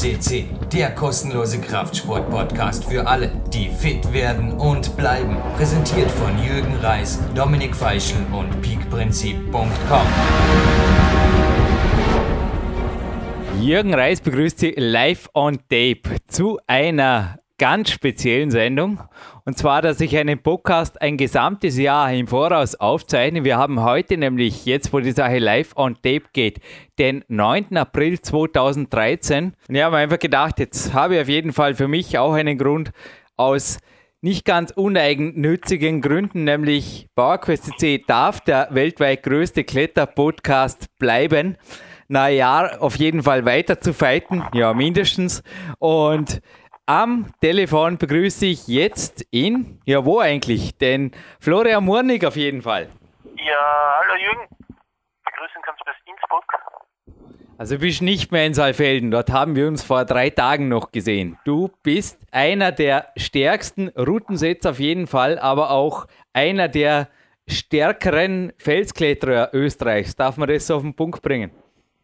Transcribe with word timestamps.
CC, 0.00 0.46
der 0.72 0.94
kostenlose 0.94 1.60
Kraftsport-Podcast 1.60 2.86
für 2.86 3.06
alle, 3.06 3.30
die 3.52 3.68
fit 3.68 4.14
werden 4.14 4.52
und 4.52 4.96
bleiben. 4.96 5.36
Präsentiert 5.58 6.10
von 6.10 6.42
Jürgen 6.42 6.74
Reis, 6.76 7.18
Dominik 7.34 7.76
Feischl 7.76 8.16
und 8.32 8.62
peakprinzip.com. 8.62 10.06
Jürgen 13.60 13.92
Reis 13.92 14.22
begrüßt 14.22 14.60
Sie 14.60 14.72
live 14.74 15.28
on 15.34 15.58
tape 15.68 16.16
zu 16.28 16.58
einer 16.66 17.39
ganz 17.60 17.90
speziellen 17.90 18.50
Sendung. 18.50 19.00
Und 19.44 19.58
zwar, 19.58 19.82
dass 19.82 20.00
ich 20.00 20.16
einen 20.16 20.42
Podcast 20.42 21.00
ein 21.02 21.18
gesamtes 21.18 21.76
Jahr 21.76 22.10
im 22.10 22.26
Voraus 22.26 22.74
aufzeichne. 22.74 23.44
Wir 23.44 23.58
haben 23.58 23.82
heute 23.82 24.16
nämlich, 24.16 24.64
jetzt 24.64 24.94
wo 24.94 25.00
die 25.00 25.12
Sache 25.12 25.38
live 25.38 25.76
on 25.76 25.94
tape 25.96 26.22
geht, 26.32 26.60
den 26.98 27.22
9. 27.28 27.76
April 27.76 28.18
2013. 28.18 29.52
Und 29.68 29.74
ich 29.74 29.82
habe 29.82 29.98
einfach 29.98 30.18
gedacht, 30.18 30.58
jetzt 30.58 30.94
habe 30.94 31.16
ich 31.16 31.20
auf 31.20 31.28
jeden 31.28 31.52
Fall 31.52 31.74
für 31.74 31.86
mich 31.86 32.16
auch 32.16 32.32
einen 32.32 32.56
Grund 32.56 32.92
aus 33.36 33.76
nicht 34.22 34.46
ganz 34.46 34.70
uneigennützigen 34.70 36.00
Gründen, 36.00 36.44
nämlich 36.44 37.08
PowerQuest.cc 37.14 38.04
darf 38.06 38.40
der 38.40 38.68
weltweit 38.70 39.22
größte 39.22 39.64
Kletterpodcast 39.64 40.86
bleiben. 40.98 41.58
Naja, 42.08 42.78
auf 42.80 42.96
jeden 42.96 43.22
Fall 43.22 43.44
weiter 43.44 43.80
zu 43.80 43.92
fighten, 43.92 44.42
ja 44.54 44.72
mindestens. 44.72 45.42
Und 45.78 46.40
am 46.90 47.32
Telefon 47.40 47.98
begrüße 47.98 48.46
ich 48.46 48.66
jetzt 48.66 49.24
ihn, 49.30 49.80
ja 49.84 50.04
wo 50.04 50.18
eigentlich? 50.18 50.76
Den 50.76 51.12
Florian 51.38 51.84
Murnig 51.84 52.26
auf 52.26 52.34
jeden 52.34 52.62
Fall. 52.62 52.88
Ja, 53.36 54.00
hallo 54.00 54.20
Jürgen. 54.20 54.48
Begrüßen 55.24 55.62
kannst 55.62 55.80
du 55.82 55.84
bis 55.84 55.94
Innsbruck. 56.06 56.44
Also 57.58 57.76
du 57.76 57.82
bist 57.82 58.02
nicht 58.02 58.32
mehr 58.32 58.44
in 58.44 58.54
Saalfelden, 58.54 59.12
dort 59.12 59.30
haben 59.30 59.54
wir 59.54 59.68
uns 59.68 59.84
vor 59.84 60.04
drei 60.04 60.30
Tagen 60.30 60.66
noch 60.66 60.90
gesehen. 60.90 61.38
Du 61.44 61.70
bist 61.84 62.18
einer 62.32 62.72
der 62.72 63.12
stärksten 63.16 63.90
Routensetzer 63.90 64.70
auf 64.70 64.80
jeden 64.80 65.06
Fall, 65.06 65.38
aber 65.38 65.70
auch 65.70 66.08
einer 66.32 66.66
der 66.66 67.06
stärkeren 67.46 68.52
Felskletterer 68.58 69.50
Österreichs. 69.52 70.16
Darf 70.16 70.38
man 70.38 70.48
das 70.48 70.68
auf 70.72 70.82
den 70.82 70.96
Punkt 70.96 71.22
bringen? 71.22 71.52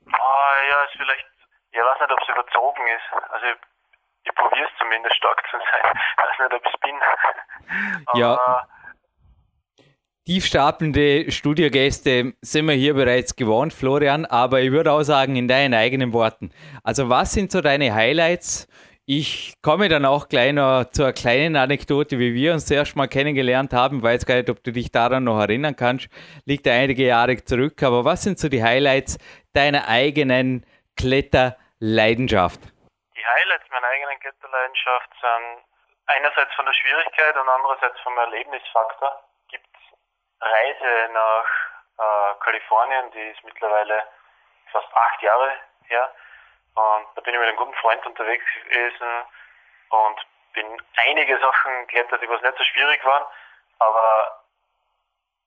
Ah, 0.07 0.55
ja, 0.71 0.85
ist 0.85 0.97
vielleicht, 0.97 1.27
ich 1.73 1.79
weiß 1.79 2.01
nicht, 2.01 2.13
ob 2.13 2.21
es 2.23 2.29
überzogen 2.29 2.83
ist. 2.87 3.33
Also 3.33 3.47
ich 4.27 4.35
probiere 4.35 4.67
es 4.67 4.79
zumindest 4.79 5.17
stark 5.17 5.43
zu 5.51 5.57
sein. 5.57 5.93
Ich 5.95 6.23
weiß 6.23 6.39
nicht, 6.41 6.55
ob 6.55 6.67
ich 6.67 6.75
es 6.75 6.81
bin. 6.81 8.21
ja. 8.21 8.67
Tiefstapelnde 10.27 11.31
Studiogäste 11.31 12.33
sind 12.43 12.67
wir 12.67 12.75
hier 12.75 12.95
bereits 12.95 13.37
gewohnt, 13.37 13.73
Florian, 13.73 14.25
aber 14.25 14.61
ich 14.61 14.73
würde 14.73 14.91
auch 14.91 15.03
sagen, 15.03 15.37
in 15.37 15.47
deinen 15.47 15.73
eigenen 15.73 16.13
Worten. 16.13 16.51
Also, 16.83 17.09
was 17.09 17.33
sind 17.33 17.53
so 17.53 17.61
deine 17.61 17.95
Highlights? 17.95 18.67
Ich 19.09 19.55
komme 19.63 19.89
dann 19.89 20.05
auch 20.05 20.29
gleich 20.29 20.53
noch 20.53 20.87
zur 20.91 21.13
kleinen 21.13 21.55
Anekdote, 21.55 22.19
wie 22.19 22.35
wir 22.35 22.55
uns 22.55 22.67
zuerst 22.67 22.97
mal 22.97 23.07
kennengelernt 23.07 23.73
haben. 23.73 23.99
Ich 23.99 24.03
weiß 24.03 24.27
gar 24.27 24.35
nicht, 24.35 24.51
ob 24.51 24.65
du 24.65 24.73
dich 24.73 24.91
daran 24.91 25.23
noch 25.23 25.39
erinnern 25.39 25.77
kannst. 25.77 26.09
Liegt 26.45 26.67
einige 26.67 27.07
Jahre 27.07 27.37
zurück. 27.45 27.81
Aber 27.85 28.05
was 28.05 28.25
sind 28.25 28.41
so 28.41 28.49
die 28.49 28.65
Highlights 28.65 29.19
deiner 29.53 29.87
eigenen 29.87 30.67
Kletterleidenschaft? 30.97 32.59
Highlights 33.27 33.69
meiner 33.71 33.87
eigenen 33.89 34.21
Kletterleidenschaft 34.21 35.11
sind 35.21 35.65
einerseits 36.07 36.55
von 36.55 36.67
der 36.67 36.73
Schwierigkeit 36.73 37.37
und 37.37 37.49
andererseits 37.49 38.01
vom 38.01 38.17
Erlebnisfaktor. 38.19 39.23
Gibt 39.49 39.69
Reise 40.41 41.13
nach 41.13 41.47
äh, 41.99 42.35
Kalifornien, 42.41 43.11
die 43.13 43.29
ist 43.31 43.45
mittlerweile 43.45 44.07
fast 44.73 44.93
acht 44.95 45.23
Jahre 45.23 45.53
her. 45.89 46.15
Und 46.75 47.07
da 47.15 47.21
bin 47.23 47.35
ich 47.35 47.41
mit 47.41 47.49
einem 47.49 47.57
guten 47.57 47.75
Freund 47.75 48.05
unterwegs 48.07 48.45
gewesen 48.65 49.09
und 49.91 50.27
bin 50.53 50.83
einige 51.07 51.39
Sachen 51.39 51.87
geklettert, 51.87 52.23
die 52.23 52.29
was 52.29 52.43
nicht 52.43 52.59
so 52.59 52.65
schwierig 52.65 53.05
waren, 53.05 53.25
aber 53.79 54.45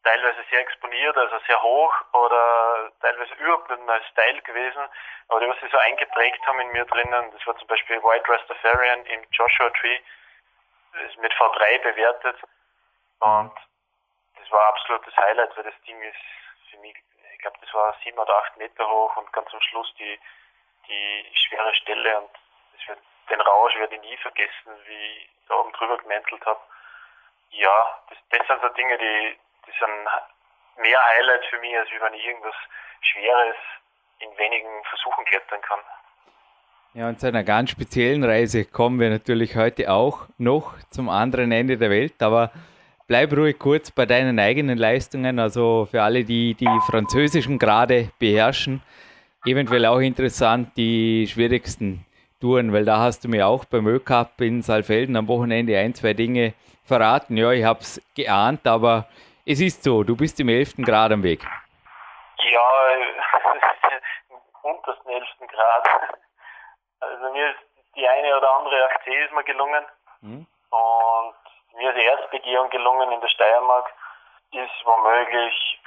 teilweise 0.03 0.43
sehr 0.49 0.59
exponiert, 0.59 1.17
also 1.17 1.39
sehr 1.45 1.61
hoch 1.61 1.93
oder 2.13 2.91
teilweise 3.01 3.33
überhaupt 3.35 3.69
nicht 3.69 3.85
mehr 3.85 4.01
Style 4.11 4.41
gewesen, 4.41 4.81
aber 5.27 5.39
die, 5.41 5.49
was 5.49 5.59
sie 5.59 5.67
so 5.67 5.77
eingeprägt 5.77 6.45
haben 6.47 6.59
in 6.61 6.71
mir 6.71 6.85
drinnen, 6.85 7.31
das 7.31 7.45
war 7.45 7.57
zum 7.57 7.67
Beispiel 7.67 8.01
White 8.03 8.31
Rastafarian 8.31 9.05
im 9.05 9.25
Joshua 9.31 9.69
Tree, 9.71 9.99
ist 11.05 11.17
mit 11.17 11.33
V3 11.33 11.79
bewertet 11.79 12.37
und 13.19 13.53
das 14.39 14.51
war 14.51 14.67
absolutes 14.67 15.15
Highlight, 15.17 15.55
weil 15.57 15.65
das 15.65 15.81
Ding 15.85 16.01
ist 16.01 16.17
für 16.71 16.77
mich, 16.77 16.95
ich 17.33 17.39
glaube, 17.41 17.57
das 17.61 17.73
war 17.73 17.95
sieben 18.03 18.17
oder 18.17 18.35
acht 18.37 18.57
Meter 18.57 18.89
hoch 18.89 19.15
und 19.17 19.31
ganz 19.33 19.53
am 19.53 19.61
Schluss 19.61 19.93
die, 19.99 20.19
die 20.87 21.31
schwere 21.33 21.73
Stelle 21.75 22.19
und 22.19 22.29
wird, 22.87 22.99
den 23.29 23.41
Rausch 23.41 23.75
werde 23.75 23.95
ich 23.95 24.01
nie 24.01 24.17
vergessen, 24.17 24.71
wie 24.85 25.17
ich 25.17 25.29
da 25.47 25.55
oben 25.55 25.71
drüber 25.73 25.97
gemäntelt 25.97 26.45
habe. 26.45 26.59
Ja, 27.51 28.01
das, 28.09 28.17
das 28.29 28.47
sind 28.47 28.61
so 28.61 28.69
Dinge, 28.69 28.97
die, 28.97 29.39
das 29.69 29.77
sind 29.79 30.83
mehr 30.83 30.97
Highlights 30.97 31.45
für 31.49 31.59
mich, 31.59 31.77
als 31.77 31.89
wenn 31.89 32.13
ich 32.13 32.25
irgendwas 32.25 32.55
Schweres 33.01 33.55
in 34.19 34.29
wenigen 34.37 34.69
Versuchen 34.89 35.25
klettern 35.25 35.61
kann. 35.61 35.79
Ja, 36.93 37.07
und 37.07 37.19
zu 37.19 37.27
einer 37.27 37.43
ganz 37.43 37.69
speziellen 37.69 38.23
Reise 38.23 38.65
kommen 38.65 38.99
wir 38.99 39.09
natürlich 39.09 39.55
heute 39.55 39.91
auch 39.91 40.27
noch 40.37 40.73
zum 40.89 41.07
anderen 41.07 41.51
Ende 41.51 41.77
der 41.77 41.91
Welt, 41.91 42.21
aber 42.21 42.51
bleib 43.07 43.31
ruhig 43.33 43.59
kurz 43.59 43.91
bei 43.91 44.05
deinen 44.07 44.39
eigenen 44.39 44.77
Leistungen, 44.77 45.37
also 45.39 45.87
für 45.89 46.01
alle, 46.01 46.23
die 46.23 46.55
die 46.55 46.79
französischen 46.87 47.59
gerade 47.59 48.09
beherrschen, 48.17 48.81
eventuell 49.45 49.85
auch 49.85 49.99
interessant, 49.99 50.75
die 50.77 51.27
schwierigsten 51.27 52.05
Touren, 52.41 52.73
weil 52.73 52.85
da 52.85 52.99
hast 52.99 53.23
du 53.23 53.27
mir 53.29 53.47
auch 53.47 53.65
beim 53.65 53.85
Ö-Cup 53.85 54.41
in 54.41 54.63
Saalfelden 54.63 55.15
am 55.15 55.27
Wochenende 55.27 55.77
ein, 55.77 55.93
zwei 55.93 56.13
Dinge 56.13 56.53
verraten. 56.85 57.37
Ja, 57.37 57.51
ich 57.51 57.63
habe 57.63 57.81
es 57.81 58.01
geahnt, 58.15 58.65
aber 58.65 59.07
es 59.51 59.59
ist 59.59 59.83
so, 59.83 60.03
du 60.03 60.15
bist 60.15 60.39
im 60.39 60.47
11. 60.47 60.85
Grad 60.85 61.11
am 61.11 61.23
Weg. 61.23 61.41
Ja, 62.37 62.87
im 62.89 63.01
untersten 64.61 65.09
11. 65.09 65.25
Grad. 65.47 65.89
Also 66.99 67.33
mir 67.33 67.49
ist 67.49 67.59
die 67.95 68.07
eine 68.07 68.37
oder 68.37 68.57
andere 68.57 68.75
8C 68.91 69.25
ist 69.25 69.33
mir 69.33 69.43
gelungen. 69.43 69.85
Mhm. 70.21 70.45
Und 70.69 71.35
mir 71.77 71.89
ist 71.89 71.97
die 71.97 72.05
Erstbegehung 72.05 72.69
gelungen 72.69 73.11
in 73.11 73.21
der 73.21 73.27
Steiermark. 73.27 73.91
Ist 74.51 74.85
womöglich, 74.85 75.81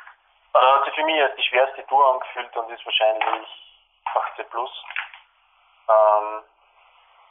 oder 0.55 0.75
hat 0.75 0.85
sich 0.85 0.95
für 0.95 1.05
mich 1.05 1.23
als 1.23 1.37
die 1.37 1.45
schwerste 1.45 1.87
Tour 1.87 2.15
angefühlt 2.15 2.57
und 2.57 2.69
ist 2.69 2.85
wahrscheinlich 2.85 3.49
18 4.13 4.45
plus. 4.51 4.85
Ähm, 5.89 6.43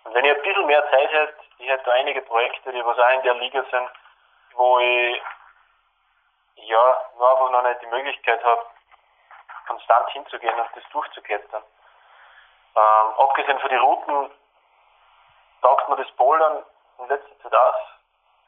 und 0.06 0.14
wenn 0.14 0.24
ich 0.24 0.32
ein 0.32 0.44
bisschen 0.44 0.66
mehr 0.66 0.90
Zeit 0.92 1.12
hätte, 1.12 1.36
ich 1.58 1.68
hätte 1.68 1.92
einige 1.92 2.22
Projekte, 2.22 2.72
die 2.72 2.86
was 2.86 2.98
auch 2.98 3.10
in 3.16 3.24
der 3.24 3.34
Liga 3.34 3.66
sind, 3.70 3.90
wo 4.54 4.80
ich 4.80 5.22
ja, 6.68 7.02
nur 7.18 7.30
einfach 7.30 7.52
noch 7.52 7.64
nicht 7.64 7.82
die 7.82 7.88
Möglichkeit 7.88 8.44
habe, 8.44 8.66
konstant 9.68 10.10
hinzugehen 10.12 10.60
und 10.60 10.70
das 10.76 10.84
durchzuklettern. 10.92 11.64
Ähm, 12.76 13.14
abgesehen 13.18 13.60
von 13.60 13.70
den 13.70 13.80
Routen 13.80 14.32
taugt 15.62 15.90
mir 15.90 15.98
das 15.98 16.12
Bouldern 16.12 16.64
in 17.00 17.08
letzter 17.08 17.40
Zeit 17.42 17.54
auch 17.54 17.76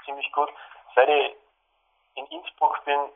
ziemlich 0.06 0.32
gut. 0.32 0.50
Seit 0.96 1.10
ich 1.10 1.36
in 2.16 2.26
Innsbruck 2.28 2.84
bin, 2.86 3.12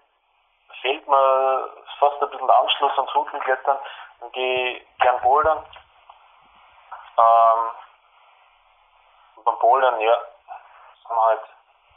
fehlt 0.81 1.07
mir 1.07 1.69
fast 1.99 2.21
ein 2.21 2.29
bisschen 2.29 2.49
Anschluss 2.49 2.97
ans 2.97 3.15
Routenklettern 3.15 3.79
und 4.19 4.33
gehe 4.33 4.85
gern 4.99 5.21
bouldern. 5.21 5.65
Ähm, 7.17 7.71
beim 9.43 9.59
Bouldern, 9.59 9.99
ja, 10.01 10.17
sind 11.07 11.21
halt 11.21 11.41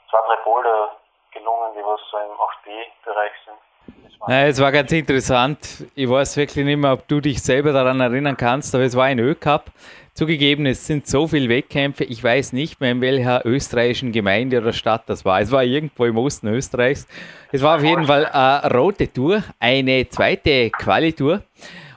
zwei, 0.09 0.21
drei 0.21 0.37
Boulder 0.37 0.97
gelungen, 1.33 1.73
die 1.75 1.83
was 1.83 2.01
so 2.11 2.17
im 2.19 2.33
8B-Bereich 2.33 3.33
sind. 3.45 3.59
Naja, 4.27 4.49
es 4.49 4.61
war 4.61 4.71
ganz 4.71 4.93
interessant. 4.93 5.87
Ich 5.95 6.09
weiß 6.09 6.37
wirklich 6.37 6.65
nicht 6.65 6.77
mehr, 6.77 6.93
ob 6.93 7.09
du 7.09 7.21
dich 7.21 7.43
selber 7.43 7.73
daran 7.73 8.01
erinnern 8.01 8.37
kannst, 8.37 8.75
aber 8.75 8.85
es 8.85 8.95
war 8.95 9.07
ein 9.07 9.19
Ö-Cup. 9.19 9.71
Zugegeben, 10.13 10.67
es 10.67 10.87
sind 10.87 11.07
so 11.07 11.27
viele 11.27 11.49
Wettkämpfe. 11.49 12.05
Ich 12.05 12.23
weiß 12.23 12.53
nicht 12.53 12.81
mehr, 12.81 12.91
in 12.91 13.01
welcher 13.01 13.47
österreichischen 13.47 14.13
Gemeinde 14.13 14.59
oder 14.59 14.75
Stadt 14.75 15.05
das 15.07 15.25
war. 15.25 15.41
Es 15.41 15.51
war 15.51 15.65
irgendwo 15.65 16.05
im 16.05 16.19
Osten 16.19 16.49
Österreichs. 16.49 17.07
Es 17.51 17.63
war 17.63 17.77
auf 17.77 17.83
jeden 17.83 18.05
Fall 18.05 18.27
eine 18.27 18.75
rote 18.75 19.11
Tour, 19.11 19.43
eine 19.59 20.07
zweite 20.09 20.71
Qualitour. 20.71 21.43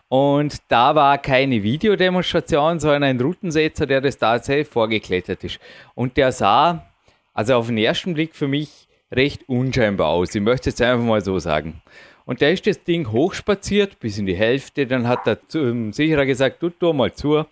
Und 0.07 0.57
da 0.69 0.95
war 0.95 1.17
keine 1.17 1.61
Videodemonstration, 1.61 2.79
sondern 2.79 3.03
ein 3.03 3.19
Routensetzer, 3.19 3.85
der 3.85 3.99
das 3.99 4.17
tatsächlich 4.17 4.67
vorgeklettert 4.67 5.43
ist. 5.43 5.59
Und 5.95 6.15
der 6.15 6.31
sah, 6.31 6.85
also 7.33 7.55
auf 7.55 7.65
den 7.67 7.79
ersten 7.79 8.13
Blick 8.13 8.35
für 8.35 8.47
mich, 8.47 8.82
recht 9.15 9.47
unscheinbar 9.47 10.07
aus. 10.09 10.33
Ich 10.35 10.41
möchte 10.41 10.69
es 10.69 10.81
einfach 10.81 11.05
mal 11.05 11.23
so 11.23 11.39
sagen. 11.39 11.81
Und 12.25 12.41
da 12.41 12.47
ist 12.47 12.65
das 12.65 12.83
Ding 12.83 13.11
hochspaziert 13.11 13.99
bis 13.99 14.17
in 14.17 14.25
die 14.25 14.35
Hälfte. 14.35 14.87
Dann 14.87 15.07
hat 15.07 15.27
der 15.27 15.39
ähm, 15.55 15.91
Sicherer 15.91 16.25
gesagt, 16.25 16.61
du, 16.61 16.69
tu 16.69 16.93
mal 16.93 17.13
zu. 17.13 17.45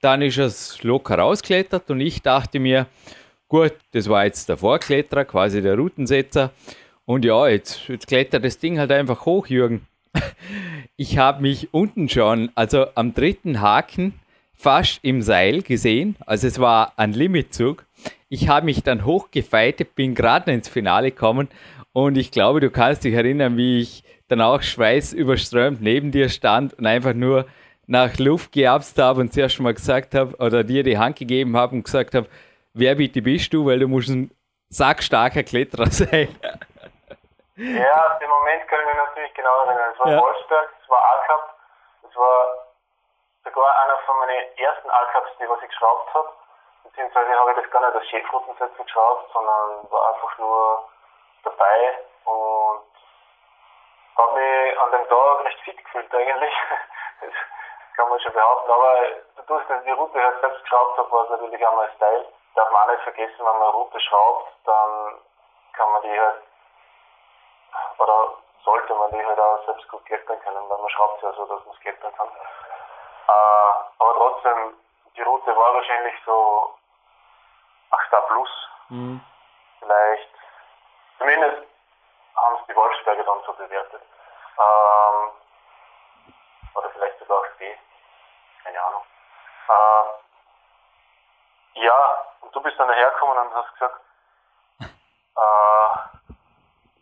Dann 0.00 0.22
ist 0.22 0.38
es 0.38 0.82
locker 0.82 1.18
rausgeklettert 1.18 1.90
und 1.90 2.00
ich 2.00 2.22
dachte 2.22 2.58
mir, 2.58 2.86
gut, 3.48 3.74
das 3.92 4.08
war 4.08 4.24
jetzt 4.24 4.48
der 4.48 4.56
Vorkletterer, 4.56 5.24
quasi 5.24 5.62
der 5.62 5.76
Routensetzer. 5.76 6.52
Und 7.04 7.24
ja, 7.24 7.48
jetzt, 7.48 7.88
jetzt 7.88 8.06
klettert 8.06 8.44
das 8.44 8.58
Ding 8.58 8.78
halt 8.78 8.90
einfach 8.90 9.26
hoch, 9.26 9.46
Jürgen. 9.46 9.86
Ich 10.98 11.18
habe 11.18 11.42
mich 11.42 11.74
unten 11.74 12.08
schon, 12.08 12.50
also 12.54 12.86
am 12.94 13.12
dritten 13.12 13.60
Haken, 13.60 14.14
fast 14.56 15.00
im 15.02 15.22
Seil 15.22 15.62
gesehen. 15.62 16.16
Also 16.26 16.46
es 16.46 16.60
war 16.60 16.92
ein 16.96 17.12
Limitzug. 17.12 17.84
Ich 18.28 18.48
habe 18.48 18.66
mich 18.66 18.82
dann 18.82 19.04
hochgefeitet, 19.04 19.94
bin 19.94 20.14
gerade 20.14 20.52
ins 20.52 20.68
Finale 20.68 21.10
gekommen 21.12 21.48
und 21.92 22.16
ich 22.16 22.30
glaube, 22.30 22.60
du 22.60 22.70
kannst 22.70 23.04
dich 23.04 23.14
erinnern, 23.14 23.56
wie 23.56 23.80
ich 23.80 24.02
dann 24.28 24.40
auch 24.40 24.62
schweißüberströmt 24.62 25.80
neben 25.80 26.10
dir 26.10 26.28
stand 26.28 26.74
und 26.74 26.86
einfach 26.86 27.14
nur 27.14 27.46
nach 27.86 28.18
Luft 28.18 28.52
geabst 28.52 28.98
habe 28.98 29.20
und 29.20 29.32
zuerst 29.32 29.60
mal 29.60 29.74
gesagt 29.74 30.14
habe 30.14 30.36
oder 30.38 30.64
dir 30.64 30.82
die 30.82 30.98
Hand 30.98 31.16
gegeben 31.16 31.56
habe 31.56 31.76
und 31.76 31.84
gesagt 31.84 32.14
habe, 32.14 32.26
wer 32.74 32.96
bitte 32.96 33.22
bist 33.22 33.52
du, 33.52 33.64
weil 33.64 33.78
du 33.78 33.86
musst 33.86 34.08
ein 34.08 34.30
sackstarker 34.68 35.44
Kletterer 35.44 35.86
sein. 35.90 36.28
Ja, 37.56 38.18
den 38.18 38.28
Moment 38.28 38.62
ich 38.64 38.86
mich 38.86 38.96
natürlich 38.96 39.34
genau 39.34 39.64
erinnern. 39.64 39.92
Es 39.94 40.00
war 40.00 40.12
ja. 40.12 40.20
Wolfsberg, 40.20 40.68
es 40.82 40.90
war 40.90 40.98
A-Cup, 40.98 41.58
es 42.10 42.16
war 42.16 42.65
sogar 43.56 43.74
einer 43.82 43.96
von 43.98 44.18
meinen 44.18 44.58
ersten 44.58 44.90
A-Cups, 44.90 45.30
die 45.40 45.48
was 45.48 45.62
ich 45.62 45.68
geschraubt 45.70 46.12
habe. 46.12 46.30
Beziehungsweise 46.84 47.38
habe 47.38 47.50
ich 47.52 47.56
das 47.56 47.70
gar 47.70 47.80
nicht 47.80 47.96
als 47.96 48.06
Chefroutensätze 48.08 48.84
geschraubt, 48.84 49.32
sondern 49.32 49.90
war 49.90 50.14
einfach 50.14 50.38
nur 50.38 50.84
dabei 51.42 51.98
und 52.26 52.84
habe 54.16 54.32
mich 54.34 54.78
an 54.78 54.92
dem 54.92 55.08
Tag 55.08 55.44
recht 55.44 55.60
fit 55.60 55.84
gefühlt 55.84 56.14
eigentlich. 56.14 56.54
Das 57.18 57.32
kann 57.96 58.10
man 58.10 58.20
schon 58.20 58.34
behaupten. 58.34 58.70
Aber 58.70 58.94
dadurch, 59.36 59.66
dass 59.68 59.78
ich 59.78 59.86
die 59.86 59.92
Route 59.92 60.22
halt 60.22 60.38
selbst 60.42 60.62
geschraubt 60.64 60.98
habe, 60.98 61.10
war 61.10 61.24
es 61.24 61.30
natürlich 61.30 61.66
auch 61.66 61.76
mal 61.76 61.90
Style. 61.96 62.26
Darf 62.54 62.70
man 62.70 62.82
auch 62.82 62.92
nicht 62.92 63.04
vergessen, 63.04 63.38
wenn 63.38 63.44
man 63.46 63.62
eine 63.62 63.70
Route 63.70 63.98
schraubt, 64.00 64.52
dann 64.66 65.18
kann 65.72 65.92
man 65.92 66.02
die 66.02 66.20
halt, 66.20 66.42
oder 67.96 68.34
sollte 68.64 68.94
man 68.94 69.10
die 69.12 69.24
halt 69.24 69.40
auch 69.40 69.64
selbst 69.64 69.88
gut 69.88 70.04
klettern 70.04 70.38
können, 70.40 70.68
weil 70.68 70.78
man 70.78 70.90
schraubt 70.90 71.22
ja 71.22 71.32
so, 71.32 71.46
dass 71.46 71.64
man 71.64 71.74
es 71.74 71.80
klettern 71.80 72.14
kann. 72.16 72.28
Äh, 73.28 73.32
aber 73.98 74.14
trotzdem, 74.14 74.74
die 75.16 75.22
Route 75.22 75.56
war 75.56 75.74
wahrscheinlich 75.74 76.14
so 76.24 76.74
8 77.90 78.26
plus. 78.28 78.50
Mhm. 78.88 79.20
Vielleicht, 79.80 80.30
zumindest 81.18 81.66
haben 82.36 82.56
es 82.60 82.66
die 82.68 82.76
Wolfsberger 82.76 83.24
dann 83.24 83.42
so 83.46 83.52
bewertet. 83.54 84.02
Ähm, 84.58 85.30
oder 86.74 86.90
vielleicht 86.90 87.18
sogar 87.18 87.38
auch 87.38 87.46
B. 87.58 87.74
Keine 88.62 88.82
Ahnung. 88.82 89.02
Äh, 89.68 90.04
ja, 91.80 92.26
und 92.40 92.54
du 92.54 92.60
bist 92.60 92.78
dann 92.78 92.88
dahergekommen 92.88 93.38
und 93.38 93.54
hast 93.54 93.72
gesagt, 93.74 94.00
äh, 94.80 95.88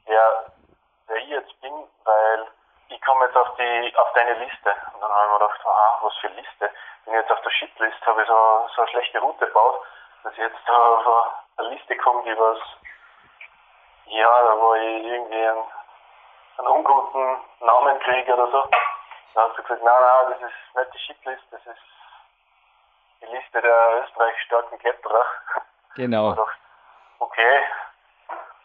wer, 0.06 0.52
wer 1.06 1.16
ich 1.16 1.28
jetzt 1.28 1.60
bin, 1.60 1.88
weil 2.04 2.48
komme 3.04 3.26
jetzt 3.26 3.36
auf 3.36 3.54
die 3.56 3.96
auf 3.96 4.12
deine 4.14 4.34
Liste. 4.34 4.74
Und 4.94 5.00
dann 5.00 5.10
habe 5.12 5.24
ich 5.24 5.32
mir 5.32 5.38
gedacht, 5.38 5.66
aha, 5.66 5.98
was 6.02 6.16
für 6.16 6.28
Liste? 6.28 6.70
Bin 7.04 7.14
ich 7.14 7.20
jetzt 7.20 7.30
auf 7.30 7.40
der 7.42 7.50
Shitlist, 7.50 8.06
habe 8.06 8.22
ich 8.22 8.28
so, 8.28 8.68
so 8.74 8.82
eine 8.82 8.90
schlechte 8.90 9.20
Route 9.20 9.46
gebaut, 9.46 9.82
dass 10.22 10.32
ich 10.32 10.38
jetzt 10.38 10.58
da 10.66 10.72
auf 10.72 11.32
eine 11.58 11.68
Liste 11.68 11.96
komme, 11.98 12.22
die 12.24 12.38
was, 12.38 12.58
ja, 14.06 14.42
da 14.42 14.58
wo 14.58 14.74
ich 14.74 15.04
irgendwie 15.04 15.46
einen, 15.46 15.64
einen 16.58 16.68
unguten 16.68 17.38
Namen 17.60 17.98
kriege 18.00 18.32
oder 18.34 18.50
so. 18.50 18.68
Dann 19.34 19.48
hast 19.48 19.58
du 19.58 19.62
gesagt, 19.62 19.82
nein, 19.82 20.00
nein, 20.00 20.30
das 20.30 20.50
ist 20.50 20.76
nicht 20.76 20.94
die 20.94 20.98
Shitlist, 20.98 21.44
das 21.50 21.66
ist 21.66 21.82
die 23.20 23.26
Liste 23.26 23.60
der 23.60 24.02
österreich 24.02 24.40
starken 24.42 24.78
Kletterer. 24.78 25.24
Genau. 25.96 26.28
Und 26.30 26.38
dachte, 26.38 26.58
okay, 27.18 27.64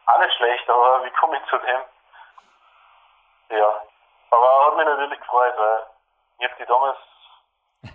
auch 0.06 0.20
nicht 0.20 0.36
schlecht, 0.36 0.70
aber 0.70 1.04
wie 1.04 1.12
komme 1.12 1.38
ich 1.38 1.50
zu 1.50 1.58
dem? 1.58 1.82
Ja, 3.50 3.82
aber 4.32 4.68
hat 4.68 4.76
mich 4.78 4.86
natürlich 4.86 5.20
gefreut, 5.20 5.54
weil 5.58 5.86
ich 6.40 6.50
habe 6.50 6.56
die 6.60 6.66
damals 6.66 6.98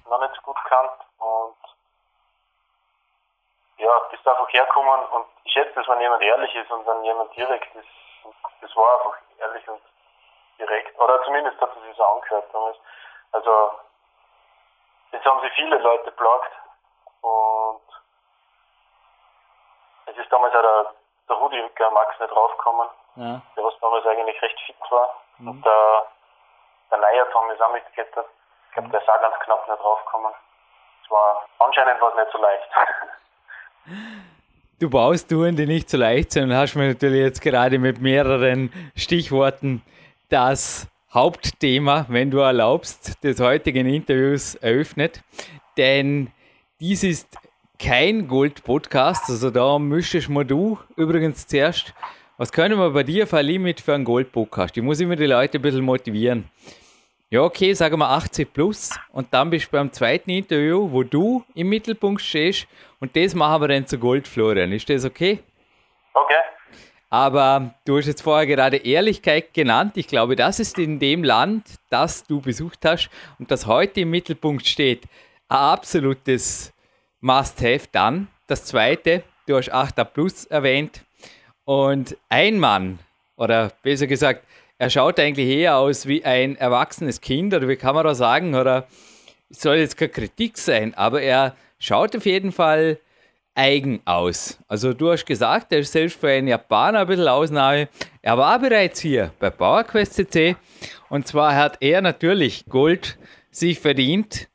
noch 0.09 0.21
nicht 0.21 0.35
so 0.35 0.43
gut 0.43 0.63
gekannt 0.63 1.01
und 1.19 1.57
ja, 3.79 3.99
bist 4.11 4.27
einfach 4.27 4.49
hergekommen 4.53 5.05
und 5.11 5.27
ich 5.45 5.53
schätze, 5.53 5.75
dass 5.75 5.89
wenn 5.89 6.01
jemand 6.01 6.23
ehrlich 6.23 6.55
ist 6.55 6.71
und 6.71 6.87
wenn 6.87 7.05
jemand 7.05 7.35
direkt 7.37 7.75
ist, 7.75 7.89
das 8.61 8.77
war 8.77 8.95
einfach 8.97 9.19
ehrlich 9.39 9.69
und 9.69 9.81
direkt, 10.59 10.99
oder 10.99 11.23
zumindest 11.25 11.61
hat 11.61 11.77
es 11.77 11.83
sich 11.83 11.97
so 11.97 12.05
angehört 12.05 12.47
damals. 12.53 12.77
Also, 13.33 13.71
jetzt 15.13 15.25
haben 15.25 15.41
sich 15.41 15.53
viele 15.53 15.79
Leute 15.79 16.11
plagt 16.13 16.53
und 17.23 17.81
es 20.07 20.17
ist 20.17 20.33
damals 20.33 20.55
auch 20.55 20.63
der, 20.63 20.95
der 21.29 21.37
Rudi 21.37 21.71
der 21.79 21.91
Max 21.91 22.19
nicht 22.21 22.33
draufgekommen, 22.33 22.89
ja. 23.17 23.41
der 23.57 23.65
was 23.65 23.79
damals 23.81 24.07
eigentlich 24.07 24.41
recht 24.41 24.61
fit 24.61 24.77
war. 24.91 25.15
Mhm. 25.39 25.49
Und 25.49 25.65
der, 25.65 26.07
der 26.91 26.99
Neuer 26.99 27.31
Tom 27.33 27.51
ist 27.51 27.61
auch 27.61 27.73
mitgeklettert. 27.73 28.27
Ich 28.69 28.75
glaube, 28.75 28.89
der 28.91 29.01
ist 29.01 29.09
auch 29.09 29.21
ganz 29.21 29.35
knapp 29.45 29.69
nicht 29.69 29.81
draufgekommen. 29.81 30.33
Es 31.05 31.11
war 31.11 31.47
anscheinend 31.59 32.01
was 32.01 32.15
nicht 32.15 32.33
so 32.33 32.39
leicht. 32.39 32.69
Du 34.81 34.91
baust 34.91 35.31
Touren, 35.31 35.55
die 35.55 35.67
nicht 35.67 35.89
so 35.89 35.97
leicht 35.97 36.33
sind 36.33 36.51
und 36.51 36.57
hast 36.57 36.75
mir 36.75 36.89
natürlich 36.89 37.21
jetzt 37.21 37.41
gerade 37.41 37.79
mit 37.79 38.01
mehreren 38.01 38.73
Stichworten 38.97 39.83
das 40.31 40.89
Hauptthema, 41.13 42.07
wenn 42.09 42.33
du 42.33 42.39
erlaubst, 42.39 43.23
des 43.23 43.39
heutigen 43.41 43.87
Interviews 43.87 44.57
eröffnet. 44.57 45.23
Denn 45.77 46.33
dies 46.81 47.05
ist 47.05 47.39
kein 47.79 48.27
Gold-Podcast, 48.27 49.31
also 49.31 49.51
da 49.51 49.79
müsstest 49.79 50.29
mal 50.29 50.45
du 50.45 50.79
übrigens 50.97 51.47
zuerst, 51.47 51.95
was 52.37 52.51
können 52.51 52.79
wir 52.79 52.91
bei 52.91 53.05
dir 53.05 53.27
für 53.27 53.39
ein 53.39 53.47
Limit 53.47 53.81
für 53.81 53.95
einen 53.95 54.05
Gold-Podcast? 54.05 54.77
Ich 54.77 54.83
muss 54.83 55.01
immer 55.01 55.15
die 55.15 55.27
Leute 55.27 55.59
ein 55.59 55.63
bisschen 55.63 55.85
motivieren. 55.85 56.51
Ja, 57.31 57.43
okay, 57.43 57.73
sagen 57.75 57.99
wir 57.99 58.11
80 58.11 58.53
plus 58.53 58.91
und 59.13 59.33
dann 59.33 59.51
bist 59.51 59.67
du 59.67 59.71
beim 59.73 59.93
zweiten 59.93 60.31
Interview, 60.31 60.91
wo 60.91 61.03
du 61.03 61.45
im 61.55 61.69
Mittelpunkt 61.69 62.23
stehst 62.23 62.67
und 63.01 63.15
das 63.17 63.35
machen 63.35 63.63
wir 63.63 63.69
dann 63.69 63.87
zu 63.87 63.99
Gold, 63.99 64.27
Florian. 64.27 64.73
Ist 64.73 64.89
das 64.91 65.05
okay? 65.05 65.41
Okay. 66.13 66.35
Aber 67.09 67.75
du 67.85 67.99
hast 67.99 68.07
jetzt 68.07 68.23
vorher 68.23 68.47
gerade 68.47 68.79
Ehrlichkeit 68.79 69.55
genannt. 69.55 69.97
Ich 69.97 70.09
glaube, 70.09 70.35
das 70.35 70.59
ist 70.59 70.79
in 70.79 70.99
dem 70.99 71.23
Land, 71.23 71.77
das 71.89 72.25
du 72.25 72.41
besucht 72.41 72.85
hast 72.85 73.11
und 73.39 73.51
das 73.51 73.67
heute 73.67 74.01
im 74.01 74.11
Mittelpunkt 74.11 74.67
steht, 74.67 75.05
ein 75.49 75.57
absolutes 75.57 76.73
Must-Have. 77.21 77.87
Dann 77.93 78.27
das 78.49 78.65
zweite, 78.65 79.23
du 79.47 79.57
hast 79.57 79.71
8 79.71 80.13
Plus 80.13 80.47
erwähnt. 80.47 81.04
Und 81.65 82.17
ein 82.29 82.59
Mann, 82.59 82.99
oder 83.37 83.73
besser 83.83 84.07
gesagt, 84.07 84.45
er 84.79 84.91
schaut 84.91 85.19
eigentlich 85.19 85.49
eher 85.49 85.77
aus 85.77 86.07
wie 86.07 86.25
ein 86.25 86.57
erwachsenes 86.57 87.21
Kind, 87.21 87.55
oder 87.55 87.69
wie 87.69 87.77
kann 87.77 87.95
man 87.95 88.05
da 88.05 88.15
sagen, 88.15 88.55
oder 88.55 88.87
soll 89.51 89.77
jetzt 89.77 89.97
keine 89.97 90.11
Kritik 90.11 90.59
sein, 90.59 90.95
aber 90.95 91.23
er 91.23 91.57
schaut 91.79 92.17
auf 92.17 92.27
jeden 92.27 92.53
Fall 92.53 92.99
eigen 93.55 94.01
aus. 94.05 94.59
Also 94.67 94.93
du 94.93 95.13
hast 95.13 95.27
gesagt, 95.27 95.73
er 95.73 95.79
ist 95.79 95.93
selbst 95.93 96.19
für 96.19 96.29
einen 96.29 96.49
Japaner 96.49 97.01
ein 97.01 97.07
bisschen 97.07 97.29
Ausnahme. 97.29 97.89
Er 98.21 98.37
war 98.37 98.59
bereits 98.59 99.01
hier 99.01 99.33
bei 99.39 99.51
PowerQuest 99.51 100.15
CC 100.15 100.57
und 101.09 101.29
zwar 101.29 101.55
hat 101.55 101.79
er 101.81 102.01
natürlich 102.03 102.65
Gold 102.69 103.17
sich 103.51 103.79
verdient. 103.79 104.49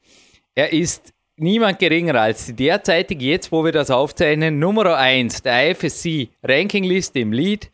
Er 0.54 0.74
ist 0.74 1.13
niemand 1.39 1.79
geringer 1.79 2.15
als 2.15 2.46
die 2.46 2.53
derzeitige, 2.53 3.25
jetzt 3.25 3.51
wo 3.51 3.63
wir 3.63 3.72
das 3.72 3.91
aufzeichnen, 3.91 4.60
Nummer 4.60 4.98
1 4.98 5.41
der 5.41 5.72
IFSC 5.72 6.29
Rankingliste 6.43 7.19
im 7.19 7.31
Lead, 7.31 7.69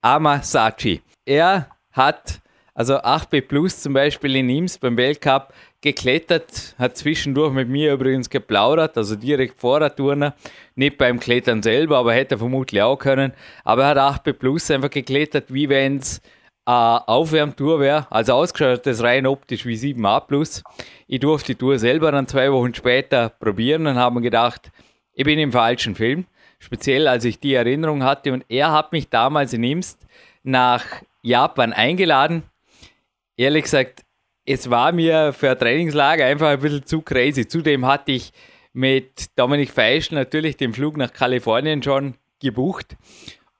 Amasachi. 0.00 1.00
Er 1.24 1.68
hat 1.92 2.40
also 2.74 2.94
8B 2.94 3.42
Plus 3.42 3.80
zum 3.80 3.92
Beispiel 3.92 4.36
in 4.36 4.48
Ims 4.48 4.78
beim 4.78 4.96
Weltcup 4.96 5.52
geklettert, 5.82 6.74
hat 6.78 6.96
zwischendurch 6.96 7.52
mit 7.52 7.68
mir 7.68 7.92
übrigens 7.92 8.30
geplaudert, 8.30 8.96
also 8.96 9.16
direkt 9.16 9.58
vor 9.58 9.80
der 9.80 9.94
Turner, 9.94 10.34
nicht 10.74 10.96
beim 10.96 11.20
Klettern 11.20 11.62
selber, 11.62 11.98
aber 11.98 12.14
hätte 12.14 12.36
er 12.36 12.38
vermutlich 12.38 12.80
auch 12.80 12.96
können. 12.96 13.32
Aber 13.64 13.82
er 13.82 13.88
hat 13.88 14.26
8B 14.26 14.32
Plus 14.32 14.70
einfach 14.70 14.90
geklettert, 14.90 15.52
wie 15.52 15.68
wenn 15.68 15.98
es 15.98 16.22
eine 16.64 17.08
Aufwärmtour 17.08 17.80
wäre, 17.80 18.06
also 18.10 18.34
ausgeschaut 18.34 18.86
das 18.86 19.02
rein 19.02 19.26
optisch 19.26 19.66
wie 19.66 19.74
7A 19.74 20.20
Plus. 20.20 20.62
Ich 21.06 21.20
durfte 21.20 21.54
die 21.54 21.58
Tour 21.58 21.78
selber 21.78 22.12
dann 22.12 22.28
zwei 22.28 22.52
Wochen 22.52 22.74
später 22.74 23.30
probieren 23.30 23.86
und 23.86 23.96
habe 23.96 24.16
mir 24.16 24.22
gedacht, 24.22 24.70
ich 25.12 25.24
bin 25.24 25.38
im 25.38 25.52
falschen 25.52 25.94
Film, 25.94 26.26
speziell 26.58 27.08
als 27.08 27.24
ich 27.24 27.40
die 27.40 27.54
Erinnerung 27.54 28.04
hatte 28.04 28.32
und 28.32 28.44
er 28.48 28.72
hat 28.72 28.92
mich 28.92 29.08
damals 29.08 29.52
in 29.52 29.64
Imst 29.64 30.06
nach 30.42 30.84
Japan 31.22 31.72
eingeladen. 31.72 32.44
Ehrlich 33.36 33.64
gesagt, 33.64 34.04
es 34.44 34.70
war 34.70 34.92
mir 34.92 35.32
für 35.32 35.50
ein 35.50 35.58
Trainingslager 35.58 36.24
einfach 36.26 36.48
ein 36.48 36.60
bisschen 36.60 36.86
zu 36.86 37.02
crazy. 37.02 37.46
Zudem 37.46 37.86
hatte 37.86 38.12
ich 38.12 38.32
mit 38.72 39.38
Dominik 39.38 39.70
Feischl 39.70 40.14
natürlich 40.14 40.56
den 40.56 40.72
Flug 40.72 40.96
nach 40.96 41.12
Kalifornien 41.12 41.82
schon 41.82 42.14
gebucht. 42.40 42.96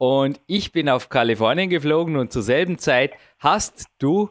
Und 0.03 0.41
ich 0.49 0.73
bin 0.73 0.89
auf 0.89 1.11
Kalifornien 1.11 1.71
geflogen 1.71 2.17
und 2.17 2.33
zur 2.33 2.43
selben 2.43 2.77
Zeit 2.77 3.13
hast 3.39 3.87
du 4.01 4.31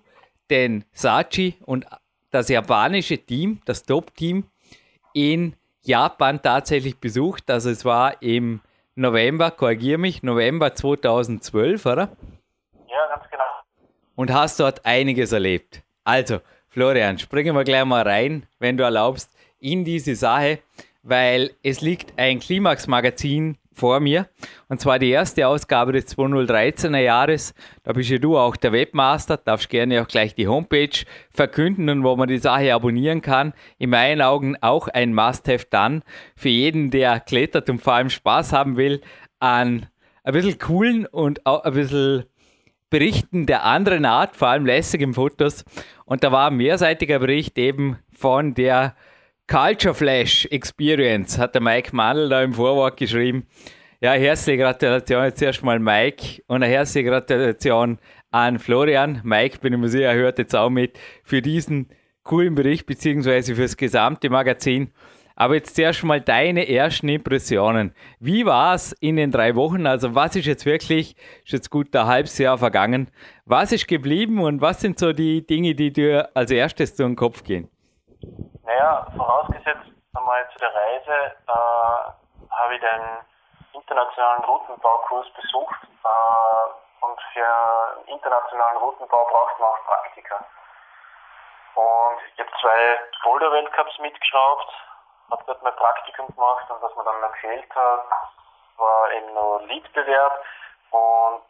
den 0.50 0.84
Sachi 0.92 1.56
und 1.62 1.86
das 2.30 2.50
japanische 2.50 3.18
Team, 3.18 3.62
das 3.64 3.84
Top-Team 3.84 4.44
in 5.14 5.56
Japan 5.82 6.42
tatsächlich 6.42 6.98
besucht. 6.98 7.50
Also 7.50 7.70
es 7.70 7.86
war 7.86 8.22
im 8.22 8.60
November, 8.96 9.50
korrigiere 9.50 9.98
mich, 9.98 10.24
November 10.24 10.76
2012, 10.76 11.86
oder? 11.86 12.18
Ja, 12.90 13.16
ganz 13.16 13.30
genau. 13.32 13.44
Und 14.16 14.34
hast 14.34 14.60
dort 14.60 14.86
einiges 14.86 15.32
erlebt. 15.32 15.84
Also, 16.04 16.42
Florian, 16.68 17.18
springen 17.18 17.56
wir 17.56 17.64
gleich 17.64 17.86
mal 17.86 18.06
rein, 18.06 18.46
wenn 18.60 18.76
du 18.76 18.84
erlaubst, 18.84 19.32
in 19.58 19.86
diese 19.86 20.16
Sache, 20.16 20.60
weil 21.02 21.52
es 21.64 21.80
liegt 21.80 22.20
ein 22.20 22.42
Klimax-Magazin 22.42 23.56
vor 23.74 24.00
mir. 24.00 24.28
Und 24.68 24.82
zwar 24.82 25.00
die 25.00 25.10
erste 25.10 25.48
Ausgabe 25.48 25.94
des 25.94 26.18
2013er 26.18 27.00
Jahres. 27.00 27.54
Da 27.84 27.94
bist 27.94 28.10
ja 28.10 28.18
du 28.18 28.38
auch 28.38 28.56
der 28.56 28.72
Webmaster, 28.72 29.38
darfst 29.38 29.70
gerne 29.70 30.02
auch 30.02 30.08
gleich 30.08 30.36
die 30.36 30.48
Homepage 30.48 31.06
verkünden 31.32 31.90
und 31.90 32.04
wo 32.04 32.16
man 32.16 32.28
die 32.28 32.38
Sache 32.38 32.74
abonnieren 32.74 33.22
kann. 33.22 33.54
In 33.78 33.92
meinen 33.92 34.22
Augen 34.22 34.56
auch 34.62 34.88
ein 34.88 35.14
Must-Have 35.14 35.68
dann 35.70 36.04
für 36.36 36.50
jeden, 36.50 36.92
der 36.92 37.20
klettert 37.20 37.70
und 37.70 37.82
vor 37.82 37.94
allem 37.94 38.10
Spaß 38.10 38.54
haben 38.54 38.78
will 38.78 39.02
an 39.40 39.88
ein 40.24 40.34
bisschen 40.34 40.60
coolen 40.60 41.06
und 41.06 41.46
auch 41.46 41.64
ein 41.64 41.74
bisschen 41.74 42.26
Berichten 42.90 43.46
der 43.46 43.64
anderen 43.64 44.06
Art, 44.06 44.36
vor 44.36 44.50
allem 44.50 44.66
lässigen 44.66 45.14
Fotos. 45.14 45.64
Und 46.06 46.24
da 46.24 46.32
war 46.32 46.52
ein 46.52 46.58
mehrseitiger 46.58 47.20
Bericht 47.20 47.58
eben 47.58 47.98
von 48.12 48.54
der 48.54 48.96
Culture 49.52 49.94
Flash 49.94 50.46
Experience, 50.50 51.38
hat 51.38 51.56
der 51.56 51.62
Mike 51.62 51.94
Mandel 51.94 52.30
da 52.30 52.42
im 52.42 52.54
Vorwort 52.54 52.96
geschrieben. 52.96 53.48
Ja, 54.00 54.14
herzliche 54.14 54.60
Gratulation 54.60 55.26
jetzt 55.26 55.42
erstmal 55.42 55.78
Mike 55.78 56.42
und 56.48 56.64
eine 56.64 56.68
herzliche 56.68 57.10
Gratulation 57.10 57.98
an 58.30 58.60
Florian. 58.60 59.20
Mike, 59.26 59.60
bin 59.60 59.74
ich 59.74 59.80
mir 59.80 59.90
sicher, 59.90 60.14
hört 60.14 60.40
jetzt 60.40 60.56
auch 60.56 60.70
mit 60.70 60.98
für 61.26 61.42
diesen 61.42 61.90
coolen 62.24 62.56
Bericht 62.56 62.86
beziehungsweise 62.86 63.54
fürs 63.54 63.76
gesamte 63.76 64.30
Magazin. 64.30 64.92
Aber 65.36 65.56
jetzt 65.56 65.76
zuerst 65.76 66.06
mal 66.06 66.22
deine 66.22 66.70
ersten 66.70 67.10
Impressionen. 67.10 67.94
Wie 68.22 68.46
war 68.46 68.76
es 68.76 68.94
in 69.02 69.18
den 69.18 69.32
drei 69.32 69.54
Wochen? 69.56 69.86
Also 69.86 70.16
was 70.16 70.38
ist 70.38 70.46
jetzt 70.46 70.66
wirklich, 70.66 71.18
ist 71.44 71.52
jetzt 71.52 71.70
gut 71.70 71.94
ein 71.94 72.06
halbes 72.06 72.38
Jahr 72.38 72.58
vergangen. 72.58 73.10
Was 73.44 73.74
ist 73.74 73.90
geblieben 73.90 74.40
und 74.40 74.62
was 74.62 74.80
sind 74.80 74.98
so 74.98 75.12
die 75.12 75.46
Dinge, 75.46 75.76
die 75.76 75.92
dir 75.92 76.30
als 76.36 76.52
erstes 76.52 76.96
durch 76.96 77.10
den 77.10 77.16
Kopf 77.18 77.44
gehen? 77.44 77.68
Naja, 78.64 79.08
vorausgesetzt 79.18 79.90
einmal 80.16 80.48
zu 80.52 80.60
der 80.60 80.74
Reise 80.74 81.36
äh, 81.48 82.52
habe 82.52 82.76
ich 82.76 82.82
den 82.82 83.02
internationalen 83.74 84.44
Routenbaukurs 84.44 85.28
besucht 85.34 85.82
äh, 86.04 87.06
und 87.06 87.20
für 87.34 88.04
internationalen 88.06 88.78
Routenbau 88.78 89.26
braucht 89.26 89.60
man 89.60 89.70
auch 89.70 89.86
Praktika. 89.86 90.46
Und 91.76 92.18
ich 92.34 92.40
habe 92.40 92.52
zwei 92.60 93.00
Boulder-Weltcups 93.24 93.98
mitgeschraubt, 94.00 94.68
habe 95.32 95.44
dort 95.48 95.64
mein 95.64 95.76
Praktikum 95.76 96.28
gemacht 96.28 96.70
und 96.70 96.82
was 96.82 96.96
mir 96.96 97.04
dann 97.04 97.22
noch 97.22 97.32
gefehlt 97.32 97.76
hat, 97.76 98.02
war 98.78 99.12
eben 99.12 99.34
noch 99.34 99.60
Leadbewerb 99.62 100.44
und 100.92 101.44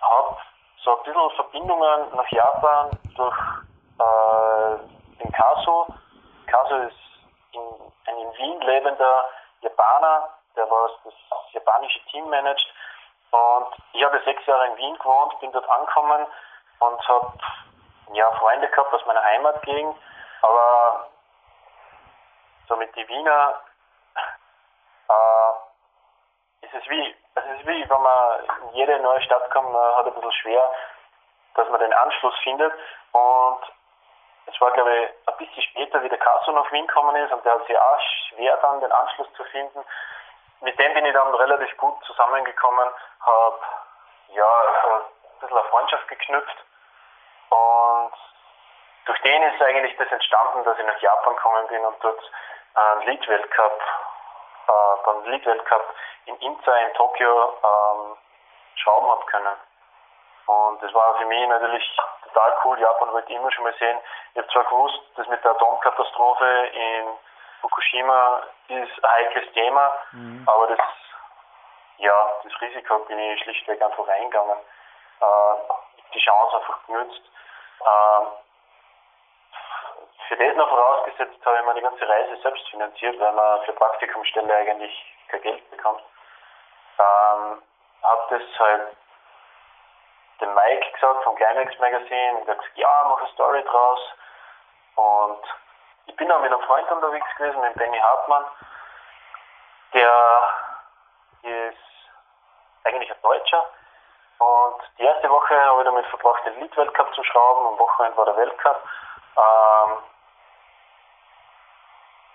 habe 0.00 0.36
so 0.82 0.96
ein 0.96 1.02
bisschen 1.04 1.30
Verbindungen 1.36 2.16
nach 2.16 2.28
Japan 2.30 2.90
durch 3.14 3.38
äh, 3.98 5.22
den 5.22 5.32
Kaso. 5.32 5.86
Kaso 6.50 6.76
ist 6.76 6.96
in, 7.52 7.60
ein 8.06 8.18
in 8.18 8.36
Wien 8.38 8.60
lebender 8.60 9.24
Japaner, 9.60 10.28
der 10.56 10.70
was 10.70 10.92
das 11.04 11.14
japanische 11.52 12.00
Team 12.06 12.28
managt. 12.28 12.66
Und 13.30 13.66
ich 13.92 14.04
habe 14.04 14.20
sechs 14.24 14.44
Jahre 14.46 14.66
in 14.66 14.76
Wien 14.76 14.98
gewohnt, 14.98 15.38
bin 15.40 15.52
dort 15.52 15.68
angekommen 15.68 16.26
und 16.80 17.08
habe 17.08 17.32
ja, 18.12 18.30
Freunde 18.32 18.68
gehabt 18.68 18.92
aus 18.92 19.06
meiner 19.06 19.22
Heimatgegend, 19.22 19.96
aber 20.42 21.08
so 22.68 22.76
mit 22.76 22.94
die 22.96 23.06
Wiener 23.06 23.60
äh, 25.08 26.66
ist 26.66 26.74
es 26.74 26.90
wie, 26.90 27.14
es 27.34 27.44
ist 27.44 27.66
wie, 27.66 27.88
wenn 27.88 28.02
man 28.02 28.44
in 28.62 28.74
jede 28.74 28.98
neue 29.00 29.22
Stadt 29.22 29.48
kommt, 29.50 29.72
man 29.72 29.96
hat 29.96 30.06
ein 30.06 30.14
bisschen 30.14 30.32
schwer, 30.32 30.70
dass 31.54 31.68
man 31.68 31.80
den 31.80 31.92
Anschluss 31.92 32.34
findet. 32.42 32.72
Und 33.12 33.60
es 34.52 34.60
war, 34.60 34.70
glaube 34.72 34.94
ich, 34.94 35.28
ein 35.28 35.36
bisschen 35.38 35.62
später, 35.62 36.02
wie 36.02 36.08
der 36.08 36.18
Kasso 36.18 36.52
nach 36.52 36.70
Wien 36.72 36.86
gekommen 36.86 37.16
ist 37.16 37.32
und 37.32 37.44
der 37.44 37.54
hat 37.54 37.66
sich 37.66 37.78
auch 37.78 38.00
schwer 38.28 38.56
dann 38.58 38.80
den 38.80 38.92
Anschluss 38.92 39.32
zu 39.34 39.44
finden. 39.44 39.84
Mit 40.60 40.78
dem 40.78 40.94
bin 40.94 41.06
ich 41.06 41.12
dann 41.12 41.34
relativ 41.34 41.76
gut 41.78 41.94
zusammengekommen, 42.04 42.88
habe 43.20 43.58
ja, 44.28 44.46
ein 44.46 45.40
bisschen 45.40 45.56
eine 45.56 45.68
Freundschaft 45.68 46.08
geknüpft 46.08 46.56
und 47.50 48.12
durch 49.06 49.20
den 49.22 49.42
ist 49.42 49.62
eigentlich 49.62 49.96
das 49.96 50.10
entstanden, 50.10 50.64
dass 50.64 50.78
ich 50.78 50.84
nach 50.84 51.00
Japan 51.00 51.34
gekommen 51.34 51.66
bin 51.68 51.84
und 51.84 51.96
dort 52.04 52.20
einen 52.74 53.02
Lead-Weltcup, 53.02 53.80
äh, 54.68 55.04
beim 55.04 55.24
Lead-Weltcup 55.24 55.94
in 56.26 56.36
Inza 56.36 56.76
in 56.76 56.94
Tokio 56.94 57.54
ähm, 57.64 58.16
schrauben 58.76 59.10
habe 59.10 59.24
können. 59.26 59.56
Und 60.46 60.82
das 60.82 60.92
war 60.94 61.16
für 61.16 61.26
mich 61.26 61.48
natürlich 61.48 61.96
total 62.32 62.54
cool. 62.64 62.78
Japan 62.80 63.12
wollte 63.12 63.30
ich 63.30 63.38
immer 63.38 63.50
schon 63.52 63.64
mal 63.64 63.74
sehen. 63.78 63.98
Ich 64.32 64.38
habe 64.38 64.48
zwar 64.52 64.64
gewusst, 64.64 65.00
dass 65.16 65.26
mit 65.28 65.42
der 65.44 65.52
Atomkatastrophe 65.52 66.70
in 66.72 67.06
Fukushima 67.60 68.42
ist 68.68 69.04
ein 69.04 69.10
heikles 69.10 69.52
Thema, 69.52 69.92
mhm. 70.12 70.44
aber 70.46 70.68
das, 70.68 70.80
ja, 71.98 72.30
das 72.42 72.60
Risiko 72.60 72.98
bin 73.00 73.18
ich 73.18 73.42
schlichtweg 73.42 73.82
einfach 73.82 74.08
eingegangen. 74.08 74.58
Äh, 75.20 75.54
die 76.14 76.20
Chance 76.20 76.56
einfach 76.56 76.86
genutzt. 76.86 77.22
Äh, 77.80 78.26
für 80.28 80.36
das 80.36 80.56
noch 80.56 80.68
vorausgesetzt 80.68 81.44
habe 81.44 81.56
ich 81.58 81.64
mir 81.64 81.74
die 81.74 81.80
ganze 81.80 82.08
Reise 82.08 82.36
selbst 82.42 82.68
finanziert, 82.70 83.18
weil 83.18 83.32
man 83.32 83.62
für 83.64 83.72
Praktikumsstelle 83.72 84.54
eigentlich 84.54 85.14
kein 85.28 85.42
Geld 85.42 85.70
bekommt. 85.70 86.02
Ähm, 86.98 87.62
habe 88.02 88.22
das 88.30 88.58
halt 88.58 88.96
dem 90.40 90.54
Mike 90.54 90.90
gesagt 90.92 91.22
vom 91.24 91.36
Climax 91.36 91.78
Magazine, 91.78 92.44
der 92.44 92.54
hat 92.54 92.60
gesagt, 92.60 92.78
ja, 92.78 93.04
mach 93.08 93.18
eine 93.18 93.28
Story 93.28 93.62
draus. 93.64 94.00
Und 94.96 95.42
ich 96.06 96.16
bin 96.16 96.30
auch 96.30 96.40
mit 96.40 96.52
einem 96.52 96.62
Freund 96.62 96.90
unterwegs 96.90 97.26
gewesen, 97.36 97.60
mit 97.60 97.74
Benny 97.74 97.98
Hartmann. 97.98 98.44
Der 99.92 100.42
ist 101.42 101.78
eigentlich 102.84 103.10
ein 103.10 103.22
Deutscher. 103.22 103.66
Und 104.38 104.82
die 104.98 105.04
erste 105.04 105.28
Woche 105.28 105.54
habe 105.60 105.80
ich 105.80 105.84
damit 105.84 106.06
verbracht, 106.06 106.44
den 106.46 106.60
Lead-Weltcup 106.60 107.14
zu 107.14 107.22
schrauben. 107.24 107.66
Am 107.66 107.78
Wochenende 107.78 108.16
war 108.16 108.24
der 108.24 108.36
Weltcup. 108.36 108.82
Ähm, 109.36 109.98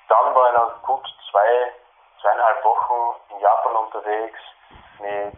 dann 0.07 0.35
war 0.35 0.49
ich 0.49 0.55
noch 0.55 0.81
gut 0.83 1.07
zwei, 1.31 1.73
zweieinhalb 2.21 2.63
Wochen 2.63 3.15
in 3.29 3.39
Japan 3.39 3.75
unterwegs 3.75 4.39
mit 4.99 5.33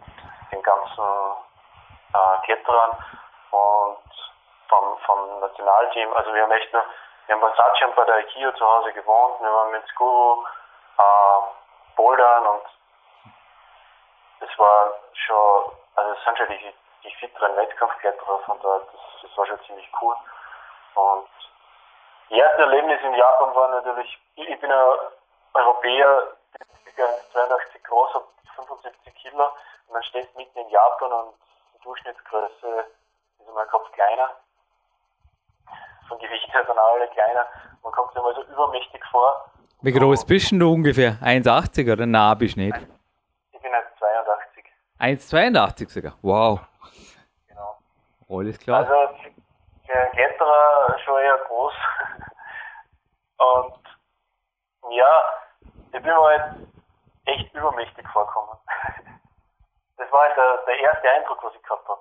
den 0.52 0.62
ganzen 0.62 1.04
äh, 2.14 2.44
Kletterern 2.44 2.90
und 3.50 3.98
vom, 4.68 4.98
vom 4.98 5.40
Nationalteam. 5.40 6.12
Also 6.14 6.32
wir 6.34 6.42
haben 6.42 6.52
echt 6.52 6.72
noch, 6.72 6.84
wir 7.26 7.34
haben 7.34 7.40
bei 7.40 7.52
Satchan 7.56 7.94
bei 7.94 8.04
der 8.04 8.16
Aikio 8.16 8.52
zu 8.52 8.66
Hause 8.66 8.92
gewohnt, 8.92 9.40
wir 9.40 9.52
waren 9.52 9.70
mit 9.72 9.86
Skuru 9.88 10.44
äh, 10.98 11.94
bouldern 11.96 12.46
und 12.46 12.62
das 14.40 14.50
war 14.58 14.92
schon, 15.12 15.72
also 15.96 16.12
es 16.12 16.24
sind 16.24 16.38
schon 16.38 16.48
die, 16.48 16.74
die 17.04 17.14
fitteren 17.16 17.56
Wettkampfkletterer 17.56 18.38
von 18.40 18.58
dort, 18.60 18.86
das, 18.92 19.00
das 19.22 19.36
war 19.36 19.46
schon 19.46 19.60
ziemlich 19.64 19.90
cool. 20.00 20.16
Und 20.94 21.28
die 22.30 22.40
ersten 22.40 22.60
Erlebnisse 22.60 23.06
in 23.06 23.14
Japan 23.14 23.54
waren 23.54 23.70
natürlich, 23.72 24.18
ich 24.34 24.60
bin 24.60 24.70
ein 24.70 24.98
Europäer, 25.54 26.36
bin 26.98 27.06
82 27.32 27.84
groß, 27.84 28.14
habe 28.14 28.26
75 28.56 29.14
Kilo 29.14 29.44
und 29.88 29.94
dann 29.94 30.02
stehst 30.04 30.34
du 30.34 30.38
mitten 30.38 30.58
in 30.58 30.68
Japan 30.68 31.12
und 31.12 31.34
die 31.78 31.84
Durchschnittsgröße 31.84 32.86
ist 33.38 33.48
einmal 33.48 33.66
Kopf 33.66 33.90
kleiner. 33.92 34.30
Von 36.08 36.18
Gewicht 36.18 36.52
her 36.52 36.64
sind 36.66 36.78
alle 36.78 37.08
kleiner. 37.08 37.46
Man 37.82 37.92
kommt 37.92 38.12
sich 38.12 38.22
mal 38.22 38.34
so 38.34 38.42
übermächtig 38.44 39.04
vor. 39.10 39.50
Wie 39.82 39.92
groß 39.92 40.24
bist 40.24 40.52
du 40.52 40.72
ungefähr? 40.72 41.12
1,80 41.22 41.92
oder 41.92 42.06
nah 42.06 42.34
bist 42.34 42.56
du 42.56 42.60
nicht? 42.60 42.76
Ich 43.52 43.60
bin 43.60 43.72
1,82. 43.72 44.64
1,82 44.98 45.88
sogar? 45.90 46.14
Wow. 46.22 46.60
Genau. 47.46 47.78
Alles 48.28 48.58
klar. 48.58 48.80
Also 48.80 48.94
einen 49.88 50.10
Kletterer 50.12 50.98
schon 51.04 51.20
eher 51.20 51.38
groß. 51.46 51.74
Und 53.38 53.82
ja, 54.90 55.20
ich 55.86 55.90
bin 55.92 56.02
mir 56.02 56.20
halt 56.20 56.54
echt 57.26 57.54
übermächtig 57.54 58.06
vorgekommen. 58.08 58.58
Das 59.98 60.10
war 60.12 60.22
halt 60.22 60.36
der, 60.36 60.56
der 60.58 60.78
erste 60.78 61.10
Eindruck, 61.10 61.42
was 61.42 61.54
ich 61.54 61.62
gehabt 61.62 61.86
habe. 61.88 62.00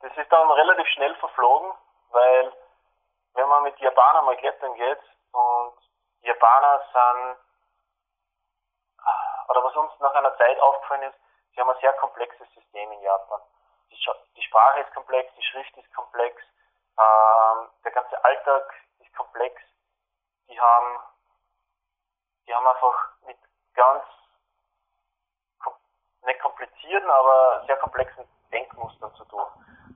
Das 0.00 0.16
ist 0.16 0.32
dann 0.32 0.50
relativ 0.50 0.88
schnell 0.88 1.14
verflogen, 1.16 1.72
weil 2.10 2.52
wenn 3.34 3.48
man 3.48 3.62
mit 3.64 3.78
Japanern 3.78 4.24
mal 4.24 4.36
klettern 4.38 4.74
geht 4.74 5.00
und 5.32 5.74
Japaner 6.22 6.82
sind, 6.92 7.36
oder 9.48 9.64
was 9.64 9.76
uns 9.76 9.92
nach 10.00 10.14
einer 10.14 10.36
Zeit 10.38 10.58
aufgefallen 10.60 11.02
ist, 11.02 11.18
sie 11.52 11.60
haben 11.60 11.70
ein 11.70 11.80
sehr 11.80 11.92
komplexes 11.94 12.48
System 12.54 12.92
in 12.92 13.00
Japan. 13.02 13.40
Die, 13.90 13.98
die 14.36 14.42
Sprache 14.42 14.80
ist 14.80 14.94
komplex, 14.94 15.32
die 15.34 15.42
Schrift 15.42 15.76
ist 15.76 15.94
komplex, 15.94 16.40
ähm, 16.98 17.68
der 17.84 17.92
ganze 17.92 18.24
Alltag 18.24 18.74
ist 19.00 19.14
komplex. 19.14 19.60
Die 20.48 20.58
haben, 20.58 20.98
die 22.46 22.54
haben 22.54 22.66
einfach 22.66 23.12
mit 23.26 23.38
ganz 23.74 24.04
nicht 26.22 26.40
komplizierten, 26.40 27.10
aber 27.10 27.64
sehr 27.66 27.76
komplexen 27.76 28.24
Denkmustern 28.52 29.14
zu 29.14 29.24
tun. 29.24 29.46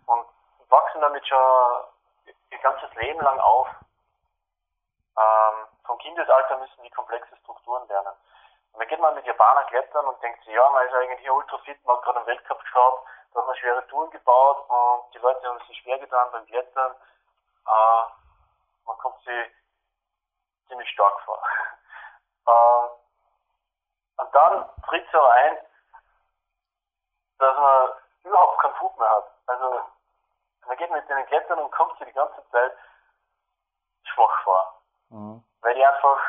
Und 0.06 0.26
wachsen 0.68 1.00
damit 1.00 1.26
schon 1.26 1.84
ihr 2.50 2.58
ganzes 2.58 2.92
Leben 2.94 3.20
lang 3.20 3.38
auf. 3.40 3.68
Ähm, 5.16 5.66
vom 5.84 5.98
Kindesalter 5.98 6.58
müssen 6.58 6.82
die 6.82 6.90
komplexe 6.90 7.36
Strukturen 7.36 7.86
lernen. 7.88 8.14
Und 8.72 8.80
dann 8.80 8.88
geht 8.88 8.98
man 9.00 9.14
mit 9.14 9.24
Japanern 9.26 9.66
klettern 9.66 10.06
und 10.06 10.20
denkt 10.22 10.42
sich, 10.44 10.54
ja, 10.54 10.68
man 10.70 10.86
ist 10.86 10.94
eigentlich 10.94 11.20
hier 11.20 11.34
ultra 11.34 11.58
fit, 11.58 11.78
man 11.84 11.96
hat 11.96 12.04
gerade 12.04 12.18
einen 12.18 12.26
Weltcup 12.26 12.58
geschaut, 12.60 13.04
da 13.32 13.40
hat 13.40 13.46
man 13.46 13.56
schwere 13.56 13.86
Touren 13.86 14.10
gebaut 14.10 14.68
und 14.68 15.14
die 15.14 15.18
Leute 15.18 15.46
haben 15.46 15.60
sich 15.66 15.78
schwer 15.78 15.98
getan 15.98 16.28
beim 16.32 16.46
Klettern. 16.46 16.92
Äh, 17.66 18.04
man 18.86 18.98
kommt 18.98 19.22
sich 19.22 19.50
ziemlich 20.68 20.88
stark 20.90 21.20
vor. 21.20 21.40
äh, 22.46 24.22
und 24.22 24.34
dann 24.34 24.68
tritt 24.88 25.06
es 25.06 25.14
aber 25.14 25.32
ein, 25.32 25.58
dass 27.38 27.56
man 27.56 27.88
überhaupt 28.24 28.60
keinen 28.60 28.74
Fug 28.74 28.98
mehr 28.98 29.10
hat. 29.10 29.30
Also 29.46 29.80
man 30.66 30.76
geht 30.76 30.90
mit 30.90 31.08
denen 31.08 31.26
klettern 31.26 31.58
und 31.58 31.70
kommt 31.72 31.98
sich 31.98 32.06
die 32.06 32.12
ganze 32.14 32.42
Zeit 32.50 32.72
schwach 34.04 34.42
vor. 34.44 34.80
Mhm. 35.10 35.44
Weil 35.60 35.74
die 35.74 35.84
einfach 35.84 36.20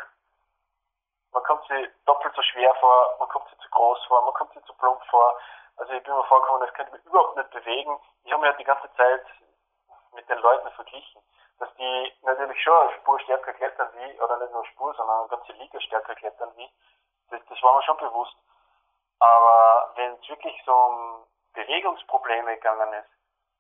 man 1.36 1.44
kommt 1.44 1.68
sich 1.68 1.90
doppelt 2.06 2.34
so 2.34 2.42
schwer 2.42 2.74
vor, 2.76 3.18
man 3.20 3.28
kommt 3.28 3.50
sich 3.50 3.60
zu 3.60 3.70
groß 3.70 4.06
vor, 4.06 4.24
man 4.24 4.34
kommt 4.34 4.54
sich 4.54 4.64
zu 4.64 4.74
plump 4.74 5.04
vor. 5.12 5.38
Also 5.76 5.92
ich 5.92 6.02
bin 6.02 6.16
mir 6.16 6.24
vorgekommen, 6.24 6.66
das 6.66 6.74
könnte 6.74 6.94
mich 6.94 7.06
überhaupt 7.06 7.36
nicht 7.36 7.50
bewegen. 7.52 8.00
Ich 8.24 8.32
habe 8.32 8.42
mich 8.42 8.50
halt 8.52 8.60
die 8.60 8.64
ganze 8.64 8.90
Zeit 8.96 9.26
mit 10.14 10.28
den 10.30 10.40
Leuten 10.40 10.72
verglichen, 10.72 11.22
dass 11.60 11.68
die 11.76 12.14
natürlich 12.22 12.64
schon 12.64 12.74
eine 12.74 12.94
Spur 12.94 13.20
stärker 13.20 13.52
klettern 13.54 13.90
wie, 13.96 14.22
oder 14.22 14.38
nicht 14.38 14.52
nur 14.52 14.64
eine 14.64 14.72
Spur, 14.72 14.94
sondern 14.94 15.20
eine 15.20 15.28
ganze 15.28 15.52
Liga 15.52 15.82
stärker 15.82 16.16
klettern 16.16 16.52
wie. 16.56 16.72
Das, 17.30 17.42
das 17.50 17.62
war 17.62 17.76
mir 17.76 17.84
schon 17.84 17.98
bewusst. 17.98 18.38
Aber 19.19 19.91
wenn 19.95 20.13
es 20.13 20.29
wirklich 20.29 20.62
so 20.65 20.74
um 20.74 21.24
Bewegungsprobleme 21.53 22.55
gegangen 22.55 22.93
ist, 22.93 23.10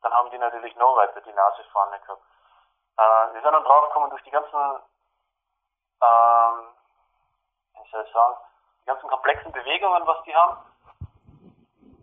dann 0.01 0.13
haben 0.13 0.29
die 0.29 0.37
natürlich 0.37 0.75
noch 0.75 0.95
weiter 0.97 1.21
die 1.21 1.33
Nase 1.33 1.63
vorne 1.71 1.99
gehabt. 1.99 2.21
Äh, 2.97 3.33
wir 3.33 3.41
sind 3.41 3.53
dann 3.53 3.63
draufgekommen 3.63 4.09
durch 4.09 4.23
die 4.23 4.31
ganzen 4.31 4.79
ähm, 6.01 6.75
wie 7.83 7.91
soll 7.91 8.03
ich 8.05 8.13
sagen, 8.13 8.35
die 8.81 8.85
ganzen 8.85 9.09
komplexen 9.09 9.51
Bewegungen, 9.51 10.05
was 10.05 10.23
die 10.23 10.35
haben, 10.35 10.57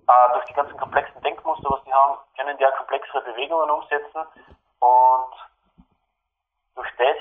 äh, 0.09 0.33
durch 0.33 0.45
die 0.47 0.55
ganzen 0.55 0.77
komplexen 0.79 1.21
Denkmuster, 1.23 1.71
was 1.71 1.85
die 1.85 1.93
haben, 1.93 2.19
können 2.37 2.57
die 2.59 2.67
auch 2.67 2.77
komplexere 2.77 3.23
Bewegungen 3.23 3.71
umsetzen 3.71 4.27
und 4.81 5.35
durch 6.75 6.91
das 6.97 7.17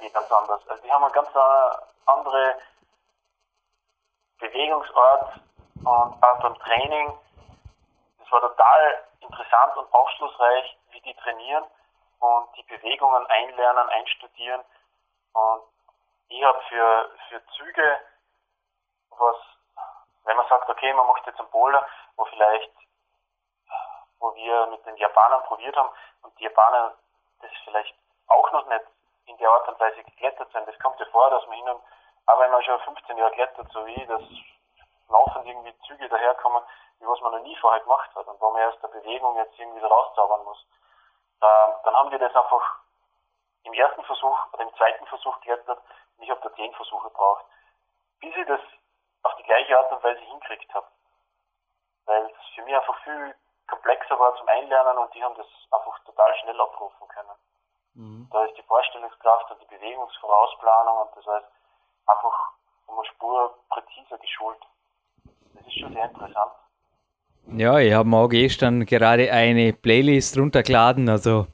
die 0.00 0.12
ganz 0.12 0.30
anders. 0.30 0.60
Also 0.68 0.82
die 0.82 0.92
haben 0.92 1.04
eine 1.04 1.12
ganz 1.12 1.28
äh, 1.34 1.76
andere 2.06 2.58
Bewegungsart 4.44 5.40
und 5.76 5.86
auch 5.86 6.40
beim 6.40 6.58
Training. 6.58 7.12
Das 8.18 8.30
war 8.30 8.40
total 8.40 9.04
interessant 9.20 9.76
und 9.76 9.92
aufschlussreich, 9.92 10.76
wie 10.90 11.00
die 11.00 11.14
trainieren 11.14 11.64
und 12.20 12.48
die 12.56 12.62
Bewegungen 12.64 13.26
einlernen, 13.26 13.88
einstudieren. 13.88 14.62
Und 15.32 15.62
ich 16.28 16.44
habe 16.44 16.60
für, 16.68 17.10
für 17.28 17.46
Züge, 17.56 18.00
was, 19.10 19.36
wenn 20.24 20.36
man 20.36 20.48
sagt, 20.48 20.68
okay, 20.68 20.92
man 20.92 21.06
macht 21.06 21.26
jetzt 21.26 21.40
einen 21.40 21.50
Boulder, 21.50 21.86
wo 22.16 22.24
vielleicht, 22.26 22.72
wo 24.18 24.34
wir 24.34 24.66
mit 24.66 24.84
den 24.84 24.96
Japanern 24.96 25.42
probiert 25.44 25.76
haben 25.76 25.90
und 26.22 26.38
die 26.38 26.44
Japaner 26.44 26.94
das 27.40 27.50
vielleicht 27.64 27.94
auch 28.28 28.52
noch 28.52 28.66
nicht 28.66 28.84
in 29.26 29.36
der 29.38 29.50
Art 29.50 29.68
und 29.68 29.80
Weise 29.80 30.02
geklettert 30.02 30.50
sind. 30.52 30.68
Das 30.68 30.78
kommt 30.80 31.00
ja 31.00 31.06
vor, 31.06 31.30
dass 31.30 31.46
man 31.46 31.58
ihnen, 31.58 31.68
aber 31.68 31.80
wenn 32.26 32.50
man 32.50 32.62
schon 32.62 32.80
15 32.80 33.16
Jahre 33.16 33.32
klettert, 33.32 33.70
so 33.72 33.86
wie, 33.86 34.06
dass 34.06 34.22
laufend 35.08 35.46
irgendwie 35.46 35.76
Züge 35.86 36.08
daherkommen, 36.08 36.62
wie 37.00 37.06
was 37.06 37.20
man 37.20 37.32
noch 37.32 37.42
nie 37.42 37.56
vorher 37.56 37.80
gemacht 37.80 38.10
hat 38.14 38.26
und 38.26 38.40
wo 38.40 38.50
man 38.50 38.62
erst 38.62 38.82
der 38.82 38.88
Bewegung 38.88 39.36
jetzt 39.36 39.58
irgendwie 39.58 39.78
wieder 39.78 39.88
rauszaubern 39.88 40.44
muss. 40.44 40.66
Äh, 41.40 41.72
dann 41.84 41.94
haben 41.94 42.10
die 42.10 42.18
das 42.18 42.34
einfach 42.34 42.78
im 43.64 43.72
ersten 43.72 44.04
Versuch 44.04 44.38
oder 44.52 44.62
im 44.62 44.74
zweiten 44.74 45.06
Versuch 45.06 45.38
geklettert 45.40 45.80
ich 46.18 46.30
habe 46.30 46.40
da 46.40 46.54
zehn 46.54 46.72
Versuche 46.74 47.08
gebraucht, 47.08 47.44
bis 48.20 48.34
ich 48.34 48.46
das 48.46 48.60
auf 49.22 49.34
die 49.36 49.42
gleiche 49.42 49.78
Art 49.78 49.92
und 49.92 50.02
Weise 50.02 50.20
hinkriegt 50.20 50.72
habe. 50.74 50.86
Weil 52.06 52.24
es 52.26 52.54
für 52.54 52.62
mich 52.62 52.74
einfach 52.74 52.98
viel 53.02 53.34
komplexer 53.68 54.18
war 54.18 54.36
zum 54.36 54.48
Einlernen 54.48 54.98
und 54.98 55.14
die 55.14 55.24
haben 55.24 55.34
das 55.36 55.46
einfach 55.70 55.98
total 56.04 56.34
schnell 56.36 56.60
abrufen 56.60 57.08
können. 57.08 57.36
Mhm. 57.94 58.28
Da 58.30 58.44
ist 58.44 58.56
die 58.56 58.62
Vorstellungskraft 58.62 59.50
und 59.50 59.62
die 59.62 59.66
Bewegungsvorausplanung 59.66 60.98
und 60.98 61.16
das 61.16 61.26
heißt 61.26 61.46
einfach 62.06 62.36
um 62.86 62.98
eine 62.98 63.06
Spur 63.14 63.54
präziser 63.68 64.18
geschult. 64.18 64.58
Das 65.54 65.66
ist 65.66 65.78
schon 65.78 65.92
sehr 65.92 66.04
interessant. 66.04 66.52
Ja, 67.56 67.78
ich 67.78 67.92
habe 67.92 68.16
auch 68.16 68.28
gestern 68.28 68.86
gerade 68.86 69.30
eine 69.30 69.72
Playlist 69.72 70.38
runtergeladen, 70.38 71.08
also 71.08 71.46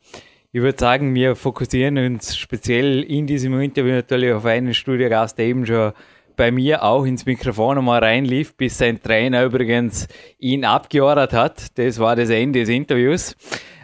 ich 0.53 0.61
würde 0.63 0.79
sagen, 0.79 1.15
wir 1.15 1.37
fokussieren 1.37 1.97
uns 1.97 2.37
speziell 2.37 3.05
in 3.05 3.29
diesem 3.29 3.61
Interview 3.61 3.93
natürlich 3.93 4.33
auf 4.33 4.45
einen 4.45 4.75
Studiogast, 4.75 5.39
der 5.39 5.47
eben 5.47 5.65
schon 5.65 5.93
bei 6.35 6.51
mir 6.51 6.83
auch 6.83 7.05
ins 7.05 7.25
Mikrofon 7.25 7.79
einmal 7.79 8.03
reinlief, 8.03 8.57
bis 8.57 8.79
sein 8.79 9.01
Trainer 9.01 9.45
übrigens 9.45 10.09
ihn 10.39 10.65
abgeordert 10.65 11.33
hat. 11.35 11.79
Das 11.79 12.01
war 12.01 12.17
das 12.17 12.31
Ende 12.31 12.61
des 12.61 12.69
Interviews. 12.69 13.37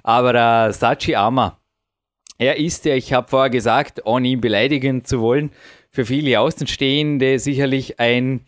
Aber 0.02 0.34
äh, 0.34 0.72
Sachi 0.72 1.14
Ama, 1.14 1.56
er 2.38 2.56
ist 2.56 2.84
ja, 2.84 2.96
ich 2.96 3.12
habe 3.12 3.28
vorher 3.28 3.50
gesagt, 3.50 4.02
ohne 4.04 4.26
ihn 4.26 4.40
beleidigen 4.40 5.04
zu 5.04 5.20
wollen, 5.20 5.52
für 5.96 6.04
viele 6.04 6.38
Außenstehende 6.40 7.38
sicherlich 7.38 7.98
ein 7.98 8.42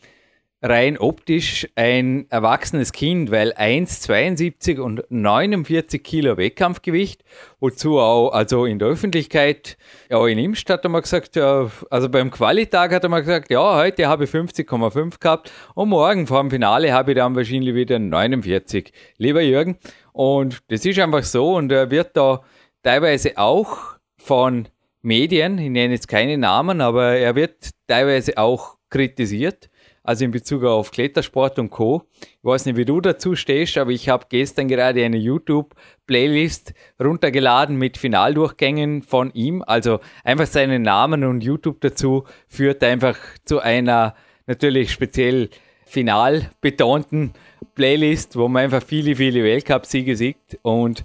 rein 0.60 0.98
optisch 0.98 1.66
ein 1.76 2.26
erwachsenes 2.28 2.92
Kind, 2.92 3.30
weil 3.30 3.52
1,72 3.52 4.78
und 4.78 5.02
49 5.08 6.02
Kilo 6.02 6.36
Wettkampfgewicht, 6.36 7.24
wozu 7.58 8.00
auch, 8.00 8.32
also 8.32 8.66
in 8.66 8.78
der 8.78 8.88
Öffentlichkeit, 8.88 9.78
ja, 10.10 10.26
in 10.26 10.36
Imst 10.36 10.68
hat 10.68 10.84
er 10.84 10.90
mal 10.90 11.00
gesagt, 11.00 11.36
ja, 11.36 11.70
also 11.88 12.10
beim 12.10 12.30
Qualitag 12.30 12.92
hat 12.92 13.04
er 13.04 13.08
mal 13.08 13.20
gesagt, 13.20 13.50
ja, 13.50 13.76
heute 13.76 14.08
habe 14.08 14.24
ich 14.24 14.30
50,5 14.30 15.18
gehabt 15.18 15.50
und 15.74 15.88
morgen 15.88 16.26
vor 16.26 16.42
dem 16.42 16.50
Finale 16.50 16.92
habe 16.92 17.12
ich 17.12 17.16
dann 17.16 17.34
wahrscheinlich 17.34 17.74
wieder 17.74 17.98
49. 17.98 18.92
Lieber 19.16 19.40
Jürgen, 19.40 19.78
und 20.12 20.58
das 20.68 20.84
ist 20.84 20.98
einfach 20.98 21.24
so 21.24 21.54
und 21.56 21.72
er 21.72 21.90
wird 21.90 22.14
da 22.14 22.42
teilweise 22.82 23.38
auch 23.38 23.96
von 24.18 24.68
Medien, 25.02 25.58
ich 25.58 25.70
nenne 25.70 25.94
jetzt 25.94 26.08
keine 26.08 26.38
Namen, 26.38 26.80
aber 26.80 27.16
er 27.16 27.34
wird 27.34 27.70
teilweise 27.86 28.36
auch 28.38 28.76
kritisiert 28.90 29.70
also 30.08 30.24
in 30.24 30.30
Bezug 30.30 30.64
auf 30.64 30.90
Klettersport 30.90 31.58
und 31.58 31.68
Co. 31.68 32.04
Ich 32.18 32.38
weiß 32.42 32.64
nicht, 32.64 32.78
wie 32.78 32.86
du 32.86 32.98
dazu 33.02 33.36
stehst, 33.36 33.76
aber 33.76 33.90
ich 33.90 34.08
habe 34.08 34.24
gestern 34.30 34.66
gerade 34.66 35.04
eine 35.04 35.18
YouTube-Playlist 35.18 36.72
runtergeladen 36.98 37.76
mit 37.76 37.98
Finaldurchgängen 37.98 39.02
von 39.02 39.30
ihm. 39.34 39.62
Also 39.66 40.00
einfach 40.24 40.46
seinen 40.46 40.80
Namen 40.80 41.24
und 41.24 41.44
YouTube 41.44 41.82
dazu 41.82 42.24
führt 42.48 42.82
einfach 42.82 43.18
zu 43.44 43.60
einer 43.60 44.14
natürlich 44.46 44.92
speziell 44.92 45.50
final 45.84 46.52
betonten 46.62 47.34
Playlist, 47.74 48.34
wo 48.34 48.48
man 48.48 48.64
einfach 48.64 48.82
viele, 48.82 49.14
viele 49.14 49.44
Weltcup-Siege 49.44 50.16
sieht. 50.16 50.58
Und 50.62 51.04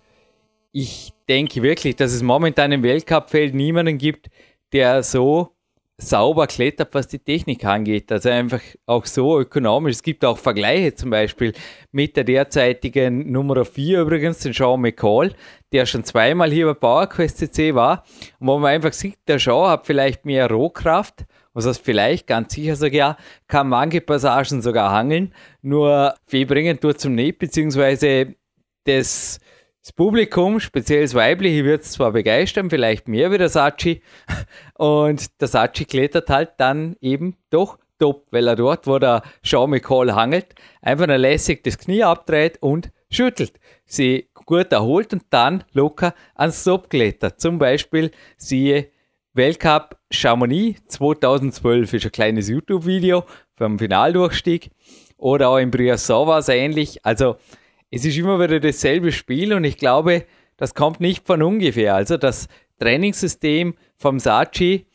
ich 0.71 1.12
denke 1.27 1.61
wirklich, 1.61 1.95
dass 1.95 2.13
es 2.13 2.21
momentan 2.21 2.71
im 2.71 2.83
Weltcup-Feld 2.83 3.53
niemanden 3.53 3.97
gibt, 3.97 4.29
der 4.71 5.03
so 5.03 5.53
sauber 5.97 6.47
klettert, 6.47 6.93
was 6.93 7.07
die 7.07 7.19
Technik 7.19 7.65
angeht. 7.65 8.11
Also 8.11 8.29
einfach 8.29 8.61
auch 8.85 9.05
so 9.05 9.39
ökonomisch. 9.39 9.93
Es 9.93 10.03
gibt 10.03 10.25
auch 10.25 10.37
Vergleiche 10.37 10.95
zum 10.95 11.11
Beispiel 11.11 11.53
mit 11.91 12.17
der 12.17 12.23
derzeitigen 12.23 13.31
Nummer 13.31 13.63
4 13.63 14.01
übrigens, 14.01 14.39
den 14.39 14.53
Sean 14.53 14.81
McCall, 14.81 15.33
der 15.71 15.85
schon 15.85 16.03
zweimal 16.03 16.51
hier 16.51 16.65
bei 16.65 16.73
PowerQuest 16.73 17.37
CC 17.37 17.75
war. 17.75 18.03
Und 18.39 18.47
wo 18.47 18.57
man 18.57 18.73
einfach 18.73 18.93
sieht, 18.93 19.17
der 19.27 19.39
Sean 19.39 19.69
hat 19.69 19.85
vielleicht 19.85 20.25
mehr 20.25 20.49
Rohkraft, 20.49 21.25
was 21.53 21.67
heißt 21.67 21.83
vielleicht, 21.83 22.27
ganz 22.27 22.53
sicher 22.53 22.75
sogar, 22.75 23.17
kann 23.47 23.69
manche 23.69 24.01
Passagen 24.01 24.61
sogar 24.61 24.91
hangeln, 24.91 25.33
nur 25.61 26.15
viel 26.25 26.47
bringen 26.47 26.79
tut 26.79 26.99
zum 26.99 27.13
nicht, 27.13 27.37
beziehungsweise 27.37 28.35
das 28.85 29.39
das 29.83 29.91
Publikum, 29.91 30.61
speziell 30.61 31.01
das 31.01 31.13
Weibliche, 31.13 31.65
wird 31.65 31.81
es 31.81 31.91
zwar 31.91 32.13
begeistern, 32.13 32.69
vielleicht 32.69 33.09
mehr 33.09 33.31
wie 33.31 33.37
der 33.37 33.49
Sachi. 33.49 34.01
Und 34.75 35.41
der 35.41 35.49
Sachi 35.49 35.83
klettert 35.83 36.29
halt 36.29 36.51
dann 36.57 36.95
eben 37.01 37.35
doch 37.49 37.77
top, 37.99 38.25
weil 38.31 38.47
er 38.47 38.55
dort, 38.55 38.87
wo 38.87 38.97
der 38.97 39.23
Sean 39.43 39.69
McCall 39.69 40.15
hangelt, 40.15 40.55
einfach 40.81 41.07
nur 41.07 41.17
lässig 41.17 41.65
das 41.65 41.77
Knie 41.77 42.01
abdreht 42.01 42.59
und 42.61 42.91
schüttelt. 43.11 43.59
Sie 43.85 44.29
gut 44.33 44.71
erholt 44.71 45.11
und 45.11 45.23
dann 45.29 45.65
locker 45.73 46.13
ans 46.33 46.61
Stop 46.61 46.89
klettert. 46.89 47.41
Zum 47.41 47.59
Beispiel 47.59 48.11
siehe 48.37 48.89
Weltcup 49.33 49.97
Chamonix 50.09 50.81
2012 50.87 51.93
ist 51.93 52.05
ein 52.05 52.11
kleines 52.13 52.47
YouTube-Video 52.47 53.25
vom 53.57 53.77
Finaldurchstieg. 53.79 54.71
Oder 55.17 55.49
auch 55.49 55.57
in 55.57 55.71
Briançon 55.71 56.27
war 56.27 56.39
es 56.39 56.49
ähnlich. 56.49 57.05
Also 57.05 57.35
es 57.95 58.05
ist 58.05 58.17
immer 58.17 58.39
wieder 58.39 58.59
dasselbe 58.59 59.11
Spiel 59.11 59.53
und 59.53 59.63
ich 59.65 59.77
glaube, 59.77 60.25
das 60.57 60.73
kommt 60.73 60.99
nicht 60.99 61.27
von 61.27 61.43
ungefähr. 61.43 61.93
Also 61.93 62.17
das 62.17 62.47
Trainingssystem 62.79 63.75
vom 63.97 64.17
Sachi, 64.17 64.87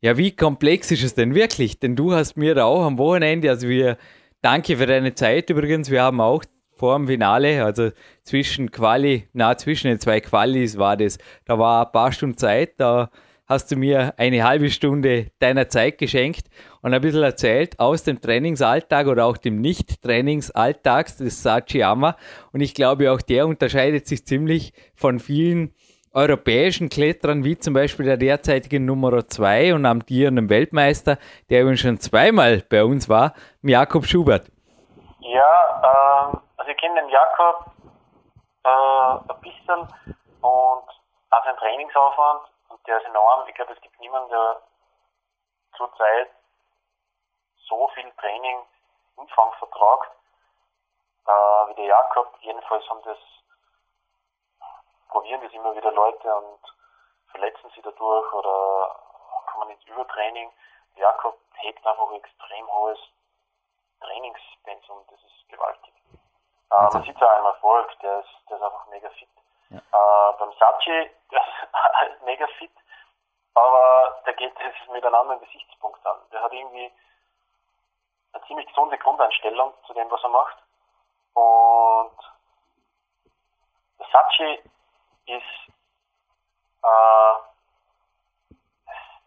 ja, 0.00 0.16
wie 0.16 0.32
komplex 0.32 0.90
ist 0.90 1.04
es 1.04 1.14
denn 1.14 1.36
wirklich? 1.36 1.78
Denn 1.78 1.94
du 1.94 2.12
hast 2.12 2.36
mir 2.36 2.56
da 2.56 2.64
auch 2.64 2.84
am 2.84 2.98
Wochenende, 2.98 3.50
also 3.50 3.68
wir, 3.68 3.98
danke 4.42 4.76
für 4.76 4.86
deine 4.86 5.14
Zeit 5.14 5.48
übrigens, 5.48 5.90
wir 5.90 6.02
haben 6.02 6.20
auch 6.20 6.42
vor 6.74 6.96
dem 6.96 7.06
Finale, 7.06 7.64
also 7.64 7.90
zwischen 8.24 8.72
Quali, 8.72 9.28
na, 9.32 9.56
zwischen 9.56 9.86
den 9.86 10.00
zwei 10.00 10.20
Qualis 10.20 10.76
war 10.76 10.96
das, 10.96 11.18
da 11.44 11.56
war 11.56 11.86
ein 11.86 11.92
paar 11.92 12.10
Stunden 12.10 12.36
Zeit, 12.36 12.72
da 12.78 13.10
hast 13.50 13.72
du 13.72 13.76
mir 13.76 14.14
eine 14.16 14.44
halbe 14.44 14.70
Stunde 14.70 15.32
deiner 15.40 15.68
Zeit 15.68 15.98
geschenkt 15.98 16.46
und 16.82 16.94
ein 16.94 17.00
bisschen 17.00 17.24
erzählt 17.24 17.80
aus 17.80 18.04
dem 18.04 18.20
Trainingsalltag 18.20 19.08
oder 19.08 19.26
auch 19.26 19.36
dem 19.36 19.60
Nicht-Trainingsalltag 19.60 21.08
des 21.16 21.42
Sachiyama. 21.42 22.16
Und 22.52 22.60
ich 22.60 22.74
glaube, 22.74 23.10
auch 23.10 23.20
der 23.20 23.48
unterscheidet 23.48 24.06
sich 24.06 24.24
ziemlich 24.24 24.72
von 24.94 25.18
vielen 25.18 25.74
europäischen 26.12 26.90
Kletterern, 26.90 27.42
wie 27.42 27.58
zum 27.58 27.74
Beispiel 27.74 28.06
der 28.06 28.16
derzeitigen 28.16 28.84
Nummer 28.84 29.26
2 29.26 29.74
und 29.74 29.84
amtierenden 29.84 30.48
Weltmeister, 30.48 31.18
der 31.50 31.62
übrigens 31.62 31.80
schon 31.80 31.98
zweimal 31.98 32.62
bei 32.70 32.84
uns 32.84 33.08
war, 33.08 33.34
Jakob 33.62 34.06
Schubert. 34.06 34.46
Ja, 35.18 36.32
äh, 36.32 36.36
also 36.56 36.70
ich 36.70 36.76
kenne 36.76 37.00
den 37.00 37.08
Jakob 37.08 37.72
äh, 38.62 39.32
ein 39.32 39.40
bisschen 39.40 39.88
und 40.40 40.86
auch 41.30 41.44
sein 41.44 41.56
Trainingsaufwand 41.58 42.42
der 42.90 42.98
ist 42.98 43.06
enorm. 43.06 43.46
Ich 43.46 43.54
glaube, 43.54 43.72
es 43.72 43.80
gibt 43.80 43.98
niemanden, 44.00 44.30
der 44.30 44.62
zurzeit 45.76 46.30
so 47.68 47.88
viel 47.94 48.10
Training 48.12 48.66
Umfang 49.14 49.52
vertragt 49.54 50.10
äh, 51.26 51.30
wie 51.30 51.74
der 51.74 51.84
Jakob. 51.84 52.34
Jedenfalls 52.40 52.88
haben 52.88 53.02
das 53.04 53.18
probieren 55.08 55.40
das 55.42 55.52
immer 55.52 55.74
wieder 55.76 55.92
Leute 55.92 56.34
und 56.34 56.60
verletzen 57.30 57.70
sie 57.74 57.82
dadurch 57.82 58.32
oder 58.32 58.96
kommen 59.52 59.70
ins 59.70 59.84
Übertraining. 59.84 60.50
Jakob 60.96 61.38
hebt 61.54 61.86
einfach 61.86 62.10
ein 62.10 62.16
extrem 62.16 62.72
hohes 62.72 62.98
Trainingspensum, 64.00 65.04
das 65.10 65.20
ist 65.22 65.48
gewaltig. 65.48 65.92
Äh, 66.70 66.88
man 66.92 67.02
sieht 67.04 67.16
es 67.16 67.22
auch 67.22 67.38
im 67.38 67.44
Erfolg, 67.44 67.98
der 68.00 68.20
ist, 68.20 68.48
der 68.48 68.56
ist 68.56 68.62
einfach 68.62 68.86
mega 68.88 69.10
fit. 69.10 69.28
Ja. 69.70 69.78
Äh, 69.78 70.32
beim 70.38 70.52
Sachi, 70.58 71.10
der 71.30 71.40
ist 71.40 72.22
mega 72.22 72.46
fit, 72.58 72.72
aber 73.54 74.22
der 74.26 74.34
geht 74.34 74.54
es 74.60 74.92
mit 74.92 75.04
einem 75.04 75.14
anderen 75.14 75.40
Gesichtspunkt 75.40 76.04
an. 76.06 76.18
Der 76.32 76.42
hat 76.42 76.52
irgendwie 76.52 76.92
eine 78.32 78.46
ziemlich 78.46 78.66
gesunde 78.68 78.98
Grundeinstellung 78.98 79.74
zu 79.86 79.92
dem, 79.94 80.10
was 80.10 80.22
er 80.22 80.28
macht. 80.28 80.56
Und 81.34 82.16
der 83.98 84.06
Sachi 84.12 84.62
ist, 85.26 85.74
äh, 86.82 87.34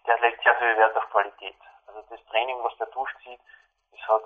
der 0.05 0.19
legt 0.19 0.43
sehr 0.43 0.55
viel 0.57 0.77
Wert 0.77 0.95
auf 0.97 1.09
Qualität. 1.09 1.57
Also 1.87 2.01
das 2.09 2.25
Training, 2.25 2.63
was 2.63 2.75
der 2.77 2.87
durchzieht, 2.87 3.39
ist 3.91 4.07
halt, 4.07 4.25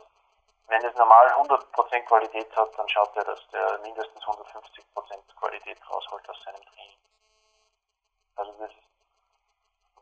wenn 0.68 0.84
es 0.84 0.96
normal 0.96 1.28
100% 1.34 2.06
Qualität 2.06 2.56
hat, 2.56 2.78
dann 2.78 2.90
schaut 2.90 3.16
er, 3.16 3.24
dass 3.24 3.48
der 3.50 3.80
mindestens 3.80 4.24
150% 4.24 5.36
Qualität 5.40 5.80
rausholt 5.90 6.30
aus 6.30 6.44
seinem 6.44 6.62
Training. 6.62 6.98
Also 8.36 8.52
das 8.60 8.72
ist 8.72 8.78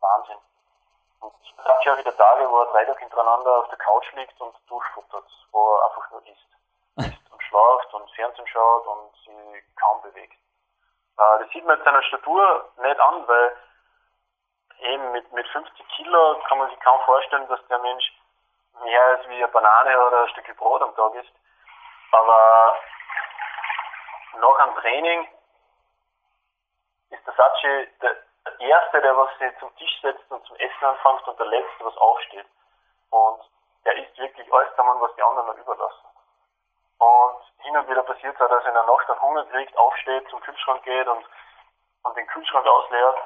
Wahnsinn. 0.05 0.37
Und 1.21 1.33
es 1.41 1.63
gab 1.63 1.83
ja 1.83 1.97
wieder 1.97 2.15
Tage, 2.15 2.49
wo 2.49 2.59
er 2.59 2.71
drei 2.71 2.85
Tage 2.85 2.99
hintereinander 2.99 3.59
auf 3.59 3.69
der 3.69 3.77
Couch 3.77 4.11
liegt 4.13 4.39
und 4.39 4.55
durchfuttert, 4.67 5.25
wo 5.51 5.75
er 5.75 5.85
einfach 5.85 6.11
nur 6.11 6.21
isst. 6.27 6.49
isst 6.97 7.31
und 7.31 7.43
schlaft 7.43 7.93
und 7.93 8.11
Fernsehen 8.11 8.47
schaut 8.47 8.85
und 8.87 9.15
sich 9.25 9.63
kaum 9.75 10.01
bewegt. 10.03 10.37
Äh, 11.17 11.39
das 11.39 11.49
sieht 11.49 11.65
man 11.65 11.77
jetzt 11.77 11.85
seiner 11.85 12.03
Statur 12.03 12.69
nicht 12.77 12.99
an, 12.99 13.27
weil 13.27 13.55
eben 14.79 15.11
mit, 15.11 15.31
mit 15.33 15.47
50 15.47 15.87
Kilo 15.95 16.39
kann 16.47 16.59
man 16.59 16.69
sich 16.69 16.79
kaum 16.81 16.99
vorstellen, 17.01 17.47
dass 17.47 17.65
der 17.67 17.79
Mensch 17.79 18.05
mehr 18.83 19.03
als 19.03 19.27
wie 19.29 19.35
eine 19.35 19.47
Banane 19.47 20.07
oder 20.07 20.23
ein 20.23 20.29
Stück 20.29 20.55
Brot 20.57 20.81
am 20.81 20.95
Tag 20.95 21.15
ist. 21.15 21.31
Aber 22.11 22.75
nach 24.37 24.59
einem 24.59 24.75
Training 24.75 25.27
ist 27.09 27.25
der 27.25 27.33
Sachi 27.33 27.87
der, 28.01 28.15
der 28.45 28.59
Erste, 28.59 29.01
der 29.01 29.17
was 29.17 29.29
sich 29.37 29.57
zum 29.59 29.75
Tisch 29.75 30.01
setzt 30.01 30.29
und 30.31 30.45
zum 30.45 30.55
Essen 30.57 30.85
anfängt 30.85 31.27
und 31.27 31.39
der 31.39 31.47
Letzte, 31.47 31.85
was 31.85 31.97
aufsteht. 31.97 32.45
Und 33.09 33.41
der 33.85 33.97
isst 33.97 34.17
wirklich 34.17 34.53
alles 34.53 34.69
zusammen, 34.71 35.01
was 35.01 35.15
die 35.15 35.23
anderen 35.23 35.47
noch 35.47 35.57
überlassen. 35.57 36.05
Und 36.99 37.41
hin 37.59 37.77
und 37.77 37.87
wieder 37.89 38.03
passiert 38.03 38.35
es 38.35 38.41
auch, 38.41 38.49
dass 38.49 38.63
er 38.63 38.69
in 38.69 38.73
der 38.75 38.83
Nacht 38.83 39.09
dann 39.09 39.21
Hunger 39.21 39.45
kriegt, 39.45 39.77
aufsteht, 39.77 40.29
zum 40.29 40.41
Kühlschrank 40.41 40.83
geht 40.83 41.07
und, 41.07 41.25
und 42.03 42.17
den 42.17 42.27
Kühlschrank 42.27 42.65
ausleert. 42.65 43.17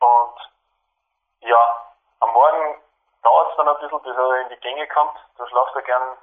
Und 0.00 0.50
ja, 1.40 1.86
am 2.20 2.32
Morgen 2.32 2.80
dauert 3.22 3.50
es 3.50 3.56
dann 3.56 3.68
ein 3.68 3.78
bisschen, 3.78 4.02
bis 4.02 4.16
er 4.16 4.40
in 4.40 4.48
die 4.48 4.60
Gänge 4.60 4.86
kommt. 4.88 5.18
Da 5.36 5.46
schlaft 5.46 5.74
er 5.74 5.82
gern 5.82 6.16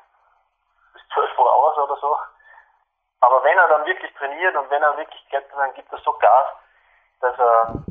bis 0.93 1.01
12 1.13 1.37
Uhr 1.37 1.53
aus 1.53 1.77
oder 1.77 1.95
so. 1.97 2.17
Aber 3.21 3.43
wenn 3.43 3.57
er 3.57 3.67
dann 3.67 3.85
wirklich 3.85 4.13
trainiert 4.15 4.55
und 4.55 4.69
wenn 4.69 4.81
er 4.81 4.97
wirklich 4.97 5.29
geht, 5.29 5.45
dann 5.53 5.73
gibt 5.75 5.91
er 5.91 5.99
so 5.99 6.13
Gas, 6.13 6.47
dass 7.21 7.37
er, 7.37 7.83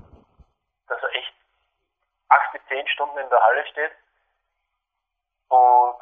dass 0.88 1.02
er 1.02 1.14
echt 1.14 1.34
8 2.28 2.52
bis 2.52 2.66
10 2.68 2.86
Stunden 2.88 3.18
in 3.18 3.28
der 3.30 3.40
Halle 3.40 3.66
steht. 3.66 3.92
Und 5.48 5.98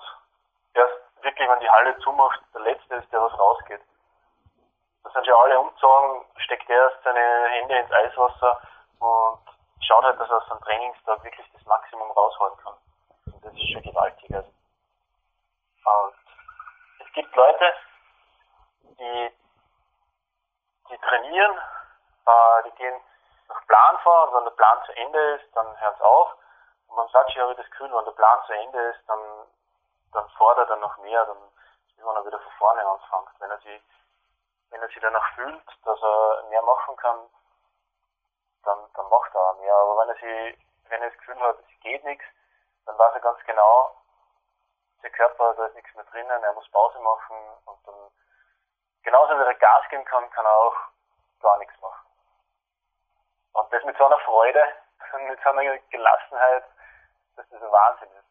erst 0.75 1.23
wirklich, 1.23 1.49
wenn 1.49 1.61
die 1.61 1.71
Halle 1.71 1.99
zumacht, 1.99 2.41
der 2.55 2.63
Letzte 2.63 2.97
ist, 2.97 3.13
der 3.13 3.23
was 3.23 3.39
rausgeht. 3.39 3.81
Da 5.05 5.11
sind 5.11 5.27
schon 5.27 5.35
alle 5.35 5.59
umgezogen, 5.59 6.25
steckt 6.39 6.69
er 6.69 6.91
erst 6.91 7.03
seine 7.03 7.49
Hände 7.49 7.79
ins 7.79 7.93
Eiswasser 7.93 8.61
und 8.99 9.41
schaut 9.81 10.05
halt, 10.05 10.21
dass 10.21 10.29
er 10.29 10.37
aus 10.37 10.49
seinem 10.49 10.61
Trainingstag 10.61 11.25
wirklich 11.25 11.51
das 11.53 11.65
Maximum 11.65 12.11
rausholen 12.11 12.57
kann. 12.59 12.75
Und 13.33 13.45
das 13.45 13.53
ist 13.55 13.73
schon 13.73 13.83
gewaltig. 13.83 14.35
Also. 14.35 14.49
Und 14.49 16.15
es 17.07 17.13
gibt 17.15 17.35
Leute, 17.35 17.73
die, 18.83 19.31
die 20.91 20.99
trainieren, 20.99 21.59
äh, 22.27 22.63
die 22.67 22.77
gehen 22.77 23.01
nach 23.49 23.67
Plan 23.67 23.97
und 23.97 24.35
wenn 24.35 24.45
der 24.45 24.51
Plan 24.53 24.79
zu 24.85 24.93
Ende 24.93 25.35
ist, 25.35 25.57
dann 25.57 25.81
hören 25.81 25.95
sie 25.99 26.05
auf. 26.05 26.37
Und 26.89 26.97
man 26.97 27.09
sagt 27.09 27.33
schon, 27.33 27.43
habe 27.43 27.53
ich 27.53 27.59
das 27.59 27.71
Gefühl, 27.71 27.93
wenn 27.93 28.05
der 28.05 28.13
Plan 28.13 28.41
zu 28.47 28.53
Ende 28.53 28.79
ist, 28.91 29.01
dann 29.09 29.47
dann 30.13 30.29
fordert 30.31 30.71
er 30.71 30.77
noch 30.77 30.97
mehr, 30.99 31.25
dann 31.25 31.37
ist 31.37 32.05
er 32.05 32.27
wieder 32.27 32.41
von 32.41 32.53
vorne 32.59 32.87
anfängt. 32.87 33.41
Wenn 33.41 33.51
er 33.51 33.59
sich, 33.59 33.83
wenn 34.71 34.83
er 34.83 34.89
sich 34.89 35.01
danach 35.01 35.35
fühlt, 35.35 35.65
dass 35.85 36.03
er 36.03 36.43
mehr 36.49 36.63
machen 36.63 36.97
kann, 36.97 37.29
dann, 38.65 38.79
dann 38.95 39.09
macht 39.09 39.35
er 39.35 39.41
auch 39.41 39.59
mehr. 39.61 39.75
Aber 39.75 39.99
wenn 39.99 40.09
er 40.09 40.15
sich, 40.15 40.59
wenn 40.89 41.03
er 41.03 41.11
das 41.11 41.19
Gefühl 41.19 41.41
hat, 41.41 41.59
es 41.59 41.81
geht 41.81 42.05
nichts, 42.05 42.25
dann 42.87 42.99
weiß 42.99 43.15
er 43.15 43.21
ganz 43.21 43.39
genau, 43.45 43.95
der 45.03 45.11
Körper, 45.11 45.55
da 45.55 45.67
ist 45.67 45.75
nichts 45.75 45.95
mehr 45.95 46.05
drinnen, 46.05 46.43
er 46.43 46.53
muss 46.55 46.71
Pause 46.71 46.99
machen 47.01 47.37
und 47.67 47.87
dann, 47.87 48.11
genauso 49.03 49.39
wie 49.39 49.43
er 49.43 49.55
Gas 49.55 49.89
geben 49.91 50.05
kann, 50.05 50.29
kann 50.31 50.47
er 50.47 50.57
auch 50.57 50.77
gar 51.41 51.59
nichts 51.59 51.79
machen. 51.81 52.08
Und 53.53 53.73
das 53.73 53.85
mit 53.85 53.97
so 53.97 54.07
einer 54.07 54.19
Freude, 54.21 54.63
mit 55.29 55.41
so 55.43 55.49
einer 55.51 55.79
Gelassenheit, 55.91 56.65
dass 57.37 57.49
das 57.49 57.63
ein 57.63 57.73
Wahnsinn 57.73 58.09
ist. 58.19 58.29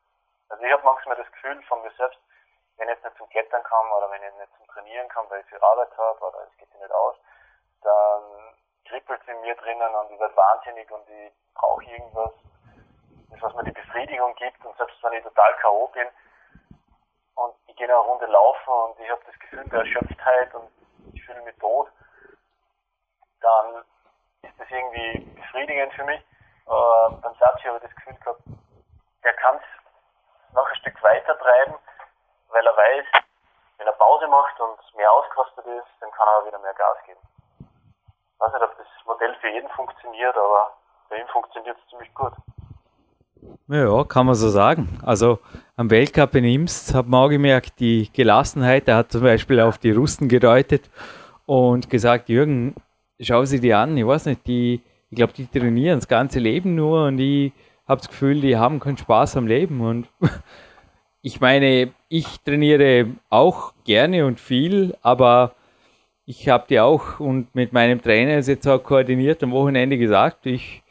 Also 0.50 0.64
ich 0.64 0.72
habe 0.72 0.84
manchmal 0.84 1.18
das 1.18 1.32
Gefühl 1.32 1.62
von 1.64 1.82
mir 1.82 1.92
selbst, 1.92 2.20
wenn 2.78 2.88
ich 2.90 2.96
jetzt 2.96 3.04
nicht 3.04 3.18
zum 3.18 3.30
Klettern 3.30 3.64
kann 3.64 3.92
oder 3.92 4.10
wenn 4.12 4.24
ich 4.24 4.34
nicht 4.36 4.56
zum 4.58 4.68
Trainieren 4.68 5.10
kann, 5.10 5.30
weil 5.30 5.42
ich 5.42 5.48
viel 5.48 5.62
Arbeit 5.62 5.90
habe 5.98 6.20
oder 6.26 6.48
es 6.48 6.58
geht 6.58 6.70
sich 6.72 6.80
nicht 6.80 6.92
aus, 6.92 7.16
dann 7.82 8.58
kribbelt 8.86 9.22
es 9.22 9.28
in 9.28 9.42
mir 9.42 9.56
drinnen 9.56 9.96
und 9.96 10.12
ich 10.12 10.20
werde 10.20 10.36
wahnsinnig 10.36 10.90
und 10.92 11.10
ich 11.10 11.34
brauche 11.54 11.84
irgendwas, 11.84 12.32
das 13.32 13.42
was 13.42 13.54
mir 13.56 13.64
die 13.64 13.72
Befriedigung 13.72 14.36
gibt 14.36 14.64
und 14.66 14.78
selbst 14.78 15.02
wenn 15.04 15.14
ich 15.14 15.24
total 15.24 15.54
K.O. 15.56 15.88
bin 15.88 16.08
und 17.36 17.56
ich 17.68 17.76
gehe 17.76 17.88
eine 17.88 17.98
Runde 17.98 18.26
laufen 18.28 18.72
und 18.72 19.00
ich 19.00 19.10
habe 19.10 19.22
das 19.26 19.40
Gefühl 19.40 19.64
der 19.66 19.80
Erschöpftheit 19.80 20.54
und 20.54 20.72
ich 21.14 21.26
fühle 21.26 21.42
mich 21.42 21.58
tot, 21.58 21.90
dann 23.42 23.84
ist 24.68 24.76
irgendwie 24.76 25.20
befriedigend 25.36 25.94
für 25.94 26.04
mich. 26.04 26.20
Äh, 26.20 27.16
beim 27.22 27.34
Satz 27.40 27.64
habe 27.64 27.78
ich 27.78 27.84
das 27.84 27.96
Gefühl 27.96 28.16
gehabt, 28.16 28.42
der 29.24 29.34
kann 29.34 29.56
es 29.56 30.56
noch 30.56 30.68
ein 30.68 30.76
Stück 30.76 31.02
weiter 31.04 31.38
treiben, 31.40 31.76
weil 32.50 32.66
er 32.66 32.76
weiß, 32.76 33.06
wenn 33.78 33.88
er 33.88 33.94
Pause 33.94 34.28
macht 34.28 34.60
und 34.60 34.98
mehr 34.98 35.12
ausgerüstet 35.12 35.66
ist, 35.66 35.88
dann 36.02 36.12
kann 36.12 36.28
er 36.28 36.48
wieder 36.48 36.60
mehr 36.60 36.74
Gas 36.74 36.98
geben. 37.06 37.20
Ich 37.60 38.40
weiß 38.40 38.54
nicht, 38.54 38.64
ob 38.64 38.78
das 38.78 38.88
Modell 39.06 39.36
für 39.42 39.50
jeden 39.50 39.70
funktioniert, 39.70 40.36
aber 40.36 40.74
bei 41.10 41.18
ihm 41.18 41.28
funktioniert 41.28 41.78
es 41.78 41.90
ziemlich 41.90 42.14
gut. 42.14 42.34
Ja, 43.68 44.04
kann 44.04 44.26
man 44.26 44.36
so 44.36 44.50
sagen. 44.50 45.00
Also 45.06 45.40
am 45.76 45.90
Weltcup 45.90 46.36
in 46.36 46.46
Imst 46.46 46.94
hat 46.96 47.06
man 47.08 47.26
auch 47.26 47.30
gemerkt, 47.30 47.80
die 47.80 48.12
Gelassenheit. 48.12 48.88
Er 48.88 48.98
hat 48.98 49.12
zum 49.12 49.22
Beispiel 49.22 49.60
auf 49.62 49.78
die 49.78 49.92
Russen 49.92 50.28
gedeutet 50.28 50.90
und 51.46 51.90
gesagt, 51.90 52.30
Jürgen, 52.30 52.76
schau 53.20 53.46
sie 53.46 53.60
die 53.60 53.74
an. 53.74 53.98
Ich 53.98 54.06
weiß 54.06 54.26
nicht, 54.26 54.48
die, 54.48 54.82
ich 55.10 55.16
glaube, 55.16 55.34
die 55.34 55.48
trainieren 55.48 56.00
das 56.00 56.08
ganze 56.08 56.40
Leben 56.40 56.76
nur 56.76 57.06
und 57.06 57.18
die 57.18 57.52
habe 57.88 58.02
das 58.02 58.10
Gefühl, 58.10 58.42
die 58.42 58.58
haben 58.58 58.80
keinen 58.80 58.98
Spaß 58.98 59.38
am 59.38 59.48
Leben. 59.48 59.82
Und 59.82 60.08
ich 61.22 61.40
meine, 61.40 61.92
ich 62.10 62.40
trainiere 62.42 63.08
auch 63.30 63.74
gerne 63.86 64.26
und 64.26 64.40
viel, 64.40 64.96
aber 65.02 65.56
ich 66.26 66.50
habe 66.50 66.66
die 66.70 66.80
auch 66.80 67.20
und 67.20 67.56
mit 67.56 67.72
meinem 67.72 68.02
Trainer 68.02 68.38
ist 68.38 68.48
jetzt 68.48 68.68
auch 68.68 68.84
koordiniert 68.84 69.42
am 69.44 69.52
Wochenende 69.52 69.98
gesagt, 69.98 70.46
ich 70.46 70.84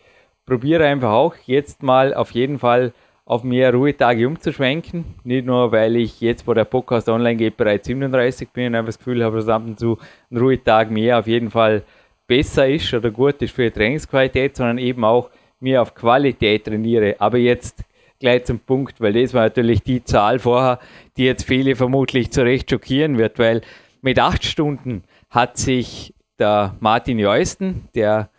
probiere 0.46 0.86
einfach 0.86 1.10
auch 1.10 1.34
jetzt 1.44 1.82
mal 1.82 2.14
auf 2.14 2.30
jeden 2.30 2.58
Fall 2.58 2.92
auf 3.26 3.42
mehr 3.42 3.74
Ruhetage 3.74 4.26
umzuschwenken. 4.26 5.04
Nicht 5.24 5.46
nur, 5.46 5.72
weil 5.72 5.96
ich 5.96 6.20
jetzt, 6.20 6.46
wo 6.46 6.54
der 6.54 6.64
Podcast 6.64 7.08
online 7.08 7.36
geht, 7.36 7.56
bereits 7.56 7.86
37 7.88 8.48
bin 8.50 8.68
und 8.68 8.76
einfach 8.76 8.86
das 8.88 8.98
Gefühl 8.98 9.24
habe, 9.24 9.36
dass 9.36 9.48
ab 9.48 9.64
und 9.66 9.78
zu 9.78 9.98
ein 10.30 10.38
Ruhetag 10.38 10.90
mehr 10.90 11.18
auf 11.18 11.26
jeden 11.26 11.50
Fall 11.50 11.82
besser 12.26 12.68
ist 12.68 12.92
oder 12.92 13.10
gut 13.10 13.40
ist 13.42 13.54
für 13.54 13.64
die 13.64 13.70
Trainingsqualität, 13.70 14.56
sondern 14.56 14.78
eben 14.78 15.04
auch, 15.04 15.30
mir 15.58 15.80
auf 15.80 15.94
Qualität 15.94 16.64
trainiere. 16.64 17.16
Aber 17.18 17.38
jetzt 17.38 17.82
gleich 18.18 18.44
zum 18.44 18.58
Punkt, 18.58 19.00
weil 19.00 19.14
das 19.14 19.34
war 19.34 19.44
natürlich 19.44 19.82
die 19.82 20.04
Zahl 20.04 20.38
vorher, 20.38 20.78
die 21.16 21.24
jetzt 21.24 21.44
viele 21.44 21.76
vermutlich 21.76 22.30
zu 22.30 22.42
Recht 22.42 22.70
schockieren 22.70 23.18
wird, 23.18 23.38
weil 23.38 23.62
mit 24.02 24.18
acht 24.18 24.44
Stunden 24.44 25.02
hat 25.30 25.56
sich 25.56 26.14
der 26.38 26.76
Martin 26.80 27.18
Jeusten, 27.18 27.88
der 27.94 28.30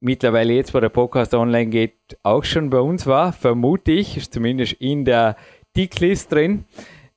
mittlerweile 0.00 0.54
jetzt, 0.54 0.74
wo 0.74 0.80
der 0.80 0.88
Podcast 0.88 1.34
online 1.34 1.70
geht, 1.70 1.94
auch 2.22 2.44
schon 2.44 2.70
bei 2.70 2.80
uns 2.80 3.06
war, 3.06 3.32
vermute 3.32 3.92
ich, 3.92 4.30
zumindest 4.30 4.74
in 4.74 5.04
der 5.04 5.36
Ticklist 5.74 6.32
drin. 6.32 6.64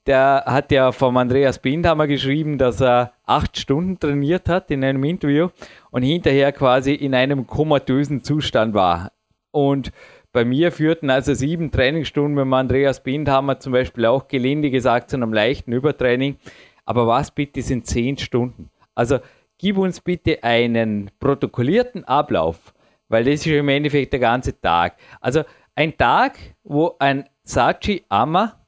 Der 0.06 0.44
hat 0.46 0.70
ja 0.70 0.92
vom 0.92 1.16
Andreas 1.16 1.58
Bindhammer 1.58 2.06
geschrieben, 2.06 2.58
dass 2.58 2.80
er 2.80 3.12
acht 3.24 3.58
Stunden 3.58 3.98
trainiert 3.98 4.48
hat 4.48 4.70
in 4.70 4.84
einem 4.84 5.02
Interview 5.04 5.48
und 5.90 6.02
hinterher 6.02 6.52
quasi 6.52 6.92
in 6.92 7.14
einem 7.14 7.46
komatösen 7.46 8.22
Zustand 8.22 8.74
war. 8.74 9.12
Und 9.50 9.92
bei 10.32 10.44
mir 10.44 10.72
führten 10.72 11.10
also 11.10 11.32
sieben 11.32 11.70
Trainingsstunden 11.70 12.34
mit 12.34 12.52
Andreas 12.52 13.02
Bindhammer 13.02 13.60
zum 13.60 13.72
Beispiel 13.72 14.04
auch 14.04 14.28
gelinde 14.28 14.70
gesagt 14.70 15.08
zu 15.08 15.16
einem 15.16 15.32
leichten 15.32 15.72
Übertraining. 15.72 16.36
Aber 16.84 17.06
was 17.06 17.30
bitte 17.30 17.62
sind 17.62 17.86
zehn 17.86 18.18
Stunden? 18.18 18.68
Also 18.94 19.20
gib 19.58 19.78
uns 19.78 20.00
bitte 20.00 20.42
einen 20.44 21.10
protokollierten 21.18 22.04
Ablauf, 22.04 22.74
weil 23.08 23.24
das 23.24 23.34
ist 23.34 23.46
im 23.46 23.68
Endeffekt 23.68 24.12
der 24.12 24.20
ganze 24.20 24.60
Tag. 24.60 24.96
Also 25.20 25.44
ein 25.76 25.96
Tag, 25.96 26.36
wo 26.62 26.96
ein 26.98 27.24
Sachi 27.44 28.04
Amma 28.08 28.63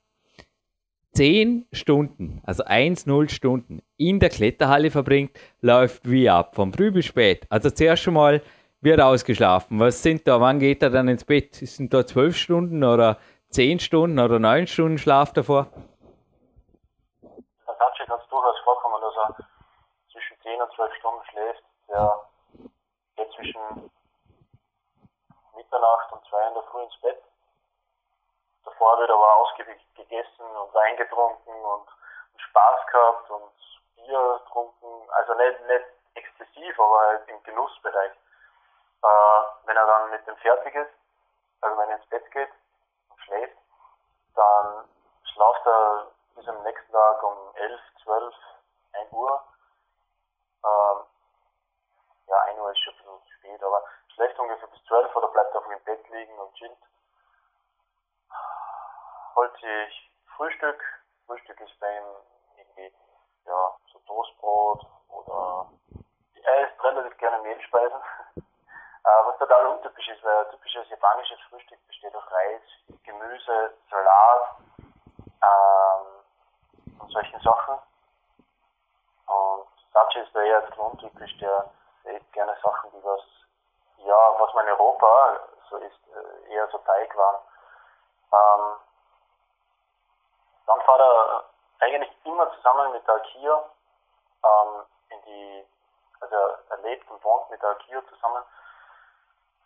10 1.16 1.66
Stunden, 1.72 2.42
also 2.44 2.62
1-0 2.64 3.30
Stunden 3.30 3.80
in 3.96 4.20
der 4.20 4.28
Kletterhalle 4.28 4.90
verbringt, 4.90 5.30
läuft 5.62 6.02
wie 6.04 6.28
ab, 6.28 6.54
von 6.54 6.74
früh 6.74 6.90
bis 6.90 7.06
spät. 7.06 7.46
Also 7.48 7.70
zuerst 7.70 8.02
schon 8.02 8.12
mal 8.12 8.42
wird 8.82 9.00
ausgeschlafen. 9.00 9.80
Was 9.80 10.02
sind 10.02 10.28
da, 10.28 10.42
wann 10.42 10.58
geht 10.58 10.82
er 10.82 10.90
dann 10.90 11.08
ins 11.08 11.24
Bett? 11.24 11.54
Sind 11.54 11.94
da 11.94 12.06
12 12.06 12.36
Stunden 12.36 12.84
oder 12.84 13.16
10 13.48 13.78
Stunden 13.78 14.18
oder 14.18 14.38
9 14.38 14.66
Stunden 14.66 14.98
Schlaf 14.98 15.32
davor? 15.32 15.68
Der 17.22 17.74
Datsche 17.78 18.04
kann 18.04 18.20
es 18.22 18.28
durchaus 18.28 18.58
vorkommen, 18.62 19.00
dass 19.00 19.16
er 19.16 19.46
zwischen 20.12 20.36
10 20.42 20.60
und 20.60 20.70
12 20.76 20.94
Stunden 21.00 21.24
schläft. 21.30 21.62
Der 21.88 22.20
geht 23.16 23.32
zwischen 23.32 23.90
Mitternacht 25.56 26.12
und 26.12 26.20
2 26.28 26.48
in 26.48 26.54
der 26.54 26.62
Früh 26.70 26.82
ins 26.82 27.00
Bett 27.00 27.25
Davor 28.66 28.98
wird 28.98 29.10
aber 29.10 29.36
ausgiebig 29.36 29.80
gegessen 29.94 30.44
und 30.44 30.74
Wein 30.74 30.96
getrunken 30.96 31.50
und, 31.50 31.88
und 32.32 32.40
Spaß 32.40 32.86
gehabt 32.88 33.30
und 33.30 33.52
Bier 33.94 34.40
getrunken. 34.44 35.10
Also 35.10 35.34
nicht, 35.34 35.60
nicht 35.68 35.86
exzessiv, 36.14 36.80
aber 36.80 36.98
halt 36.98 37.28
im 37.28 37.42
Genussbereich. 37.44 38.12
Äh, 38.12 39.42
wenn 39.66 39.76
er 39.76 39.86
dann 39.86 40.10
mit 40.10 40.26
dem 40.26 40.36
fertig 40.38 40.74
ist, 40.74 40.90
also 41.60 41.78
wenn 41.78 41.90
er 41.90 41.96
ins 41.96 42.06
Bett 42.08 42.28
geht 42.32 42.50
und 43.08 43.20
schläft, 43.20 43.56
dann 44.34 44.88
schlaft 45.32 45.64
er 45.66 46.10
bis 46.34 46.48
am 46.48 46.62
nächsten 46.64 46.92
Tag 46.92 47.22
um 47.22 47.54
11, 47.54 47.80
12, 48.02 48.34
1 48.94 49.12
Uhr. 49.12 49.44
Ähm, 50.64 51.04
ja, 52.26 52.38
1 52.46 52.58
Uhr 52.58 52.70
ist 52.72 52.80
schon 52.80 52.94
ein 52.94 53.20
bisschen 53.20 53.38
spät, 53.38 53.62
aber 53.62 53.84
schläft 54.12 54.38
ungefähr 54.40 54.68
bis 54.68 54.84
12 54.86 55.14
oder 55.14 55.28
bleibt 55.28 55.54
auf 55.54 55.68
dem 55.68 55.84
Bett 55.84 56.08
liegen 56.08 56.36
und 56.40 56.52
chillt 56.54 56.76
holt 59.34 59.52
sich 59.58 60.12
Frühstück. 60.36 60.82
Frühstück 61.26 61.60
ist 61.60 61.78
bei 61.80 61.98
ihm 61.98 62.04
irgendwie, 62.56 62.94
ja, 63.46 63.76
so 63.92 63.98
Toastbrot 64.00 64.86
oder 65.08 65.70
er 66.42 66.68
isst 66.68 66.84
relativ 66.84 67.16
gerne 67.18 67.42
Mehlspeisen. 67.42 68.00
was 69.26 69.38
total 69.38 69.66
untypisch 69.66 70.08
ist, 70.08 70.24
weil 70.24 70.44
ein 70.44 70.50
typisches 70.50 70.88
japanisches 70.88 71.38
Frühstück 71.48 71.78
besteht 71.86 72.14
aus 72.14 72.24
Reis, 72.30 72.62
Gemüse, 73.04 73.74
Salat 73.90 74.56
ähm, 75.42 77.00
und 77.00 77.10
solchen 77.12 77.40
Sachen. 77.40 77.78
Und 79.26 79.68
Sachi 79.92 80.20
ist 80.20 80.34
da 80.34 80.42
eher 80.42 80.64
ein 80.64 80.78
untypisch, 80.78 81.36
der, 81.38 81.70
der 82.04 82.16
isst 82.16 82.32
gerne 82.32 82.56
Sachen, 82.62 82.90
die 82.92 83.04
was, 83.04 83.22
ja, 83.98 84.40
was 84.40 84.54
man 84.54 84.66
in 84.66 84.72
Europa 84.72 85.40
so 85.70 85.76
ist, 85.76 86.00
äh, 86.14 86.54
eher 86.54 86.68
so 86.68 86.78
Teig 86.78 87.16
waren. 87.16 87.42
Ähm, 88.32 88.76
dann 90.66 90.80
fahrt 90.80 91.00
er 91.00 91.44
eigentlich 91.80 92.10
immer 92.24 92.50
zusammen 92.56 92.92
mit 92.92 93.06
der 93.06 93.14
Akio 93.14 93.70
ähm, 94.44 94.82
in 95.10 95.18
die, 95.26 95.64
also 96.20 96.36
er 96.70 96.78
lebt 96.82 97.08
und 97.10 97.22
wohnt 97.22 97.50
mit 97.50 97.62
der 97.62 97.70
Akio 97.70 98.00
zusammen, 98.02 98.42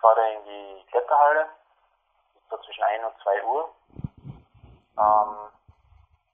fahrt 0.01 0.19
er 0.19 0.39
in 0.39 0.45
die 0.45 0.87
Kletterhalle, 0.91 1.47
so 2.51 2.57
zwischen 2.59 2.83
1 2.83 3.05
und 3.05 3.23
2 3.23 3.45
Uhr. 3.45 3.71
Ähm, 4.99 5.51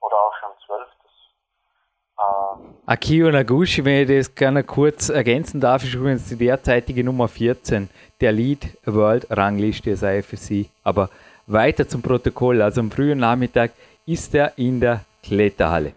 oder 0.01 0.17
auch 0.17 0.35
schon 0.41 0.51
12. 0.67 0.89
Das, 1.03 1.13
äh, 2.19 2.91
Akio 2.91 3.31
Naguchi, 3.31 3.85
wenn 3.85 4.03
ich 4.03 4.09
das 4.09 4.35
gerne 4.35 4.65
kurz 4.65 5.09
ergänzen 5.09 5.61
darf, 5.61 5.83
ist 5.85 5.95
übrigens 5.95 6.29
die 6.29 6.39
derzeitige 6.39 7.05
Nummer 7.05 7.29
14 7.29 7.91
der 8.21 8.33
Lead 8.33 8.79
World 8.87 9.27
Rangliste 9.31 9.91
des 9.91 10.03
IFSC. 10.03 10.71
Aber 10.85 11.11
weiter 11.47 11.89
zum 11.89 12.03
Protokoll. 12.03 12.63
Also 12.63 12.81
am 12.81 12.91
frühen 12.91 13.19
Nachmittag 13.19 13.73
ist 14.07 14.35
er 14.35 14.57
in 14.59 14.81
der 14.81 15.05
Kletterhalle. 15.23 15.95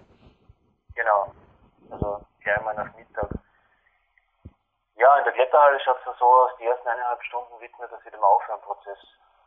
Genau, 0.95 1.33
also 1.91 2.25
gleich 2.41 2.61
mal 2.63 2.75
nach 2.75 2.93
Mittag. 2.95 3.29
Ja, 4.95 5.17
in 5.17 5.23
der 5.23 5.33
Kletterhalle 5.33 5.79
schaut 5.79 5.97
es 5.97 6.19
so 6.19 6.25
aus, 6.25 6.51
die 6.59 6.65
ersten 6.65 6.87
eineinhalb 6.87 7.21
Stunden 7.23 7.59
widmet 7.59 7.91
er 7.91 7.99
sich 7.99 8.11
dem 8.11 8.23
Aufwärmprozess. 8.23 8.99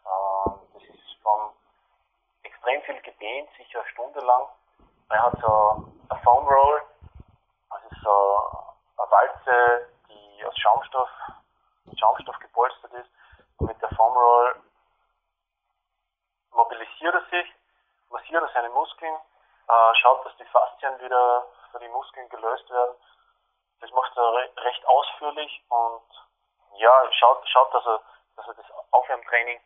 Ähm, 0.06 0.52
das 0.74 0.82
ist 0.82 1.22
von 1.22 1.50
extrem 2.42 2.82
viel 2.82 3.00
gedehnt, 3.02 3.48
sicher 3.56 3.80
eine 3.80 3.88
Stunde 3.90 4.20
lang. 4.20 4.46
Er 5.10 5.22
hat 5.24 5.38
so 5.40 5.84
eine 6.08 6.20
Foam 6.22 6.46
Roll, 6.48 6.82
das 7.70 7.98
so 8.02 8.10
eine 8.96 9.10
Walze, 9.10 9.88
die 10.08 10.44
aus 10.46 10.56
Schaumstoff, 10.56 11.10
Schaumstoff 11.98 12.38
gepolstert 12.38 12.92
ist. 12.94 13.10
Und 13.58 13.66
mit 13.66 13.82
der 13.82 13.90
Foam 13.90 14.16
Roll 14.16 14.54
mobilisiert 16.62 17.14
er 17.14 17.24
sich 17.30 17.54
massiert 18.12 18.42
er 18.42 18.50
seine 18.52 18.68
Muskeln, 18.70 19.14
äh, 19.14 19.94
schaut, 19.94 20.24
dass 20.24 20.36
die 20.36 20.44
Faszien 20.44 21.00
wieder 21.00 21.46
für 21.70 21.78
die 21.80 21.88
Muskeln 21.88 22.28
gelöst 22.28 22.70
werden. 22.70 22.94
Das 23.80 23.90
macht 23.90 24.16
er 24.16 24.32
re 24.34 24.50
recht 24.58 24.86
ausführlich 24.86 25.64
und 25.68 26.02
ja, 26.74 27.12
schaut, 27.12 27.48
schaut 27.48 27.74
dass, 27.74 27.86
er, 27.86 28.02
dass 28.36 28.46
er 28.46 28.54
das 28.54 28.66
Aufwärmtraining 28.90 29.60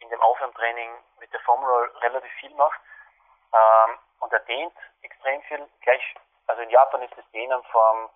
in 0.00 0.08
dem 0.10 0.20
Aufwärmtraining 0.20 0.90
mit 1.20 1.32
der 1.32 1.40
Formel 1.40 1.90
relativ 2.00 2.32
viel 2.40 2.54
macht. 2.54 2.80
Ähm, 3.54 3.98
und 4.20 4.32
er 4.32 4.40
dehnt 4.40 4.74
extrem 5.02 5.42
viel. 5.42 5.68
Gleich, 5.80 6.14
also 6.48 6.62
in 6.62 6.70
Japan 6.70 7.02
ist 7.02 7.16
das 7.16 7.28
Dehnen 7.30 7.62
vom, 7.64 8.10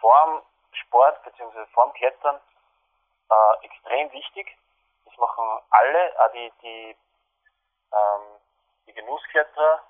vorm 0.00 0.42
Sport 0.72 1.22
bzw. 1.24 1.66
vorm 1.72 1.92
Klettern 1.94 2.40
äh, 3.30 3.66
extrem 3.66 4.12
wichtig. 4.12 4.56
Machen 5.18 5.60
alle, 5.70 6.20
auch 6.20 6.32
die, 6.32 6.52
die 6.62 6.96
ähm, 7.92 8.40
die 8.86 8.92
Genusskletterer, 8.94 9.82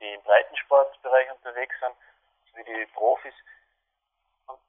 die 0.00 0.14
im 0.14 0.22
Breitensportbereich 0.22 1.30
unterwegs 1.32 1.74
sind, 1.80 1.94
sowie 2.50 2.64
die 2.64 2.86
Profis. 2.94 3.34
Und 4.46 4.60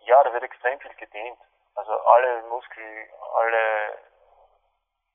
ja, 0.00 0.22
da 0.24 0.32
wird 0.32 0.42
extrem 0.42 0.78
viel 0.80 0.94
gedehnt. 0.94 1.38
Also 1.74 1.92
alle 1.92 2.42
Muskeln, 2.42 3.08
alle 3.34 3.98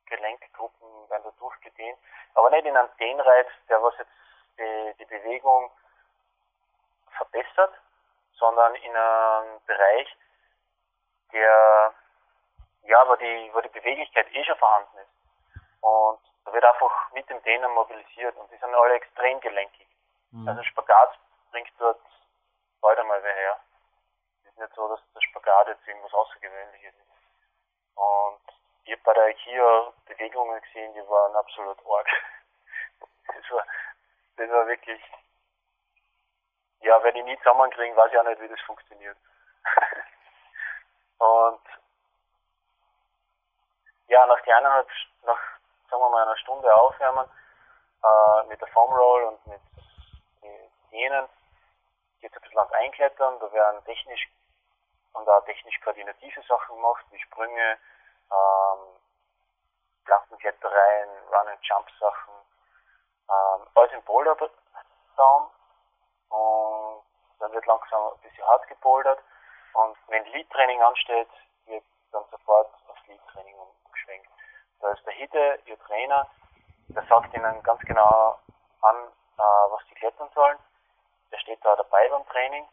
Gelenkgruppen 0.07 1.09
werden 1.09 1.23
da 1.23 1.31
durchgedehnt. 1.37 1.99
Aber 2.33 2.49
nicht 2.49 2.65
in 2.65 2.75
einem 2.75 2.89
Dehnreiz, 2.99 3.47
der 3.69 3.81
was 3.81 3.97
jetzt 3.97 4.11
die, 4.57 4.95
die 4.99 5.05
Bewegung 5.05 5.71
verbessert, 7.15 7.73
sondern 8.37 8.75
in 8.75 8.95
einem 8.95 9.59
Bereich, 9.65 10.17
der, 11.33 11.93
ja, 12.87 13.07
wo 13.07 13.15
die, 13.15 13.51
wo 13.53 13.61
die 13.61 13.69
Beweglichkeit 13.69 14.33
eh 14.33 14.43
schon 14.43 14.57
vorhanden 14.57 14.97
ist. 14.97 15.11
Und 15.81 16.19
da 16.45 16.53
wird 16.53 16.63
einfach 16.63 17.11
mit 17.11 17.29
dem 17.29 17.41
Dehnen 17.43 17.71
mobilisiert 17.71 18.35
und 18.37 18.49
die 18.51 18.57
sind 18.57 18.73
alle 18.73 18.95
extrem 18.95 19.39
gelenkig. 19.41 19.87
Mhm. 20.31 20.47
Also 20.47 20.63
Spagat 20.63 21.19
bringt 21.51 21.71
dort 21.77 22.01
bald 22.81 22.99
einmal 22.99 23.21
wer 23.23 23.33
her. 23.33 23.59
Es 24.43 24.51
ist 24.51 24.57
nicht 24.57 24.73
so, 24.73 24.87
dass 24.87 25.01
der 25.13 25.21
Spagat 25.21 25.67
jetzt 25.67 25.87
irgendwas 25.87 26.13
Außergewöhnliches 26.13 26.93
ist. 26.93 27.95
Und 27.95 28.41
ich 28.85 28.93
habe 28.93 29.01
bei 29.03 29.13
der 29.13 29.29
IKEA 29.29 29.93
Bewegungen 30.05 30.61
gesehen, 30.61 30.93
die 30.93 31.09
waren 31.09 31.35
absolut 31.35 31.77
arg. 31.85 32.07
Das 33.27 33.51
war, 33.51 33.65
das 34.37 34.49
war 34.49 34.67
wirklich, 34.67 35.01
ja, 36.79 37.03
wenn 37.03 37.15
ich 37.17 37.25
nie 37.25 37.37
zusammenkriege, 37.39 37.95
weiß 37.95 38.11
ich 38.11 38.17
auch 38.17 38.23
nicht, 38.23 38.39
wie 38.39 38.47
das 38.47 38.59
funktioniert. 38.61 39.17
und 41.17 41.61
ja, 44.07 44.25
nach 44.25 44.41
die 44.41 44.53
eineinhalb, 44.53 44.87
nach 45.23 45.39
sagen 45.89 46.01
wir 46.01 46.09
mal, 46.09 46.23
einer 46.23 46.37
Stunde 46.37 46.73
aufwärmen 46.75 47.29
äh, 48.03 48.47
mit 48.47 48.59
der 48.59 48.67
Foam 48.69 48.93
Roll 48.93 49.23
und 49.23 49.47
mit 49.47 49.61
jenen. 50.91 51.27
Geht 52.19 52.33
ein 52.33 52.41
bisschen 52.41 52.57
ans 52.59 52.73
Einklettern, 52.73 53.39
da 53.39 53.51
werden 53.51 53.83
technisch 53.85 54.27
und 55.13 55.29
auch 55.29 55.43
technisch 55.45 55.79
koordinative 55.81 56.41
Sachen 56.43 56.75
gemacht, 56.75 57.05
wie 57.11 57.19
Sprünge, 57.19 57.77
ähm, 58.31 58.79
Plankenklettereien, 60.05 61.09
Run-and-Jump-Sachen, 61.31 62.33
ähm, 63.29 63.67
alles 63.75 63.91
im 63.93 64.03
Boulderbaum 64.03 65.51
und 66.29 67.03
dann 67.39 67.51
wird 67.51 67.65
langsam 67.65 68.13
ein 68.13 68.19
bisschen 68.21 68.45
hart 68.47 68.67
gebouldert 68.67 69.19
und 69.73 69.97
wenn 70.07 70.25
Lead-Training 70.25 70.81
ansteht, 70.81 71.29
wird 71.65 71.83
dann 72.11 72.23
sofort 72.31 72.71
aufs 72.87 73.07
Lead-Training 73.07 73.55
umgeschwenkt. 73.55 73.86
Da 74.79 74.91
ist 74.91 75.05
der 75.05 75.13
Hide, 75.13 75.59
ihr 75.65 75.79
Trainer, 75.79 76.27
der 76.89 77.03
sagt 77.07 77.33
ihnen 77.33 77.63
ganz 77.63 77.81
genau 77.81 78.37
an, 78.81 78.95
äh, 79.37 79.41
was 79.41 79.81
sie 79.89 79.95
klettern 79.95 80.29
sollen. 80.33 80.57
Der 81.31 81.37
steht 81.39 81.63
da 81.63 81.75
dabei 81.75 82.07
beim 82.09 82.25
Training. 82.27 82.67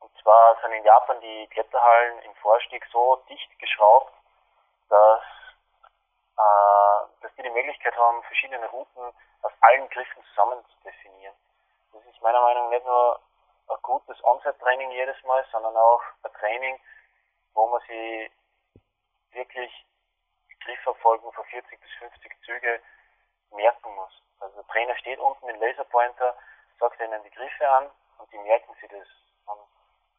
Und 0.00 0.10
zwar 0.22 0.60
sind 0.60 0.72
in 0.72 0.84
Japan 0.84 1.20
die 1.20 1.46
Kletterhallen 1.48 2.20
im 2.22 2.34
Vorstieg 2.36 2.84
so 2.92 3.16
dicht 3.28 3.58
geschraubt, 3.58 4.12
dass, 4.88 5.22
äh, 6.36 7.22
dass 7.22 7.34
die 7.36 7.42
die 7.42 7.50
Möglichkeit 7.50 7.96
haben, 7.96 8.22
verschiedene 8.24 8.66
Routen 8.68 9.12
aus 9.42 9.52
allen 9.60 9.88
Griffen 9.90 10.22
zusammen 10.30 10.64
zu 10.64 10.84
definieren. 10.84 11.34
Das 11.92 12.04
ist 12.06 12.22
meiner 12.22 12.40
Meinung 12.40 12.64
nach 12.64 12.70
nicht 12.70 12.86
nur 12.86 13.20
ein 13.68 13.76
gutes 13.82 14.22
On-Site-Training 14.24 14.90
jedes 14.90 15.22
Mal, 15.24 15.44
sondern 15.52 15.76
auch 15.76 16.02
ein 16.22 16.32
Training, 16.34 16.80
wo 17.54 17.66
man 17.68 17.80
sich 17.82 18.30
wirklich 19.32 19.85
Grifferfolgen 20.66 21.32
von 21.32 21.44
40 21.44 21.80
bis 21.80 21.90
50 21.98 22.32
Züge 22.44 22.80
merken 23.52 23.94
muss. 23.94 24.22
Also 24.40 24.56
der 24.56 24.66
Trainer 24.66 24.96
steht 24.96 25.18
unten 25.18 25.46
mit 25.46 25.58
Laserpointer, 25.60 26.36
sagt 26.78 27.00
ihnen 27.00 27.22
die 27.22 27.30
Griffe 27.30 27.68
an 27.68 27.90
und 28.18 28.32
die 28.32 28.38
merken 28.38 28.74
sich 28.80 28.90
das. 28.90 29.06
Und 29.46 29.60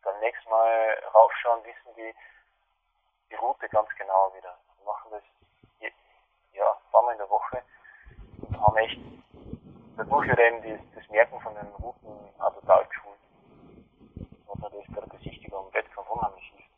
beim 0.03 0.19
nächsten 0.19 0.49
Mal 0.49 1.03
raufschauen, 1.13 1.63
wissen 1.65 1.95
die 1.95 2.15
die 3.29 3.35
Route 3.35 3.67
ganz 3.69 3.89
genau 3.97 4.33
wieder. 4.35 4.57
Wir 4.77 4.85
machen 4.85 5.11
das 5.11 5.23
ja, 6.53 6.71
ein 6.71 6.91
paar 6.91 7.03
Mal 7.03 7.11
in 7.11 7.17
der 7.17 7.29
Woche 7.29 7.61
und 8.41 8.61
haben 8.61 8.77
echt 8.77 8.99
dadurch 9.97 10.27
wird 10.27 10.39
eben 10.39 10.61
das, 10.61 10.79
das 10.95 11.09
Merken 11.09 11.39
von 11.41 11.53
den 11.55 11.67
Routen 11.75 12.11
auch 12.39 12.53
total 12.53 12.85
geschult. 12.85 13.19
Was 14.47 14.59
natürlich 14.59 14.87
bei 14.87 15.01
der 15.01 15.17
Besichtigung 15.17 15.67
im 15.67 15.73
Wettkampf 15.73 16.09
unheimlich 16.09 16.53
ist. 16.57 16.69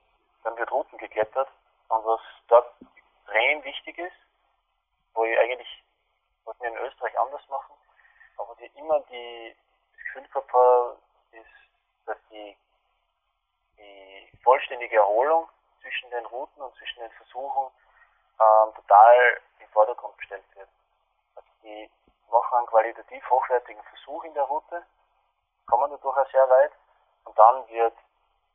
Dann 0.43 0.58
wird 0.58 0.71
Routen 0.71 0.97
geklettert 0.97 1.49
und 1.89 2.05
was 2.05 2.21
dort 2.47 2.73
extrem 3.30 3.63
wichtig 3.63 3.98
ist, 3.98 4.15
wo 5.13 5.24
ich 5.26 5.38
eigentlich, 5.39 5.84
was 6.46 6.60
wir 6.60 6.70
in 6.70 6.78
Österreich 6.78 7.18
anders 7.20 7.48
machen, 7.50 7.76
aber 8.38 8.56
die 8.56 8.65
immer 8.78 9.00
die, 9.12 9.56
das 9.92 10.04
Gefühl 10.04 10.28
gehabt 10.28 11.00
ist, 11.32 12.06
dass 12.06 12.18
die, 12.32 12.58
die 13.78 14.32
vollständige 14.44 14.98
Erholung 14.98 15.48
zwischen 15.82 16.10
den 16.10 16.26
Routen 16.26 16.62
und 16.62 16.76
zwischen 16.76 17.00
den 17.02 17.12
Versuchen 17.12 17.72
ähm, 18.39 18.74
total 18.76 19.42
im 19.60 19.70
Vordergrund 19.70 20.18
gestellt 20.18 20.44
wird. 20.56 20.70
Also 21.36 21.50
die 21.63 21.89
machen 22.32 22.58
einen 22.58 22.68
qualitativ 22.68 23.30
hochwertigen 23.30 23.84
Versuch 23.84 24.24
in 24.24 24.34
der 24.34 24.44
Route, 24.44 24.86
kommen 25.68 25.92
dadurch 25.92 26.18
auch 26.18 26.32
sehr 26.32 26.50
weit 26.50 26.72
und 27.26 27.38
dann 27.38 27.68
wird 27.70 27.94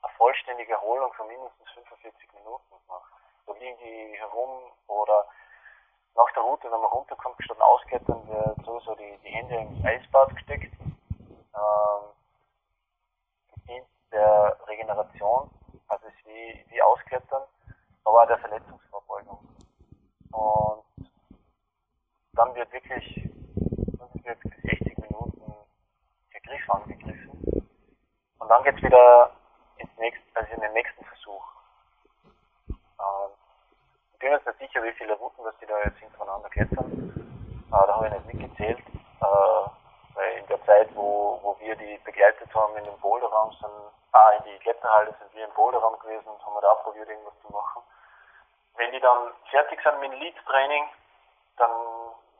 eine 0.02 0.12
vollständige 0.14 0.72
Erholung 0.72 1.12
von 1.14 1.28
mindestens 1.28 1.70
45 1.70 2.32
Minuten 2.34 2.74
gemacht. 2.86 3.23
Da 3.46 3.52
liegen 3.52 3.76
die 3.78 4.18
herum 4.18 4.72
oder 4.86 5.26
nach 6.14 6.32
der 6.34 6.42
Route, 6.42 6.70
wenn 6.70 6.80
man 6.80 6.90
runterkommt, 6.90 7.36
statt 7.40 7.60
ausklettern, 7.60 8.26
wird 8.28 8.64
sowieso 8.64 8.94
die, 8.94 9.18
die 9.24 9.30
Hände 9.30 9.56
ins 9.56 9.84
Eisbad 9.84 10.34
gesteckt. 10.34 10.72
Ähm, 10.80 12.14
dient 13.68 13.86
der 14.12 14.56
Regeneration, 14.66 15.50
also 15.88 16.06
ist 16.06 16.26
wie, 16.26 16.64
wie 16.68 16.82
Ausklettern, 16.82 17.42
aber 18.04 18.22
auch 18.22 18.26
der 18.26 18.38
Verletzungsvorbeugung. 18.38 19.38
Und 20.32 20.84
dann 22.32 22.54
wird 22.54 22.72
wirklich 22.72 23.30
45 23.98 24.50
bis 24.50 24.62
60 24.62 24.98
Minuten 24.98 25.54
der 26.32 26.40
Griff 26.40 26.70
angegriffen. 26.70 27.68
Und 28.38 28.48
dann 28.48 28.62
geht's 28.64 28.82
wieder 28.82 29.30
ins 29.78 29.96
nächste, 29.98 30.24
also 30.34 30.52
in 30.52 30.60
den 30.60 30.72
nächsten 30.72 31.04
Versuch. 31.04 31.44
Ähm, 32.68 33.30
ich 34.12 34.13
bin 34.24 34.32
jetzt 34.32 34.46
nicht 34.46 34.58
sicher, 34.58 34.82
wie 34.82 34.92
viele 34.92 35.12
Routen, 35.12 35.44
dass 35.44 35.56
die 35.58 35.66
da 35.66 35.78
jetzt 35.80 35.98
hintereinander 35.98 36.48
klettern. 36.48 37.12
Äh, 37.68 37.70
da 37.70 37.94
habe 37.94 38.06
ich 38.06 38.12
nicht 38.14 38.32
mitgezählt, 38.32 38.78
äh, 38.78 39.68
weil 40.14 40.38
in 40.38 40.46
der 40.46 40.64
Zeit, 40.64 40.88
wo, 40.96 41.38
wo 41.42 41.60
wir 41.60 41.76
die 41.76 41.98
begleitet 41.98 42.48
haben 42.54 42.74
in 42.78 42.84
dem 42.84 42.98
Boulderraum, 43.00 43.52
sind, 43.52 43.92
ah, 44.12 44.30
in 44.30 44.44
die 44.44 44.58
Kletterhalle 44.60 45.14
sind 45.18 45.34
wir 45.34 45.44
im 45.44 45.52
Boulderraum 45.52 45.98
gewesen 45.98 46.26
und 46.26 46.46
haben 46.46 46.58
da 46.62 46.70
auch 46.70 46.82
probiert, 46.84 47.06
irgendwas 47.06 47.38
zu 47.42 47.52
machen. 47.52 47.82
Wenn 48.76 48.92
die 48.92 49.00
dann 49.00 49.30
fertig 49.50 49.78
sind 49.82 50.00
mit 50.00 50.10
dem 50.10 50.18
Lead-Training, 50.18 50.88
dann 51.58 51.70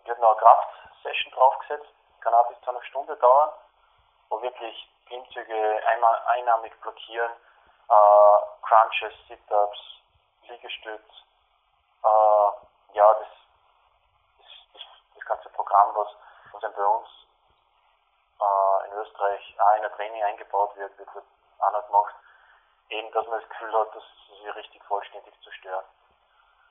wird 0.07 0.19
noch 0.21 0.31
eine 0.31 0.41
Kraftsession 0.41 1.33
draufgesetzt, 1.35 1.93
kann 2.23 2.33
auch 2.33 2.49
bis 2.49 2.59
zu 2.63 2.71
einer 2.71 2.83
Stunde 2.85 3.15
dauern, 3.17 3.51
wo 4.31 4.41
wirklich 4.41 4.89
Klimmzüge 5.07 5.83
einmal 5.87 6.19
einnahmig 6.29 6.73
blockieren, 6.81 7.31
äh, 7.91 8.67
Crunches, 8.67 9.13
Sit-Ups, 9.29 10.01
Liegestütz, 10.49 11.25
äh, 12.05 12.97
ja, 12.97 13.15
das, 13.15 13.29
das, 14.39 14.47
das, 14.73 14.83
das 15.17 15.25
ganze 15.25 15.49
Programm, 15.51 15.95
was, 15.95 16.09
was 16.53 16.63
bei 16.75 16.85
uns 16.85 17.09
äh, 18.41 18.89
in 18.89 18.93
Österreich 18.95 19.57
auch 19.59 19.77
in 19.77 19.85
ein 19.85 19.93
Training 19.93 20.23
eingebaut 20.23 20.77
wird, 20.77 20.97
wird 20.99 21.09
auch 21.59 21.73
noch 21.73 21.87
gemacht. 21.87 22.15
Eben, 22.91 23.11
dass 23.13 23.27
man 23.27 23.41
das 23.41 23.49
Gefühl 23.49 23.73
hat, 23.73 23.95
dass 23.95 24.05
sie 24.29 24.49
richtig 24.49 24.83
vollständig 24.85 25.35
zerstören. 25.43 25.85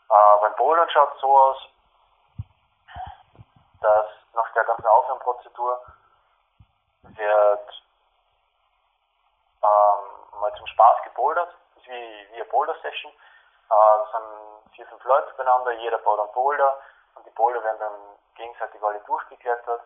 Äh, 0.09 0.41
beim 0.41 0.55
Bouldern 0.55 0.89
schaut 0.89 1.15
es 1.15 1.21
so 1.21 1.37
aus, 1.37 1.57
dass 3.81 4.07
nach 4.33 4.53
der 4.53 4.63
ganzen 4.63 4.87
Aufwärmprozedur 4.87 5.81
wird 7.01 7.83
ähm, 9.63 10.39
mal 10.39 10.53
zum 10.57 10.67
Spaß 10.67 11.03
gebouldert. 11.03 11.53
Ist 11.75 11.87
wie, 11.87 12.27
wie 12.31 12.35
eine 12.35 12.45
Boulder-Session. 12.45 13.11
Äh, 13.69 14.11
sind 14.11 14.71
vier, 14.75 14.87
fünf 14.87 15.03
Leute 15.03 15.33
beieinander, 15.37 15.71
jeder 15.71 15.97
baut 15.99 16.19
einen 16.19 16.31
Boulder 16.33 16.77
und 17.15 17.25
die 17.25 17.31
Boulder 17.31 17.63
werden 17.63 17.79
dann 17.79 17.93
gegenseitig 18.35 18.81
alle 18.83 18.99
durchgeklettert. 19.01 19.81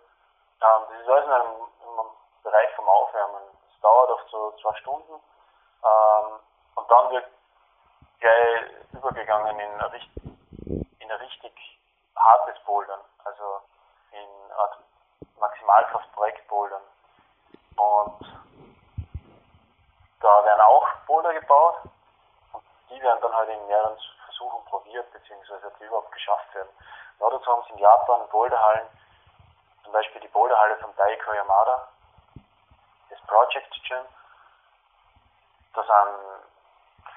Ähm, 0.62 0.84
das 0.90 1.00
ist 1.02 1.10
alles 1.10 1.26
in 1.26 1.32
einem, 1.32 1.56
in 1.84 2.00
einem 2.00 2.10
Bereich 2.44 2.74
vom 2.76 2.88
Aufwärmen. 2.88 3.42
Das 3.70 3.82
dauert 3.82 4.10
oft 4.12 4.30
so 4.30 4.52
zwei 4.62 4.74
Stunden. 4.76 5.14
Ähm, 5.14 6.40
und 6.76 6.92
dann 6.92 7.10
wird 7.12 7.26
gleich 8.20 8.72
übergegangen 8.94 9.60
in 9.60 9.72
ein, 9.72 9.82
richtig, 9.82 10.24
in 11.00 11.12
ein 11.12 11.20
richtig 11.20 11.80
hartes 12.16 12.60
Bouldern. 12.66 13.02
Also 13.24 13.62
in 14.12 14.52
Art 14.54 14.78
Maximalkraftprojekt 15.40 16.48
Bouldern. 16.48 16.82
Und 17.76 18.26
da 20.22 20.46
werden 20.46 20.62
auch 20.62 20.88
Boulder 21.06 21.34
gebaut 21.34 21.76
die 22.90 23.02
werden 23.02 23.22
dann 23.22 23.36
halt 23.36 23.50
in 23.50 23.68
mehreren 23.68 23.98
Versuchen 24.26 24.64
probiert, 24.66 25.12
beziehungsweise 25.12 25.72
die 25.80 25.86
überhaupt 25.86 26.12
geschafft 26.12 26.54
werden. 26.56 26.70
Ja, 27.20 27.30
dazu 27.30 27.46
haben 27.52 27.64
sie 27.68 27.74
in 27.74 27.80
Japan 27.80 28.28
Boulderhallen, 28.30 28.88
zum 29.84 29.92
Beispiel 29.94 30.22
die 30.22 30.28
Boulderhalle 30.28 30.78
von 30.78 30.96
Daiko 30.96 31.34
Yamada, 31.34 31.88
das 33.10 33.20
Project 33.22 33.74
Gym. 33.88 34.06
Da 35.74 35.84
sind 35.84 36.48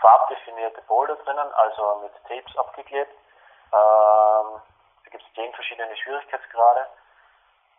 farbdefinierte 0.00 0.82
Boulder 0.82 1.16
drinnen, 1.16 1.52
also 1.54 2.00
mit 2.02 2.12
Tapes 2.28 2.56
abgeklebt. 2.56 3.12
Ähm, 3.72 4.60
da 5.04 5.10
gibt 5.10 5.22
es 5.22 5.34
zehn 5.34 5.52
verschiedene 5.52 5.96
Schwierigkeitsgrade. 5.96 6.86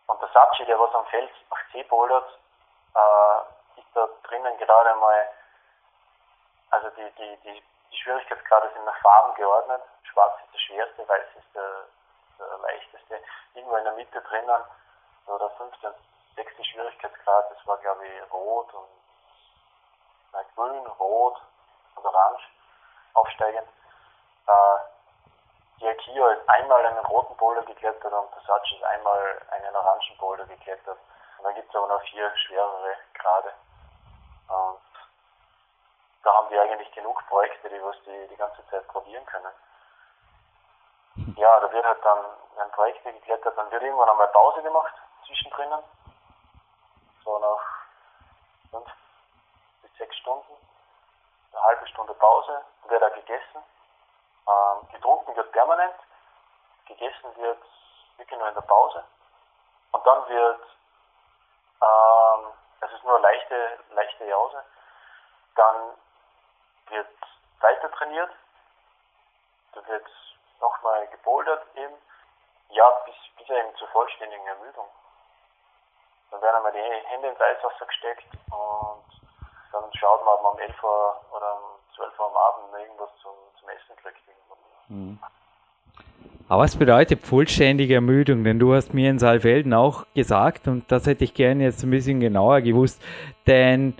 Und 0.06 0.20
der 0.20 0.28
Sachi, 0.28 0.64
der 0.64 0.78
was 0.78 0.94
am 0.94 1.06
Fels 1.06 1.30
8C 1.50 1.86
bouldert, 1.88 2.38
äh, 2.94 3.80
ist 3.80 3.88
da 3.94 4.08
drinnen 4.24 4.56
gerade 4.58 4.94
mal, 4.96 5.28
also 6.70 6.90
die, 6.90 7.10
die, 7.12 7.36
die, 7.44 7.62
die 7.92 7.98
Schwierigkeitsgrade 7.98 8.70
sind 8.72 8.84
nach 8.84 8.96
Farben 9.00 9.34
geordnet. 9.34 9.82
Schwarz 10.04 10.34
ist 10.44 10.54
der 10.54 10.58
schwerste, 10.58 11.08
weiß 11.08 11.26
ist 11.36 11.54
der, 11.54 11.84
der 12.38 12.58
leichteste. 12.58 13.22
Irgendwo 13.54 13.76
in 13.76 13.84
der 13.84 13.92
Mitte 13.94 14.20
drinnen, 14.20 14.64
so 15.26 15.38
der 15.38 15.50
fünfte 15.50 15.88
und 15.88 15.96
sechste 16.34 16.64
Schwierigkeitsgrad, 16.64 17.50
das 17.50 17.66
war 17.66 17.76
glaube 17.78 18.06
ich 18.06 18.32
rot 18.32 18.72
und 18.72 18.88
nein, 20.32 20.46
grün, 20.54 20.86
rot 20.98 21.40
und 21.96 22.06
orange 22.06 22.42
aufsteigend. 23.14 23.68
Äh, 24.46 24.78
die 25.80 25.88
Akio 25.88 26.28
ist 26.28 26.48
einmal 26.48 26.86
einen 26.86 27.04
roten 27.06 27.36
Boulder 27.36 27.62
geklettert 27.62 28.12
und 28.12 28.30
Versace 28.30 28.72
ist 28.76 28.84
einmal 28.84 29.42
einen 29.50 29.76
orangen 29.76 30.16
Boulder 30.18 30.46
geklettert. 30.46 30.98
Und 31.38 31.44
dann 31.44 31.54
gibt 31.54 31.68
es 31.68 31.74
aber 31.74 31.88
noch 31.88 32.02
vier 32.02 32.30
schwerere 32.36 32.96
Grade. 33.14 33.52
Da 36.22 36.34
haben 36.34 36.48
die 36.48 36.58
eigentlich 36.58 36.90
genug 36.92 37.26
Projekte, 37.28 37.68
die 37.68 37.82
was 37.82 37.96
die 38.04 38.28
die 38.28 38.36
ganze 38.36 38.66
Zeit 38.68 38.86
probieren 38.88 39.26
können. 39.26 39.52
Ja, 41.36 41.60
da 41.60 41.70
wird 41.72 41.84
halt 41.84 42.04
dann 42.04 42.24
ein 42.58 42.70
Projekt 42.72 43.02
geklettert, 43.04 43.56
dann 43.56 43.70
wird 43.70 43.82
irgendwann 43.82 44.08
einmal 44.08 44.28
Pause 44.28 44.62
gemacht 44.62 44.94
zwischendrin. 45.26 45.70
So 47.24 47.38
nach 47.38 47.62
fünf 48.70 48.88
bis 49.82 49.96
sechs 49.98 50.16
Stunden. 50.16 50.56
eine 51.52 51.62
halbe 51.62 51.86
Stunde 51.88 52.14
Pause, 52.14 52.64
wird 52.88 53.02
auch 53.02 53.14
gegessen. 53.14 53.62
Ähm, 54.48 54.88
getrunken 54.92 55.36
wird 55.36 55.52
permanent, 55.52 55.94
gegessen 56.86 57.36
wird 57.36 57.62
wirklich 58.16 58.38
nur 58.38 58.48
in 58.48 58.54
der 58.54 58.62
Pause. 58.62 59.04
Und 59.92 60.06
dann 60.06 60.28
wird, 60.28 60.60
ähm, 61.82 62.52
es 62.80 62.92
ist 62.92 63.04
nur 63.04 63.20
leichte, 63.20 63.78
leichte 63.90 64.24
Jause, 64.24 64.64
dann 65.54 65.94
wird 66.92 67.08
weiter 67.60 67.90
trainiert, 67.92 68.30
da 69.74 69.80
wird 69.88 70.06
nochmal 70.60 71.06
gebouldert 71.08 71.66
eben, 71.76 71.94
ja, 72.70 72.88
bis, 73.04 73.14
bis 73.36 73.48
eben 73.48 73.74
zur 73.76 73.88
vollständigen 73.88 74.46
Ermüdung. 74.46 74.86
Dann 76.30 76.40
werden 76.40 76.56
einmal 76.56 76.72
die 76.72 76.78
Hände 76.78 77.28
ins 77.28 77.40
Eiswasser 77.40 77.86
gesteckt 77.86 78.26
und 78.50 79.04
dann 79.72 79.84
schaut 79.94 80.24
man, 80.24 80.34
ob 80.34 80.42
man 80.42 80.52
um 80.52 80.58
11 80.60 80.82
Uhr 80.82 81.20
oder 81.32 81.56
um 81.56 81.94
12 81.96 82.18
Uhr 82.18 82.26
am 82.26 82.36
Abend 82.36 82.78
irgendwas 82.78 83.10
zum, 83.20 83.32
zum 83.58 83.68
Essen 83.68 83.96
kriegt. 83.96 84.20
Mhm. 84.88 85.18
Aber 86.48 86.64
was 86.64 86.76
bedeutet 86.76 87.24
vollständige 87.26 87.94
Ermüdung? 87.94 88.44
Denn 88.44 88.58
du 88.58 88.74
hast 88.74 88.92
mir 88.92 89.10
in 89.10 89.18
Saalfelden 89.18 89.72
auch 89.72 90.04
gesagt, 90.14 90.68
und 90.68 90.90
das 90.92 91.06
hätte 91.06 91.24
ich 91.24 91.34
gerne 91.34 91.64
jetzt 91.64 91.82
ein 91.82 91.90
bisschen 91.90 92.20
genauer 92.20 92.60
gewusst, 92.60 93.02
denn 93.46 93.96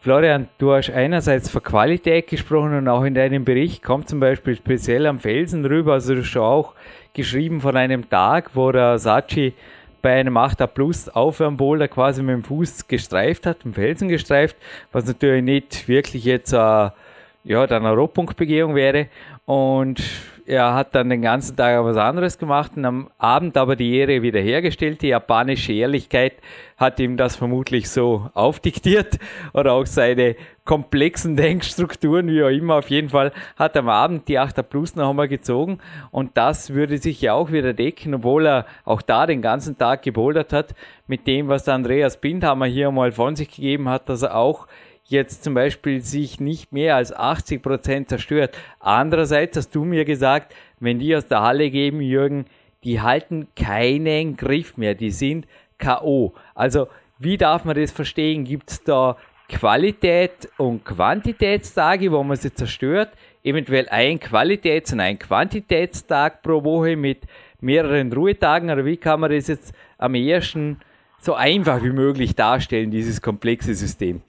Florian, 0.00 0.48
du 0.58 0.72
hast 0.72 0.90
einerseits 0.90 1.50
von 1.50 1.60
Qualität 1.60 2.28
gesprochen 2.28 2.72
und 2.76 2.86
auch 2.86 3.02
in 3.02 3.14
deinem 3.14 3.44
Bericht 3.44 3.82
kommt 3.82 4.08
zum 4.08 4.20
Beispiel 4.20 4.54
speziell 4.54 5.06
am 5.06 5.18
Felsen 5.18 5.64
rüber, 5.64 5.94
also 5.94 6.14
du 6.14 6.20
hast 6.20 6.28
schon 6.28 6.42
auch 6.42 6.74
geschrieben 7.14 7.60
von 7.60 7.76
einem 7.76 8.08
Tag, 8.08 8.50
wo 8.54 8.70
der 8.70 9.00
Sachi 9.00 9.54
bei 10.00 10.20
einem 10.20 10.36
8er 10.36 10.68
Plus 10.68 11.08
Aufwärmboulder 11.08 11.88
quasi 11.88 12.22
mit 12.22 12.32
dem 12.32 12.44
Fuß 12.44 12.86
gestreift 12.86 13.44
hat, 13.44 13.64
den 13.64 13.74
Felsen 13.74 14.08
gestreift, 14.08 14.56
was 14.92 15.04
natürlich 15.04 15.42
nicht 15.42 15.88
wirklich 15.88 16.24
jetzt 16.24 16.52
äh, 16.52 16.56
ja, 16.56 17.64
eine 17.64 17.92
Rohpunktbegehung 17.92 18.76
wäre. 18.76 19.08
Und 19.46 20.00
er 20.48 20.74
hat 20.74 20.94
dann 20.94 21.10
den 21.10 21.20
ganzen 21.20 21.56
Tag 21.56 21.84
was 21.84 21.98
anderes 21.98 22.38
gemacht 22.38 22.72
und 22.74 22.86
am 22.86 23.10
Abend 23.18 23.58
aber 23.58 23.76
die 23.76 23.96
Ehre 23.96 24.22
wiederhergestellt. 24.22 25.02
Die 25.02 25.08
japanische 25.08 25.74
Ehrlichkeit 25.74 26.34
hat 26.78 26.98
ihm 27.00 27.18
das 27.18 27.36
vermutlich 27.36 27.90
so 27.90 28.30
aufdiktiert 28.32 29.18
oder 29.52 29.74
auch 29.74 29.84
seine 29.84 30.36
komplexen 30.64 31.36
Denkstrukturen, 31.36 32.28
wie 32.28 32.42
auch 32.42 32.48
immer. 32.48 32.76
Auf 32.76 32.88
jeden 32.88 33.10
Fall 33.10 33.32
hat 33.56 33.76
am 33.76 33.90
Abend 33.90 34.26
die 34.28 34.38
8er 34.38 34.62
Plus 34.62 34.96
noch 34.96 35.10
einmal 35.10 35.28
gezogen 35.28 35.80
und 36.10 36.38
das 36.38 36.72
würde 36.72 36.96
sich 36.96 37.20
ja 37.20 37.34
auch 37.34 37.52
wieder 37.52 37.74
decken, 37.74 38.14
obwohl 38.14 38.46
er 38.46 38.66
auch 38.86 39.02
da 39.02 39.26
den 39.26 39.42
ganzen 39.42 39.76
Tag 39.76 40.02
gebouldert 40.02 40.54
hat 40.54 40.74
mit 41.06 41.26
dem, 41.26 41.48
was 41.48 41.64
der 41.64 41.74
Andreas 41.74 42.16
Bindhammer 42.22 42.66
hier 42.66 42.90
mal 42.90 43.12
von 43.12 43.36
sich 43.36 43.54
gegeben 43.54 43.90
hat, 43.90 44.08
dass 44.08 44.22
er 44.22 44.34
auch 44.34 44.66
jetzt 45.08 45.42
zum 45.42 45.54
Beispiel 45.54 46.00
sich 46.00 46.38
nicht 46.38 46.72
mehr 46.72 46.96
als 46.96 47.12
80 47.12 47.62
Prozent 47.62 48.08
zerstört. 48.08 48.56
Andererseits 48.78 49.56
hast 49.56 49.74
du 49.74 49.84
mir 49.84 50.04
gesagt, 50.04 50.54
wenn 50.80 50.98
die 50.98 51.16
aus 51.16 51.26
der 51.26 51.42
Halle 51.42 51.70
geben, 51.70 52.00
Jürgen, 52.00 52.44
die 52.84 53.00
halten 53.00 53.48
keinen 53.56 54.36
Griff 54.36 54.76
mehr, 54.76 54.94
die 54.94 55.10
sind 55.10 55.46
K.O. 55.78 56.34
Also, 56.54 56.88
wie 57.18 57.36
darf 57.36 57.64
man 57.64 57.76
das 57.76 57.90
verstehen? 57.90 58.44
Gibt 58.44 58.70
es 58.70 58.84
da 58.84 59.16
Qualität 59.48 60.48
und 60.58 60.84
Quantitätstage, 60.84 62.12
wo 62.12 62.22
man 62.22 62.36
sie 62.36 62.52
zerstört? 62.52 63.10
Eventuell 63.42 63.88
ein 63.88 64.20
Qualitäts- 64.20 64.92
und 64.92 65.00
ein 65.00 65.18
Quantitätstag 65.18 66.42
pro 66.42 66.62
Woche 66.62 66.96
mit 66.96 67.22
mehreren 67.60 68.12
Ruhetagen? 68.12 68.70
Oder 68.70 68.84
wie 68.84 68.98
kann 68.98 69.20
man 69.20 69.30
das 69.30 69.48
jetzt 69.48 69.72
am 69.96 70.14
ersten 70.14 70.78
so 71.20 71.34
einfach 71.34 71.82
wie 71.82 71.90
möglich 71.90 72.36
darstellen, 72.36 72.90
dieses 72.90 73.22
komplexe 73.22 73.74
System? 73.74 74.22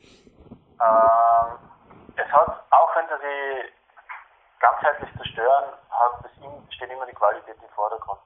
Ähm, 0.81 1.59
es 2.15 2.31
hat, 2.31 2.63
auch 2.71 2.95
wenn 2.95 3.07
sie 3.07 3.17
sie 3.21 3.73
ganzheitlich 4.59 5.09
zerstören, 5.17 5.73
hat 5.91 6.25
in, 6.41 6.71
steht 6.71 6.89
immer 6.89 7.05
die 7.05 7.13
Qualität 7.13 7.57
im 7.61 7.69
Vordergrund. 7.69 8.19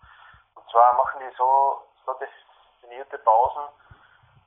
Und 0.56 0.70
zwar 0.70 0.94
machen 0.94 1.20
die 1.20 1.36
so, 1.36 1.82
so 2.06 2.14
definierte 2.14 3.18
Pausen, 3.20 3.64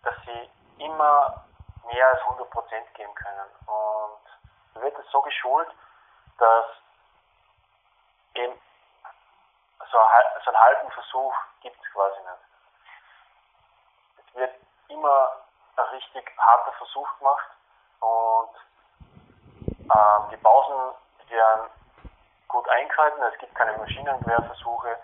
dass 0.02 0.14
sie 0.24 0.50
immer 0.78 1.44
mehr 1.86 2.08
als 2.08 2.20
100% 2.22 2.92
geben 2.94 3.14
können. 3.14 3.50
Und 3.66 4.20
da 4.74 4.82
wird 4.82 4.98
es 4.98 5.10
so 5.10 5.20
geschult, 5.22 5.68
dass 6.38 6.66
eben 8.34 8.54
so, 9.90 9.98
so 10.44 10.50
einen 10.50 10.60
halben 10.60 10.90
Versuch 10.92 11.34
gibt 11.60 11.76
es 11.80 11.92
quasi 11.92 12.20
nicht. 12.20 12.44
Es 14.18 14.34
wird 14.36 14.54
immer 14.88 15.30
ein 15.76 15.84
richtig 15.86 16.30
harter 16.38 16.72
Versuch 16.72 17.18
gemacht 17.18 17.55
und 18.00 18.50
ähm, 19.90 20.30
die 20.30 20.36
Pausen 20.36 20.94
werden 21.28 21.70
gut 22.48 22.68
eingehalten. 22.68 23.22
Es 23.22 23.38
gibt 23.38 23.54
keine 23.54 23.76
Maschinengewehrversuche, 23.78 24.96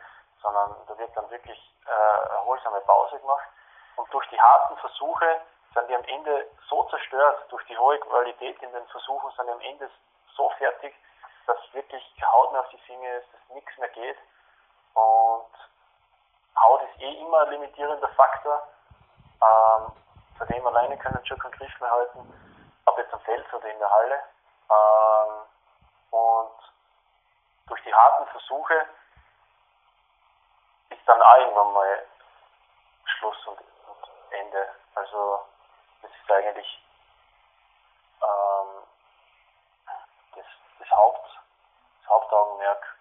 sondern 0.42 0.74
da 0.86 0.98
wird 0.98 1.16
dann 1.16 1.30
wirklich 1.30 1.58
äh, 1.86 2.32
erholsame 2.34 2.80
Pause 2.80 3.18
gemacht. 3.18 3.46
Und 3.96 4.12
durch 4.12 4.28
die 4.30 4.40
harten 4.40 4.76
Versuche 4.78 5.40
sind 5.74 5.88
die 5.88 5.94
am 5.94 6.04
Ende 6.04 6.46
so 6.68 6.84
zerstört, 6.84 7.44
durch 7.50 7.64
die 7.66 7.76
hohe 7.76 7.98
Qualität 7.98 8.60
in 8.62 8.72
den 8.72 8.86
Versuchen 8.88 9.30
sind 9.36 9.46
die 9.46 9.52
am 9.52 9.60
Ende 9.60 9.90
so 10.36 10.50
fertig, 10.58 10.94
dass 11.46 11.58
wirklich 11.72 12.02
Haut 12.32 12.52
mehr 12.52 12.60
auf 12.60 12.68
die 12.68 12.78
Finger 12.78 13.16
ist, 13.16 13.26
dass 13.32 13.54
nichts 13.54 13.76
mehr 13.78 13.88
geht. 13.90 14.18
Und 14.94 15.52
Haut 16.60 16.82
ist 16.82 17.00
eh 17.00 17.20
immer 17.20 17.42
ein 17.42 17.50
limitierender 17.50 18.08
Faktor. 18.08 18.62
Ähm, 19.42 19.92
von 20.38 20.46
dem 20.48 20.66
alleine 20.66 20.96
können 20.98 21.24
schon 21.26 21.38
keinen 21.38 21.52
Griff 21.52 21.80
mehr 21.80 21.90
halten 21.90 22.51
ob 22.86 22.98
jetzt 22.98 23.12
am 23.12 23.20
Feld 23.20 23.52
oder 23.52 23.68
in 23.70 23.78
der 23.78 23.90
Halle. 23.90 24.22
Ähm, 24.70 25.46
und 26.10 26.52
durch 27.66 27.82
die 27.84 27.94
harten 27.94 28.26
Versuche 28.28 28.86
ist 30.90 31.06
dann 31.06 31.22
auch 31.22 31.36
irgendwann 31.38 31.72
mal 31.72 32.06
Schluss 33.04 33.46
und, 33.46 33.58
und 33.58 34.10
Ende. 34.30 34.68
Also 34.94 35.40
das 36.02 36.10
ist 36.10 36.30
eigentlich 36.30 36.84
ähm, 38.22 38.82
das, 40.36 40.46
das, 40.78 40.90
Haupt, 40.90 41.28
das 42.00 42.10
Hauptaugenmerk 42.10 42.91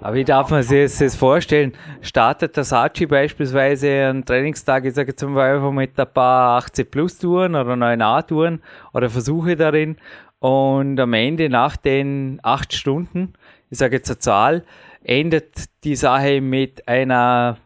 aber 0.00 0.14
wie 0.14 0.24
darf 0.24 0.50
man 0.50 0.62
sich 0.62 0.98
das 0.98 1.16
vorstellen? 1.16 1.72
Startet 2.02 2.56
der 2.56 2.64
Sachi 2.64 3.06
beispielsweise 3.06 3.88
einen 3.88 4.24
Trainingstag, 4.24 4.84
ich 4.84 4.94
sage 4.94 5.10
jetzt 5.10 5.24
einfach 5.24 5.72
mit 5.72 5.98
ein 5.98 6.12
paar 6.12 6.58
80 6.58 6.90
Plus 6.90 7.18
Touren 7.18 7.54
oder 7.54 7.72
9a 7.72 8.26
Touren 8.26 8.62
oder 8.92 9.10
Versuche 9.10 9.56
darin 9.56 9.96
und 10.38 11.00
am 11.00 11.12
Ende 11.14 11.48
nach 11.48 11.76
den 11.76 12.38
acht 12.42 12.72
Stunden, 12.72 13.32
ich 13.70 13.78
sage 13.78 13.96
jetzt 13.96 14.10
eine 14.10 14.18
Zahl, 14.18 14.64
endet 15.02 15.64
die 15.84 15.96
Sache 15.96 16.40
mit 16.40 16.86
einer, 16.86 17.58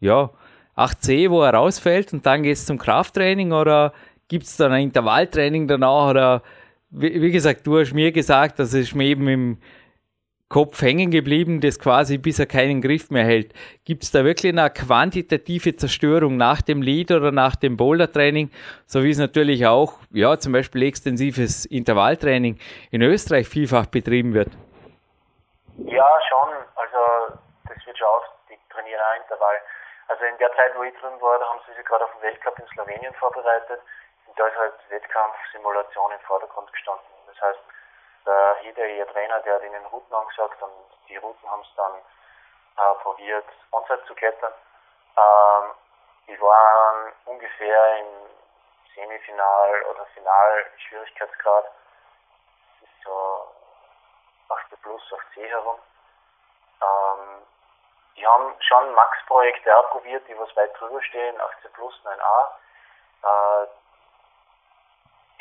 ja, 0.00 0.30
8C, 0.76 1.30
wo 1.30 1.42
er 1.42 1.54
rausfällt 1.54 2.12
und 2.12 2.26
dann 2.26 2.42
geht 2.42 2.56
es 2.56 2.66
zum 2.66 2.78
Krafttraining 2.78 3.52
oder 3.52 3.92
gibt 4.28 4.44
es 4.44 4.56
dann 4.56 4.72
ein 4.72 4.84
Intervalltraining 4.84 5.68
danach 5.68 6.10
oder 6.10 6.42
wie, 6.90 7.20
wie, 7.20 7.30
gesagt, 7.30 7.66
du 7.66 7.78
hast 7.78 7.94
mir 7.94 8.12
gesagt, 8.12 8.58
dass 8.58 8.74
es 8.74 8.94
mir 8.94 9.04
eben 9.06 9.28
im 9.28 9.58
Kopf 10.48 10.80
hängen 10.80 11.10
geblieben, 11.10 11.60
das 11.60 11.80
quasi 11.80 12.18
bis 12.18 12.38
er 12.38 12.46
keinen 12.46 12.80
Griff 12.80 13.10
mehr 13.10 13.24
hält. 13.24 13.52
Gibt 13.84 14.04
es 14.04 14.12
da 14.12 14.24
wirklich 14.24 14.52
eine 14.52 14.70
quantitative 14.70 15.74
Zerstörung 15.74 16.36
nach 16.36 16.62
dem 16.62 16.82
Lead 16.82 17.10
oder 17.10 17.32
nach 17.32 17.56
dem 17.56 17.76
Boulder-Training, 17.76 18.50
so 18.86 19.02
wie 19.02 19.10
es 19.10 19.18
natürlich 19.18 19.66
auch, 19.66 19.94
ja, 20.10 20.38
zum 20.38 20.52
Beispiel 20.52 20.84
extensives 20.84 21.66
Intervalltraining 21.66 22.60
in 22.92 23.02
Österreich 23.02 23.48
vielfach 23.48 23.86
betrieben 23.86 24.34
wird? 24.34 24.50
Ja, 25.78 26.06
schon. 26.28 26.48
Also 26.76 27.38
das 27.68 27.84
wird 27.84 27.98
schon 27.98 28.06
oft, 28.06 28.30
die 28.48 28.56
trainieren 28.72 29.00
auch 29.02 29.20
Intervall. 29.20 29.58
Also 30.06 30.24
in 30.24 30.38
der 30.38 30.54
Zeit, 30.54 30.70
wo 30.78 30.84
ich 30.84 30.94
drin 30.94 31.18
war, 31.20 31.40
da 31.40 31.46
haben 31.50 31.58
sie 31.66 31.74
sich 31.74 31.84
gerade 31.84 32.04
auf 32.04 32.12
den 32.14 32.22
Weltcup 32.22 32.56
in 32.60 32.66
Slowenien 32.70 33.12
vorbereitet. 33.18 33.82
Und 34.30 34.38
da 34.38 34.46
ist 34.46 34.56
halt 34.56 34.74
Wettkampfsimulation 34.90 36.12
im 36.12 36.22
Vordergrund 36.22 36.70
gestanden. 36.72 37.10
Das 37.26 37.40
heißt, 37.42 37.58
der 38.26 38.56
Hede, 38.60 38.86
ihr 38.88 39.06
Trainer, 39.08 39.40
der 39.40 39.54
hat 39.54 39.62
ihnen 39.62 39.86
Routen 39.86 40.14
angesagt 40.14 40.60
und 40.62 41.08
die 41.08 41.16
Routen 41.16 41.50
haben 41.50 41.62
es 41.62 41.74
dann 41.76 41.94
äh, 42.76 42.94
probiert, 43.02 43.46
Onside 43.70 44.04
zu 44.06 44.14
klettern. 44.14 44.52
Ähm, 45.16 45.70
die 46.28 46.40
waren 46.40 47.12
ungefähr 47.24 47.98
im 47.98 48.06
Semifinal 48.94 49.82
oder 49.84 50.04
Final 50.06 50.66
Schwierigkeitsgrad. 50.76 51.64
Das 51.64 52.88
ist 52.88 53.02
so 53.04 53.46
8 54.48 54.82
plus, 54.82 55.02
8C 55.12 55.48
herum. 55.48 55.78
Ähm, 56.82 57.46
die 58.16 58.26
haben 58.26 58.54
schon 58.60 58.94
Max-Projekte 58.94 59.76
ausprobiert, 59.76 60.26
die 60.28 60.38
was 60.38 60.54
weit 60.56 60.78
drüber 60.78 61.02
stehen, 61.02 61.40
18 61.40 61.72
plus, 61.72 61.94
9a. 62.04 63.64
Äh, 63.64 63.66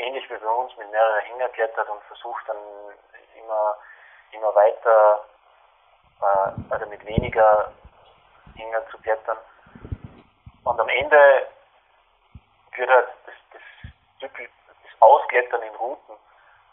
ähnlich 0.06 0.30
wie 0.30 0.38
bei 0.38 0.48
uns 0.48 0.76
mit 0.78 0.90
mehreren 0.92 1.22
Hänger 1.22 1.50
klettert 1.50 1.90
und 1.90 2.02
versucht 2.04 2.48
dann 2.48 2.58
immer, 3.36 3.78
immer 4.32 4.54
weiter, 4.54 5.26
äh, 6.22 6.74
also 6.74 6.86
mit 6.88 7.06
weniger 7.06 7.72
Hänger 8.56 8.88
zu 8.90 8.98
klettern. 9.00 9.38
Und 10.64 10.80
am 10.80 10.90
Ende 10.90 11.48
wird 12.76 12.90
halt 12.90 13.08
das, 13.26 13.36
das, 13.52 13.62
das 14.22 15.02
Ausklettern 15.02 15.62
in 15.64 15.76
Routen 15.76 16.16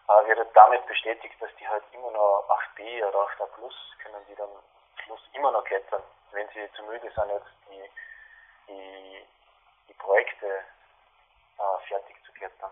äh, 0.09 0.29
wird 0.29 0.47
damit 0.55 0.87
bestätigt, 0.87 1.35
dass 1.41 1.51
die 1.59 1.69
halt 1.69 1.85
immer 1.93 2.11
noch 2.11 2.45
8B 2.77 3.07
oder 3.07 3.19
8A 3.19 3.47
Plus 3.55 3.75
können 4.03 4.25
die 4.29 4.35
dann 4.35 4.49
Schluss 5.05 5.21
immer 5.33 5.51
noch 5.53 5.65
klettern, 5.65 6.03
wenn 6.33 6.49
sie 6.49 6.71
zu 6.75 6.83
müde 6.85 7.11
sind, 7.15 7.29
jetzt 7.31 7.47
die, 7.71 7.91
die, 8.69 9.25
die 9.89 9.95
Projekte 9.95 10.47
äh, 10.47 11.89
fertig 11.89 12.17
zu 12.25 12.33
klettern. 12.33 12.71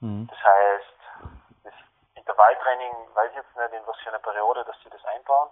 Mhm. 0.00 0.26
Das 0.28 0.38
heißt, 0.38 0.96
das 1.64 1.74
Intervalltraining 2.14 2.92
weiß 3.14 3.30
ich 3.30 3.36
jetzt 3.36 3.56
nicht, 3.56 3.72
in 3.72 3.86
was 3.86 3.96
für 4.02 4.08
einer 4.10 4.18
Periode, 4.18 4.64
dass 4.64 4.76
sie 4.82 4.90
das 4.90 5.04
einbauen, 5.04 5.48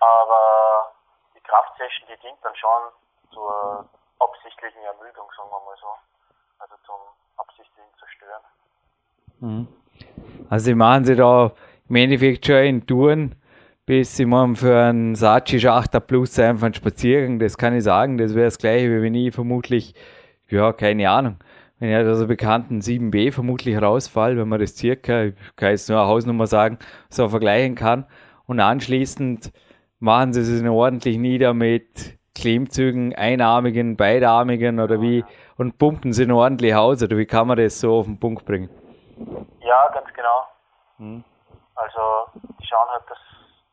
aber 0.00 0.92
die 1.34 1.40
Kraftsession, 1.40 2.08
die 2.08 2.20
dient 2.20 2.38
dann 2.42 2.56
schon 2.56 2.82
zur 3.32 3.88
absichtlichen 4.18 4.82
Ermüdung, 4.82 5.28
sagen 5.36 5.50
wir 5.50 5.60
mal 5.60 5.76
so. 5.80 5.92
Also 6.58 6.74
zum 6.86 6.96
absichtlichen 7.36 7.92
Zerstören. 7.98 8.42
Mhm. 9.40 9.68
Also 10.48 10.64
sie 10.64 10.74
machen 10.74 11.04
sie 11.04 11.16
da 11.16 11.52
im 11.88 11.96
Endeffekt 11.96 12.46
schon 12.46 12.64
in 12.64 12.86
Touren, 12.86 13.34
bis 13.84 14.18
ich 14.18 14.26
meine, 14.26 14.56
für 14.56 14.76
einen 14.76 15.14
Sachi 15.14 15.60
Schachter 15.60 16.00
Plus 16.00 16.38
einfach 16.38 16.66
einen 16.66 16.74
Spaziergang, 16.74 17.38
das 17.38 17.58
kann 17.58 17.76
ich 17.76 17.84
sagen, 17.84 18.18
das 18.18 18.34
wäre 18.34 18.46
das 18.46 18.58
gleiche, 18.58 18.88
wie 18.88 19.02
wenn 19.02 19.14
ich 19.14 19.34
vermutlich, 19.34 19.94
ja, 20.48 20.72
keine 20.72 21.10
Ahnung, 21.10 21.38
wenn 21.78 21.90
ich 21.90 21.96
also 21.96 22.26
bekannten 22.26 22.80
7b 22.80 23.32
vermutlich 23.32 23.80
rausfall, 23.80 24.36
wenn 24.36 24.48
man 24.48 24.60
das 24.60 24.76
circa, 24.76 25.24
ich 25.24 25.34
kann 25.56 25.70
jetzt 25.70 25.88
nur 25.88 25.98
eine 25.98 26.08
Hausnummer 26.08 26.46
sagen, 26.46 26.78
so 27.10 27.28
vergleichen 27.28 27.74
kann. 27.74 28.06
Und 28.46 28.60
anschließend 28.60 29.52
machen 29.98 30.32
sie 30.32 30.40
es 30.40 30.62
ordentlich 30.62 31.18
nieder 31.18 31.52
mit 31.52 32.16
Klimmzügen, 32.34 33.14
einarmigen, 33.14 33.96
beidarmigen 33.96 34.80
oder 34.80 35.00
wie 35.00 35.24
und 35.56 35.78
pumpen 35.78 36.12
sie 36.12 36.30
ordentlich 36.30 36.74
aus 36.74 37.02
oder 37.02 37.16
wie 37.16 37.26
kann 37.26 37.46
man 37.46 37.56
das 37.56 37.80
so 37.80 37.98
auf 37.98 38.06
den 38.06 38.20
Punkt 38.20 38.44
bringen? 38.44 38.68
Ja, 39.60 39.88
ganz 39.88 40.12
genau. 40.14 40.46
Hm. 40.98 41.24
Also 41.74 42.00
die 42.60 42.66
schauen 42.66 42.88
halt, 42.88 43.04
dass 43.08 43.18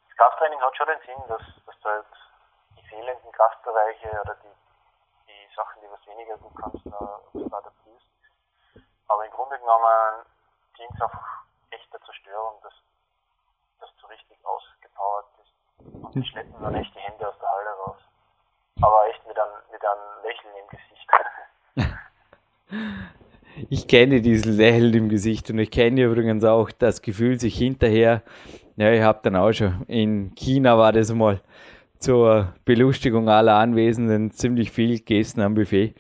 das 0.08 0.18
Krafttraining 0.18 0.60
hat 0.60 0.76
schon 0.78 0.88
den 0.88 1.00
Sinn, 1.06 1.24
dass, 1.28 1.42
dass 1.66 1.76
du 1.82 1.90
halt 1.90 2.06
die 2.80 2.88
fehlenden 2.88 3.32
Kraftbereiche 3.32 4.10
oder 4.24 4.36
die, 4.44 4.54
die 5.28 5.56
Sachen, 5.56 5.82
die 5.84 5.92
was 5.92 6.08
weniger 6.08 6.38
gut 6.38 6.56
kannst, 6.56 6.86
da 6.86 7.20
adaptierst. 7.58 7.83
Aber 9.14 9.26
im 9.26 9.32
Grunde 9.32 9.60
genommen 9.60 10.26
dient 10.78 10.90
es 10.96 11.02
einfach 11.02 11.44
echter 11.70 12.00
Zerstörung, 12.02 12.56
dass, 12.64 12.74
dass 13.80 13.90
du 14.02 14.08
richtig 14.08 14.38
ausgepowert 14.44 15.26
bist. 15.38 16.04
Und 16.04 16.16
die 16.16 16.24
schleppen 16.24 16.56
dann 16.60 16.74
echt 16.74 16.96
die 16.96 17.00
Hände 17.00 17.28
aus 17.28 17.38
der 17.40 17.50
Halle 17.50 17.70
raus. 17.86 18.02
Aber 18.82 19.08
echt 19.10 19.28
mit 19.28 19.38
einem, 19.38 19.54
mit 19.72 19.82
einem 19.86 20.24
Lächeln 20.24 20.54
im 20.62 20.68
Gesicht. 20.70 21.10
Ich 23.70 23.88
kenne 23.88 24.20
diesen 24.20 24.58
Lächeln 24.58 24.96
im 24.96 25.10
Gesicht 25.10 25.52
und 25.52 25.60
ich 25.60 25.70
kenne 25.70 26.06
übrigens 26.06 26.44
auch 26.44 26.72
das 26.72 27.04
Gefühl, 27.04 27.40
sich 27.40 27.56
hinterher, 27.56 28.24
ja, 28.78 28.92
ich 28.92 29.04
habe 29.04 29.20
dann 29.22 29.36
auch 29.36 29.52
schon, 29.52 29.84
in 29.84 30.34
China 30.34 30.76
war 30.80 30.92
das 30.92 31.14
mal 31.14 31.40
zur 32.00 32.56
Belustigung 32.66 33.30
aller 33.30 33.54
Anwesenden 33.54 34.32
ziemlich 34.32 34.72
viel 34.72 34.98
gegessen 34.98 35.40
am 35.42 35.54
Buffet. 35.54 35.94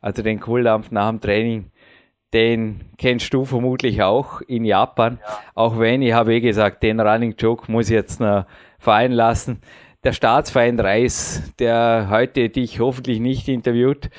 Also 0.00 0.22
den 0.22 0.38
Kohldampf 0.38 0.92
nach 0.92 1.08
dem 1.08 1.20
Training, 1.20 1.72
den 2.32 2.80
kennst 2.98 3.34
du 3.34 3.44
vermutlich 3.44 4.02
auch 4.02 4.40
in 4.42 4.64
Japan. 4.64 5.18
Ja. 5.20 5.38
Auch 5.54 5.78
wenn, 5.78 6.02
ich 6.02 6.12
habe 6.12 6.34
eh 6.34 6.40
gesagt, 6.40 6.82
den 6.82 7.00
Running 7.00 7.34
Joke 7.38 7.70
muss 7.70 7.88
ich 7.88 7.94
jetzt 7.94 8.20
noch 8.20 8.46
fallen 8.78 9.12
lassen. 9.12 9.60
Der 10.04 10.12
Staatsfeind 10.12 10.80
Reis, 10.80 11.52
der 11.58 12.08
heute 12.10 12.48
dich 12.48 12.80
hoffentlich 12.80 13.20
nicht 13.20 13.48
interviewt, 13.48 14.10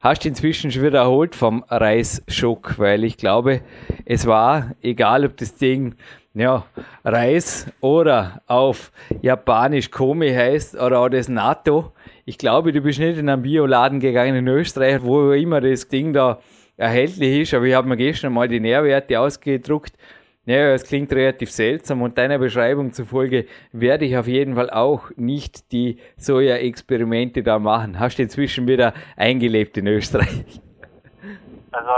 hast 0.00 0.24
du 0.24 0.28
inzwischen 0.28 0.70
schon 0.70 0.84
wieder 0.84 1.00
erholt 1.00 1.34
vom 1.34 1.64
Reisschock, 1.68 2.78
weil 2.78 3.02
ich 3.02 3.16
glaube, 3.16 3.62
es 4.04 4.26
war, 4.26 4.76
egal 4.82 5.24
ob 5.24 5.36
das 5.36 5.56
Ding 5.56 5.96
ja, 6.34 6.66
Reis 7.02 7.66
oder 7.80 8.42
auf 8.46 8.92
Japanisch 9.22 9.90
Komi 9.90 10.30
heißt 10.32 10.76
oder 10.76 11.00
auch 11.00 11.08
das 11.08 11.28
NATO. 11.28 11.92
Ich 12.26 12.36
glaube, 12.36 12.72
du 12.72 12.82
bist 12.82 12.98
nicht 12.98 13.18
in 13.18 13.30
einen 13.30 13.42
Bioladen 13.42 14.00
gegangen 14.00 14.36
in 14.36 14.46
Österreich, 14.46 15.02
wo 15.02 15.32
immer 15.32 15.62
das 15.62 15.88
Ding 15.88 16.12
da 16.12 16.40
erhältlich 16.76 17.40
ist, 17.40 17.54
aber 17.54 17.64
ich 17.64 17.74
habe 17.74 17.88
mir 17.88 17.96
gestern 17.96 18.32
mal 18.32 18.48
die 18.48 18.60
Nährwerte 18.60 19.18
ausgedruckt 19.20 19.92
ja, 20.46 20.74
es 20.74 20.84
klingt 20.84 21.12
relativ 21.12 21.50
seltsam 21.50 22.02
und 22.02 22.16
deiner 22.18 22.38
Beschreibung 22.38 22.92
zufolge 22.92 23.46
werde 23.72 24.04
ich 24.04 24.16
auf 24.16 24.28
jeden 24.28 24.54
Fall 24.54 24.70
auch 24.70 25.10
nicht 25.16 25.72
die 25.72 26.00
Soja-Experimente 26.18 27.42
da 27.42 27.58
machen. 27.58 27.98
Hast 27.98 28.18
du 28.18 28.22
inzwischen 28.22 28.68
wieder 28.68 28.94
eingelebt 29.16 29.76
in 29.76 29.88
Österreich? 29.88 30.60
Also 31.72 31.90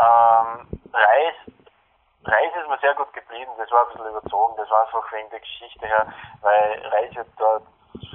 ähm, 0.00 0.66
Reis, 0.90 1.36
Reis 2.24 2.52
ist 2.62 2.68
mir 2.68 2.78
sehr 2.80 2.94
gut 2.94 3.12
geblieben, 3.12 3.50
das 3.58 3.70
war 3.70 3.84
ein 3.84 3.92
bisschen 3.92 4.10
überzogen, 4.10 4.54
das 4.56 4.70
war 4.70 4.86
einfach 4.86 5.12
wegen 5.12 5.28
der 5.28 5.40
Geschichte 5.40 5.86
her, 5.86 6.06
weil 6.40 6.80
Reis 6.88 7.14
wird 7.14 7.28
dort 7.36 7.64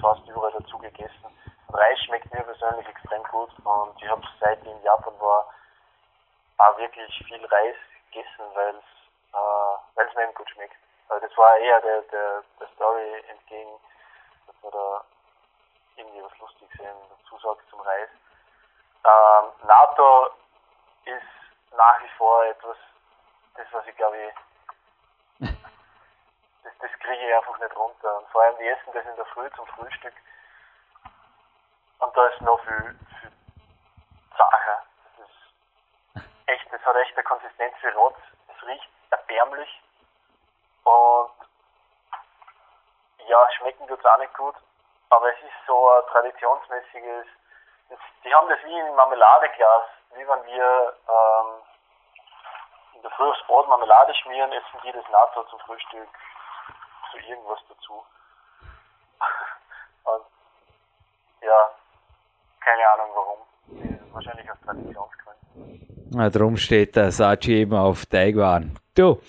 fast 0.02 0.28
überall 0.28 0.54
dazu 0.58 0.80
gegessen. 0.80 1.30
Reis 1.70 2.00
schmeckt 2.04 2.34
mir 2.34 2.42
persönlich 2.42 2.88
extrem 2.90 3.22
gut 3.30 3.52
und 3.64 3.94
ich 4.02 4.10
habe 4.10 4.24
seit 4.40 4.60
ich 4.64 4.72
in 4.72 4.82
Japan 4.84 5.14
war 5.20 5.46
auch 6.58 6.78
wirklich 6.78 7.24
viel 7.28 7.46
Reis 7.46 7.76
gegessen, 8.12 8.46
weil 8.54 8.76
es 8.76 8.96
äh, 9.36 9.78
weil 9.96 10.08
es 10.08 10.16
mir 10.16 10.24
eben 10.24 10.34
gut 10.34 10.50
schmeckt. 10.50 10.76
Also 11.10 11.28
das 11.28 11.38
war 11.38 11.58
eher 11.58 11.82
der, 11.82 12.02
der, 12.04 12.44
der 12.60 12.68
Story 12.76 13.24
entgegen, 13.28 13.80
dass 14.48 14.56
man 14.64 14.72
da 14.72 15.04
irgendwie 15.98 16.24
was 16.24 16.38
Lustiges 16.40 16.78
dazu 16.78 17.38
sagt 17.40 17.70
zum 17.70 17.82
Reis. 17.82 18.10
Ähm, 19.04 19.68
NATO 19.68 20.32
ist 21.06 21.76
nach 21.76 22.02
wie 22.02 22.10
vor 22.18 22.46
etwas, 22.46 22.78
das 23.56 23.68
was 23.72 23.86
ich 23.88 23.96
glaube 23.98 24.18
ich, 24.18 25.48
das, 26.64 26.74
das 26.80 26.92
kriege 27.00 27.28
ich 27.28 27.36
einfach 27.36 27.60
nicht 27.60 27.76
runter. 27.76 28.18
Und 28.18 28.28
vor 28.30 28.42
allem 28.42 28.58
die 28.58 28.68
essen 28.68 28.94
das 28.94 29.06
in 29.06 29.16
der 29.16 29.26
Früh 29.26 29.50
zum 29.52 29.68
Frühstück. 29.68 30.14
Und 32.00 32.18
da 32.18 32.28
ist 32.28 32.42
noch 32.42 32.60
viel, 32.64 33.00
viel 33.22 33.32
Sache. 34.38 34.85
Echt, 36.48 36.72
das 36.72 36.82
hat 36.86 36.96
echt 36.98 37.16
eine 37.16 37.24
Konsistenz 37.24 37.76
wie 37.82 37.88
Rotz. 37.90 38.18
Es 38.48 38.68
riecht 38.68 38.90
erbärmlich. 39.12 39.82
Und 40.84 41.32
ja, 43.28 43.52
schmecken 43.58 43.88
tut 43.88 44.00
es 44.00 44.06
auch 44.06 44.18
nicht 44.20 44.34
gut. 44.36 44.56
Aber 45.10 45.30
es 45.32 45.40
ist 45.40 45.66
so 45.68 45.90
ein 45.92 46.04
traditionsmäßiges, 46.12 47.26
die 48.24 48.34
haben 48.34 48.50
das 48.50 48.60
wie 48.64 48.80
in 48.80 48.96
Marmeladeglas, 48.96 49.84
wie 50.16 50.28
wenn 50.28 50.46
wir 50.46 50.98
ähm, 51.08 51.62
in 52.96 53.02
der 53.02 53.12
Früh 53.12 53.30
aufs 53.30 53.44
Brot 53.46 53.68
Marmelade 53.68 54.14
schmieren, 54.16 54.52
essen 54.52 54.80
die 54.84 54.92
das 54.92 55.08
NATO 55.10 55.44
zum 55.46 55.60
Frühstück 55.60 56.10
zu 57.12 57.18
irgendwas 57.18 57.60
dazu. 57.70 58.06
Und 60.06 60.26
ja, 61.42 61.70
keine 62.60 62.92
Ahnung 62.92 63.12
warum. 63.14 63.40
Wahrscheinlich 64.14 64.50
aus 64.52 64.58
Traditionsgründen. 64.66 65.85
Na, 66.12 66.30
darum 66.30 66.58
steht 66.58 66.96
der 66.96 67.12
Sachi 67.12 67.54
eben 67.54 67.74
auf 67.74 68.06
Taiwan. 68.06 68.72
Du, 68.94 69.20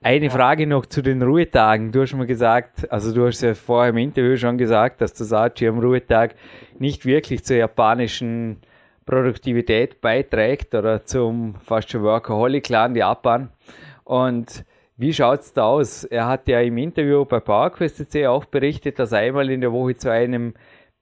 eine 0.00 0.30
Frage 0.30 0.66
noch 0.66 0.86
zu 0.86 1.02
den 1.02 1.22
Ruhetagen. 1.22 1.92
Du 1.92 2.02
hast 2.02 2.14
mal 2.14 2.26
gesagt, 2.26 2.90
also 2.90 3.12
du 3.12 3.26
hast 3.26 3.42
ja 3.42 3.54
vorher 3.54 3.90
im 3.90 3.98
Interview 3.98 4.36
schon 4.36 4.56
gesagt, 4.56 5.00
dass 5.00 5.12
der 5.12 5.26
Sachi 5.26 5.68
am 5.68 5.78
Ruhetag 5.78 6.34
nicht 6.78 7.04
wirklich 7.04 7.44
zur 7.44 7.56
japanischen 7.56 8.58
Produktivität 9.04 10.00
beiträgt 10.00 10.74
oder 10.74 11.04
zum 11.04 11.56
fast 11.56 11.90
schon 11.90 12.02
Workaholic-Clan 12.02 12.94
Japan. 12.94 13.50
Und 14.04 14.64
wie 14.96 15.12
schaut's 15.12 15.52
da 15.52 15.64
aus? 15.64 16.04
Er 16.04 16.26
hat 16.26 16.46
ja 16.46 16.60
im 16.60 16.78
Interview 16.78 17.24
bei 17.24 17.40
PowerQuest 17.40 18.16
auch 18.26 18.44
berichtet, 18.44 18.98
dass 18.98 19.12
er 19.12 19.18
einmal 19.18 19.50
in 19.50 19.60
der 19.60 19.72
Woche 19.72 19.96
zu 19.96 20.10
einem 20.10 20.54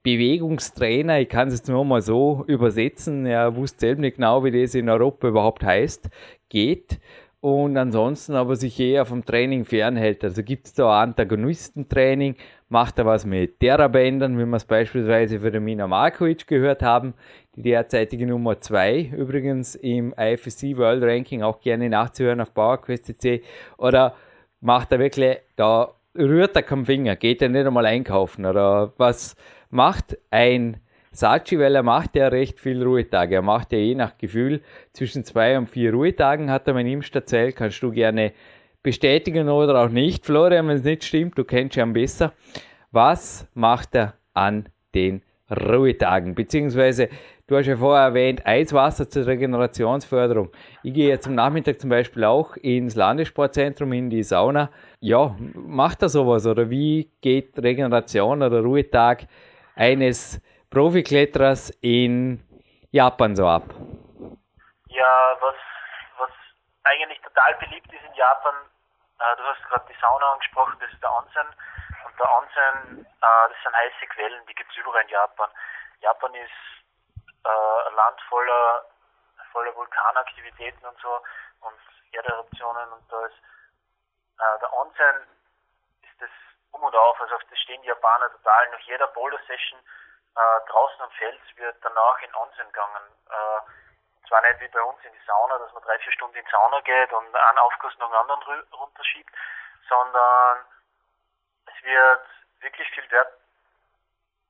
Bewegungstrainer, 0.03 1.21
ich 1.21 1.29
kann 1.29 1.49
es 1.49 1.55
jetzt 1.55 1.69
nur 1.69 1.85
mal 1.85 2.03
so 2.03 2.45
übersetzen, 2.47 3.27
er 3.27 3.57
wusste 3.57 3.81
selbst 3.81 4.01
nicht 4.01 4.17
genau, 4.17 4.45
wie 4.45 4.63
das 4.63 4.75
in 4.75 4.89
Europa 4.89 5.29
überhaupt 5.29 5.65
heißt, 5.65 6.09
geht 6.49 6.99
und 7.41 7.77
ansonsten 7.77 8.35
aber 8.35 8.57
sich 8.57 8.79
eher 8.81 9.05
vom 9.05 9.25
Training 9.25 9.65
fernhält. 9.65 10.25
Also 10.25 10.43
gibt 10.43 10.67
es 10.67 10.75
da 10.75 11.03
Antagonistentraining, 11.03 12.37
macht 12.69 12.99
er 12.99 13.07
was 13.07 13.27
mit 13.27 13.61
Therabändern, 13.61 14.39
wie 14.39 14.45
wir 14.45 14.57
es 14.57 14.65
beispielsweise 14.65 15.41
für 15.41 15.51
den 15.51 15.65
Mina 15.65 15.87
Markovic 15.87 16.47
gehört 16.47 16.83
haben, 16.83 17.15
die 17.55 17.63
derzeitige 17.63 18.27
Nummer 18.27 18.61
2 18.61 19.13
übrigens 19.17 19.75
im 19.75 20.15
IFSC 20.17 20.77
World 20.77 21.03
Ranking, 21.03 21.43
auch 21.43 21.61
gerne 21.61 21.89
nachzuhören 21.89 22.41
auf 22.41 22.55
PowerQuest.cc, 22.55 23.43
oder 23.77 24.15
macht 24.61 24.91
er 24.93 24.99
wirklich, 24.99 25.39
da 25.57 25.93
rührt 26.17 26.57
er 26.57 26.63
keinen 26.63 26.87
Finger, 26.87 27.15
geht 27.15 27.41
er 27.43 27.49
nicht 27.49 27.67
einmal 27.67 27.87
einkaufen, 27.87 28.47
oder 28.47 28.93
was 28.97 29.37
macht 29.71 30.19
ein 30.31 30.79
Sachi, 31.11 31.59
weil 31.59 31.75
er 31.75 31.83
macht 31.83 32.17
ja 32.17 32.29
recht 32.29 32.61
viel 32.61 32.83
Ruhetage. 32.83 33.37
Er 33.37 33.43
macht 33.43 33.73
ja 33.73 33.79
je 33.79 33.95
nach 33.95 34.19
Gefühl 34.19 34.63
zwischen 34.93 35.25
zwei 35.25 35.59
und 35.59 35.69
vier 35.69 35.93
Ruhetagen, 35.93 36.51
hat 36.51 36.69
er 36.69 36.77
ihm 36.79 37.03
erzählt. 37.13 37.57
Kannst 37.57 37.83
du 37.83 37.91
gerne 37.91 38.33
bestätigen 38.83 39.49
oder 39.49 39.85
auch 39.85 39.89
nicht, 39.89 40.25
Florian, 40.25 40.69
wenn 40.69 40.77
es 40.77 40.85
nicht 40.85 41.05
stimmt, 41.05 41.37
du 41.37 41.45
kennst 41.45 41.77
ihn 41.77 41.93
besser. 41.93 42.33
Was 42.91 43.49
macht 43.55 43.95
er 43.95 44.15
an 44.35 44.69
den 44.95 45.23
Ruhetagen? 45.51 46.35
Beziehungsweise 46.35 47.09
Du 47.49 47.57
hast 47.57 47.67
ja 47.67 47.79
vorher 47.79 48.09
erwähnt, 48.09 48.47
Eiswasser 48.47 49.09
zur 49.09 49.27
Regenerationsförderung. 49.27 50.51
Ich 50.83 50.93
gehe 50.93 51.09
jetzt 51.09 51.27
am 51.27 51.35
Nachmittag 51.35 51.81
zum 51.81 51.89
Beispiel 51.89 52.25
auch 52.25 52.59
ins 52.59 52.95
Landessportzentrum 52.95 53.91
in 53.95 54.11
die 54.11 54.23
Sauna. 54.23 54.71
Ja, 55.01 55.35
macht 55.55 56.03
er 56.03 56.11
sowas 56.11 56.47
oder 56.47 56.69
wie 56.69 57.11
geht 57.23 57.59
Regeneration 57.59 58.43
oder 58.43 58.61
Ruhetag 58.61 59.29
eines 59.79 60.43
Profikletterers 60.71 61.71
in 61.81 62.43
Japan 62.91 63.37
so 63.37 63.47
ab? 63.47 63.63
Ja, 64.89 65.37
was, 65.41 65.55
was 66.19 66.31
eigentlich 66.85 67.21
total 67.21 67.55
beliebt 67.61 67.93
ist 67.93 68.05
in 68.05 68.15
Japan, 68.15 68.55
äh, 69.21 69.37
du 69.37 69.43
hast 69.45 69.63
gerade 69.69 69.87
die 69.89 70.01
Sauna 70.01 70.33
angesprochen, 70.33 70.77
das 70.81 70.93
ist 70.93 71.03
der 71.03 71.15
Onsen. 71.15 71.49
Und 72.05 72.19
der 72.19 72.29
Onsen, 72.37 73.07
äh, 73.07 73.45
das 73.49 73.59
sind 73.63 73.75
heiße 73.75 74.07
Quellen, 74.15 74.45
die 74.49 74.55
gibt 74.55 74.71
es 74.71 74.77
überall 74.79 75.03
in 75.03 75.09
Japan. 75.09 75.49
Japan 76.01 76.35
ist 76.35 76.59
äh, 77.45 77.89
ein 77.89 77.95
Land 77.95 78.21
voller, 78.29 78.85
voller 79.53 79.75
Vulkanaktivitäten 79.75 80.85
und 80.87 80.99
so 81.01 81.21
und 81.61 81.79
Erderuptionen 82.13 82.93
und 82.93 83.05
da 83.11 83.27
ist 83.27 83.39
äh, 84.39 84.59
der 84.61 84.73
Onsen 84.73 85.17
ist 86.03 86.21
das 86.21 86.31
um 86.73 86.83
und 86.83 86.95
auf, 86.95 87.21
also 87.21 87.39
das 87.51 87.59
stehen 87.59 87.81
die 87.83 87.89
Japaner 87.89 88.31
total. 88.31 88.71
Nach 88.71 88.81
jeder 88.81 89.07
Boulder-Session 89.09 89.81
äh, 90.37 90.71
draußen 90.71 91.01
am 91.01 91.11
Fels 91.13 91.41
wird 91.57 91.77
danach 91.83 92.21
in 92.23 92.35
Onsen 92.35 92.67
gegangen. 92.67 93.03
Äh, 93.31 94.29
zwar 94.29 94.43
nicht 94.43 94.61
wie 94.61 94.69
bei 94.69 94.83
uns 94.83 95.03
in 95.05 95.13
die 95.13 95.27
Sauna, 95.27 95.59
dass 95.59 95.73
man 95.73 95.83
drei, 95.83 95.99
vier 95.99 96.13
Stunden 96.13 96.37
in 96.37 96.45
die 96.45 96.51
Sauna 96.51 96.81
geht 96.81 97.13
und 97.13 97.35
einen 97.35 97.59
Aufguss 97.59 97.97
nach 97.99 98.09
dem 98.09 98.15
anderen 98.15 98.63
runterschiebt, 98.73 99.35
sondern 99.89 100.65
es 101.67 101.85
wird 101.85 102.27
wirklich 102.61 102.89
viel 102.91 103.11
Wert 103.11 103.33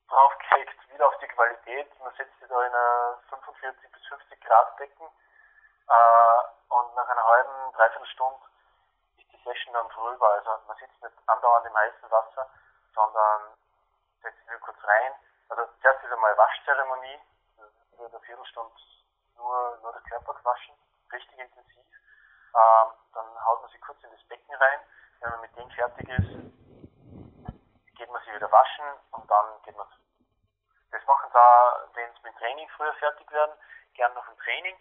drauf 0.08 0.32
gelegt, 0.50 0.74
wieder 0.92 1.06
auf 1.06 1.18
die 1.18 1.28
Qualität. 1.28 2.00
Man 2.00 2.12
setzt 2.16 2.38
sich 2.40 2.48
da 2.48 2.66
in 2.66 2.74
eine 2.74 3.18
45 3.28 3.92
bis 3.92 4.06
50 4.08 4.40
Grad 4.40 4.76
Becken 4.76 5.06
äh, 5.06 6.74
und 6.74 6.94
nach 6.96 7.08
einer 7.08 7.24
halben, 7.24 7.72
dreiviertel 7.74 8.06
Stunde 8.08 8.40
Session 9.68 9.74
dann 9.74 9.90
vorüber. 9.90 10.28
Also 10.34 10.50
man 10.66 10.76
sitzt 10.76 11.02
nicht 11.02 11.14
andauernd 11.26 11.66
im 11.66 11.76
heißen 11.76 12.10
Wasser, 12.10 12.50
sondern 12.94 13.56
setzt 14.22 14.38
sich 14.38 14.60
kurz 14.60 14.78
rein. 14.84 15.12
Also 15.48 15.66
zuerst 15.80 16.04
ist 16.04 16.12
einmal 16.12 16.36
Waschzeremonie, 16.36 17.20
wird 17.96 18.12
eine 18.12 18.20
Viertelstunde 18.20 18.72
nur, 19.36 19.78
nur 19.82 19.92
der 19.92 20.02
Körper 20.02 20.34
gewaschen, 20.34 20.74
richtig 21.12 21.38
intensiv. 21.38 21.86
Ähm, 22.54 22.92
dann 23.14 23.46
haut 23.46 23.62
man 23.62 23.70
sich 23.70 23.80
kurz 23.80 24.02
in 24.02 24.10
das 24.10 24.22
Becken 24.28 24.54
rein. 24.54 24.80
Wenn 25.20 25.30
man 25.30 25.40
mit 25.40 25.56
dem 25.56 25.70
fertig 25.70 26.08
ist, 26.08 26.28
geht 27.96 28.10
man 28.10 28.22
sich 28.22 28.34
wieder 28.34 28.50
waschen 28.50 28.84
und 29.12 29.30
dann 29.30 29.62
geht 29.62 29.76
man. 29.76 29.86
Das 30.90 31.04
machen 31.06 31.30
da, 31.32 31.88
wenn 31.94 32.10
es 32.10 32.22
mit 32.22 32.36
Training 32.38 32.68
früher 32.76 32.94
fertig 32.94 33.30
werden, 33.30 33.52
gern 33.94 34.14
noch 34.14 34.26
ein 34.28 34.38
Training. 34.38 34.76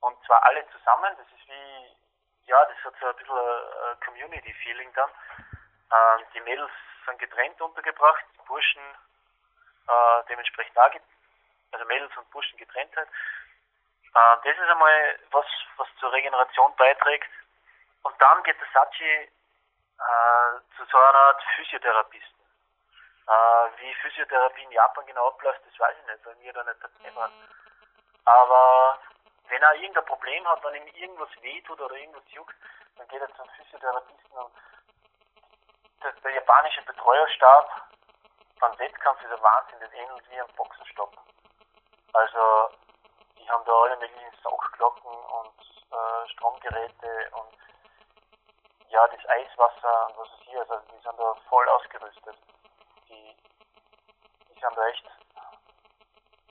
Und 0.00 0.22
zwar 0.26 0.44
alle 0.44 0.66
zusammen. 0.68 1.16
Das 1.16 1.26
ist 1.26 1.48
wie, 1.48 1.96
ja, 2.46 2.64
das 2.66 2.76
hat 2.84 2.94
so 3.00 3.06
ein 3.06 3.16
bisschen 3.16 3.38
ein 3.38 4.00
Community-Feeling 4.24 4.92
dann. 4.94 5.10
Ähm, 5.92 6.26
die 6.34 6.40
Mädels 6.40 6.70
sind 7.06 7.18
getrennt 7.18 7.60
untergebracht, 7.60 8.24
die 8.34 8.46
Burschen 8.46 8.82
äh, 9.86 10.22
dementsprechend 10.28 10.78
auch, 10.78 10.90
also 11.72 11.84
Mädels 11.86 12.16
und 12.16 12.30
Burschen 12.30 12.58
getrennt 12.58 12.96
halt. 12.96 13.08
Äh, 13.08 14.36
das 14.44 14.56
ist 14.56 14.70
einmal 14.70 15.18
was, 15.30 15.46
was 15.76 15.88
zur 16.00 16.12
Regeneration 16.12 16.74
beiträgt. 16.76 17.30
Und 18.02 18.20
dann 18.20 18.42
geht 18.42 18.60
der 18.60 18.68
Sachi 18.72 19.04
äh, 19.04 20.76
zu 20.76 20.84
so 20.90 20.98
einer 20.98 21.18
Art 21.18 21.42
Physiotherapisten. 21.56 22.44
Äh, 23.26 23.80
wie 23.80 23.94
Physiotherapie 23.94 24.62
in 24.62 24.72
Japan 24.72 25.06
genau 25.06 25.28
abläuft, 25.28 25.60
das 25.66 25.78
weiß 25.78 25.96
ich 26.00 26.06
nicht, 26.06 26.26
weil 26.26 26.36
mir 26.36 26.52
da 26.52 26.64
nicht 26.64 26.82
dabei 26.82 27.14
war. 27.14 27.30
Aber 28.26 28.98
wenn 29.48 29.62
er 29.62 29.74
irgendein 29.74 30.04
Problem 30.06 30.46
hat, 30.48 30.62
wenn 30.64 30.74
ihm 30.74 30.94
irgendwas 30.94 31.30
wehtut 31.42 31.80
oder 31.80 31.94
irgendwas 31.94 32.24
juckt, 32.28 32.54
dann 32.96 33.08
geht 33.08 33.20
er 33.20 33.34
zum 33.36 33.48
Physiotherapisten 33.50 34.38
und 34.38 34.52
der, 36.02 36.12
der 36.12 36.32
japanische 36.32 36.82
Betreuerstab 36.82 37.88
beim 38.60 38.78
Wettkampf 38.78 39.22
ist 39.22 39.32
ein 39.32 39.42
Wahnsinn, 39.42 39.80
das 39.80 39.92
ähnelt 39.92 40.30
wie 40.30 40.40
ein 40.40 40.54
Boxenstopp. 40.56 41.12
Also 42.12 42.70
die 43.38 43.50
haben 43.50 43.64
da 43.64 43.72
alle 43.72 43.96
möglichen 43.96 44.32
Saugglocken 44.42 45.10
und 45.12 45.60
äh, 45.90 46.28
Stromgeräte 46.30 47.30
und 47.32 47.54
ja, 48.88 49.06
das 49.08 49.28
Eiswasser 49.28 50.08
und 50.08 50.18
was 50.18 50.28
ist 50.28 50.42
hier, 50.44 50.60
also 50.60 50.78
die 50.90 51.02
sind 51.02 51.18
da 51.18 51.34
voll 51.48 51.68
ausgerüstet. 51.68 52.36
Die, 53.08 53.36
die 54.48 54.60
sind 54.60 54.76
da 54.76 54.86
echt, 54.86 55.04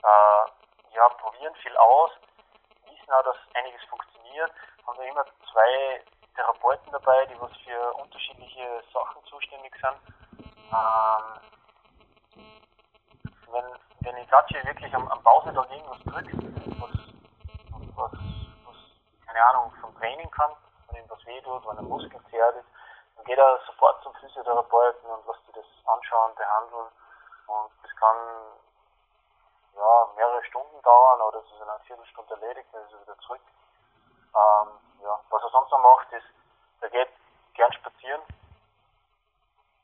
äh, 0.02 0.94
ja, 0.94 1.08
probieren 1.20 1.54
viel 1.56 1.76
aus, 1.76 2.10
wissen 2.86 3.12
auch, 3.12 3.24
dass 3.24 3.36
einiges 3.54 3.82
funktioniert, 3.84 4.52
haben 4.86 4.98
da 4.98 5.04
immer 5.04 5.24
zwei 5.50 6.04
Therapeuten 6.34 6.92
dabei, 6.92 7.26
die 7.26 7.40
was 7.40 7.50
für 7.64 7.94
unterschiedliche 7.94 8.82
Sachen 8.92 9.24
zuständig 9.24 9.72
sind. 9.80 9.98
Ähm, 10.72 11.40
wenn, 13.52 13.64
wenn 14.00 14.16
Itachi 14.22 14.64
wirklich 14.64 14.94
am, 14.94 15.06
am 15.08 15.22
Pausetag 15.22 15.70
irgendwas 15.70 16.02
drückt, 16.04 16.34
was, 16.80 16.90
was, 17.96 18.12
was, 18.66 18.78
keine 19.26 19.44
Ahnung, 19.44 19.72
vom 19.80 19.94
Training 19.98 20.30
kommt, 20.30 20.56
wenn 20.88 21.02
ihm 21.02 21.10
was 21.10 21.24
wehtut, 21.26 21.66
wenn 21.66 21.78
ein 21.78 21.88
Muskel 21.88 22.20
zerrt 22.30 22.56
ist, 22.56 22.68
dann 23.16 23.24
geht 23.24 23.38
er 23.38 23.60
sofort 23.66 24.02
zum 24.02 24.14
Physiotherapeuten 24.14 25.08
und 25.08 25.26
lässt 25.26 25.46
sich 25.46 25.54
das 25.54 25.64
anschauen, 25.86 26.34
behandeln. 26.34 26.88
Und 27.46 27.70
das 27.82 27.96
kann 27.96 28.16
ja, 29.76 30.08
mehrere 30.16 30.44
Stunden 30.44 30.82
dauern 30.82 31.20
oder 31.22 31.38
es 31.38 31.44
ist 31.46 31.56
in 31.56 31.62
einer 31.62 31.80
Viertelstunde 31.80 32.34
erledigt, 32.34 32.68
dann 32.72 32.84
ist 32.84 32.92
er 32.92 33.00
wieder 33.02 33.18
zurück. 33.18 33.40
Ähm, 34.34 34.68
ja, 35.02 35.20
was 35.30 35.42
er 35.42 35.50
sonst 35.50 35.70
noch 35.70 35.78
macht, 35.78 36.12
ist, 36.12 36.26
er 36.80 36.90
geht 36.90 37.08
gern 37.54 37.72
spazieren, 37.72 38.22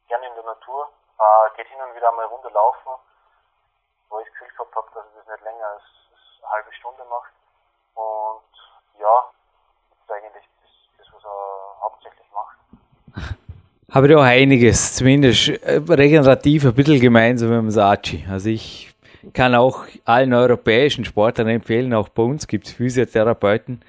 gern 0.08 0.22
in 0.22 0.34
der 0.34 0.44
Natur, 0.44 0.90
äh, 1.18 1.49
geht 1.60 1.68
hin 1.68 1.80
und 1.86 1.94
wieder 1.94 2.08
einmal 2.08 2.24
Runde 2.26 2.48
laufen, 2.48 2.88
wo 4.08 4.18
ich 4.20 4.26
das 4.26 4.32
Gefühl 4.32 4.48
gehabt 4.56 4.74
habe, 4.74 4.88
dass 4.94 5.04
ich 5.04 5.16
das 5.20 5.28
nicht 5.28 5.44
länger 5.44 5.66
als, 5.76 5.84
eine 6.40 6.50
halbe 6.56 6.72
Stunde 6.72 7.04
macht. 7.04 7.32
Und 8.00 8.48
ja, 8.96 9.16
das 9.92 9.98
ist 10.00 10.10
eigentlich 10.10 10.46
das, 10.64 10.72
das 10.96 11.06
was 11.12 11.24
er 11.24 11.80
hauptsächlich 11.84 12.28
macht. 12.32 12.56
Habe 13.92 14.08
ich 14.08 14.16
auch 14.16 14.22
einiges, 14.22 14.96
zumindest 14.96 15.48
äh, 15.48 15.82
regenerativ 15.86 16.64
ein 16.64 16.74
bisschen 16.74 17.00
gemeinsam 17.00 17.50
mit 17.50 17.58
dem 17.58 17.70
Sachi. 17.70 18.24
Also 18.30 18.48
ich 18.48 18.94
kann 19.34 19.54
auch 19.54 19.84
allen 20.06 20.32
europäischen 20.32 21.04
Sportlern 21.04 21.48
empfehlen, 21.48 21.92
auch 21.92 22.08
bei 22.08 22.22
uns 22.22 22.46
gibt 22.46 22.68
es 22.68 22.72
Physiotherapeuten. 22.72 23.82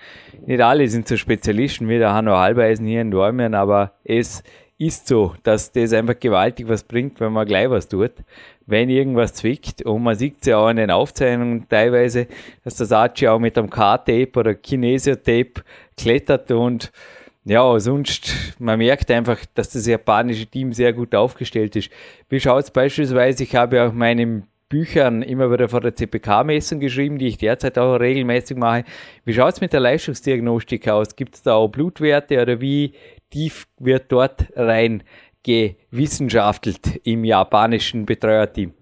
Nicht 0.45 0.59
alle 0.59 0.89
sind 0.89 1.07
so 1.07 1.15
Spezialisten 1.15 1.87
wie 1.87 1.99
der 1.99 2.11
Hanno 2.11 2.35
Halbeisen 2.35 2.85
hier 2.85 2.99
in 2.99 3.11
Dormien, 3.11 3.55
aber 3.55 3.93
es 4.03 4.43
ist 4.81 5.07
so, 5.07 5.35
dass 5.43 5.71
das 5.71 5.93
einfach 5.93 6.19
gewaltig 6.19 6.67
was 6.67 6.83
bringt, 6.83 7.19
wenn 7.19 7.33
man 7.33 7.45
gleich 7.45 7.69
was 7.69 7.87
tut 7.87 8.13
wenn 8.71 8.89
irgendwas 8.89 9.33
zwickt. 9.33 9.83
Und 9.83 10.01
man 10.01 10.15
sieht 10.15 10.37
es 10.41 10.47
ja 10.47 10.57
auch 10.57 10.69
in 10.69 10.77
den 10.77 10.89
Aufzeichnungen 10.89 11.67
teilweise, 11.69 12.27
dass 12.63 12.75
das 12.75 12.91
Archie 12.91 13.27
auch 13.27 13.37
mit 13.37 13.57
einem 13.57 13.69
K-Tape 13.69 14.31
oder 14.35 14.55
Kinesio-Tape 14.55 15.61
klettert 15.97 16.49
und 16.51 16.91
ja, 17.43 17.79
sonst, 17.79 18.55
man 18.59 18.77
merkt 18.77 19.09
einfach, 19.09 19.39
dass 19.55 19.71
das 19.71 19.87
japanische 19.87 20.45
Team 20.45 20.73
sehr 20.73 20.93
gut 20.93 21.15
aufgestellt 21.15 21.75
ist. 21.75 21.89
Wie 22.29 22.39
schaut 22.39 22.65
es 22.65 22.71
beispielsweise, 22.71 23.43
ich 23.43 23.55
habe 23.55 23.77
ja 23.77 23.87
auch 23.87 23.93
meinen 23.93 24.45
Büchern 24.69 25.23
immer 25.23 25.51
wieder 25.51 25.67
vor 25.67 25.81
der 25.81 25.95
CPK-Messung 25.95 26.79
geschrieben, 26.79 27.17
die 27.17 27.27
ich 27.27 27.39
derzeit 27.39 27.79
auch 27.79 27.95
regelmäßig 27.95 28.57
mache. 28.57 28.83
Wie 29.25 29.33
schaut 29.33 29.55
es 29.55 29.61
mit 29.61 29.73
der 29.73 29.79
Leistungsdiagnostik 29.79 30.87
aus? 30.87 31.15
Gibt 31.15 31.33
es 31.33 31.41
da 31.41 31.55
auch 31.55 31.67
Blutwerte 31.67 32.39
oder 32.39 32.61
wie 32.61 32.93
tief 33.31 33.65
wird 33.79 34.11
dort 34.11 34.45
rein 34.55 35.03
gewissenschaftelt 35.43 37.01
im 37.07 37.23
japanischen 37.23 38.05
Betreuerteam? 38.05 38.75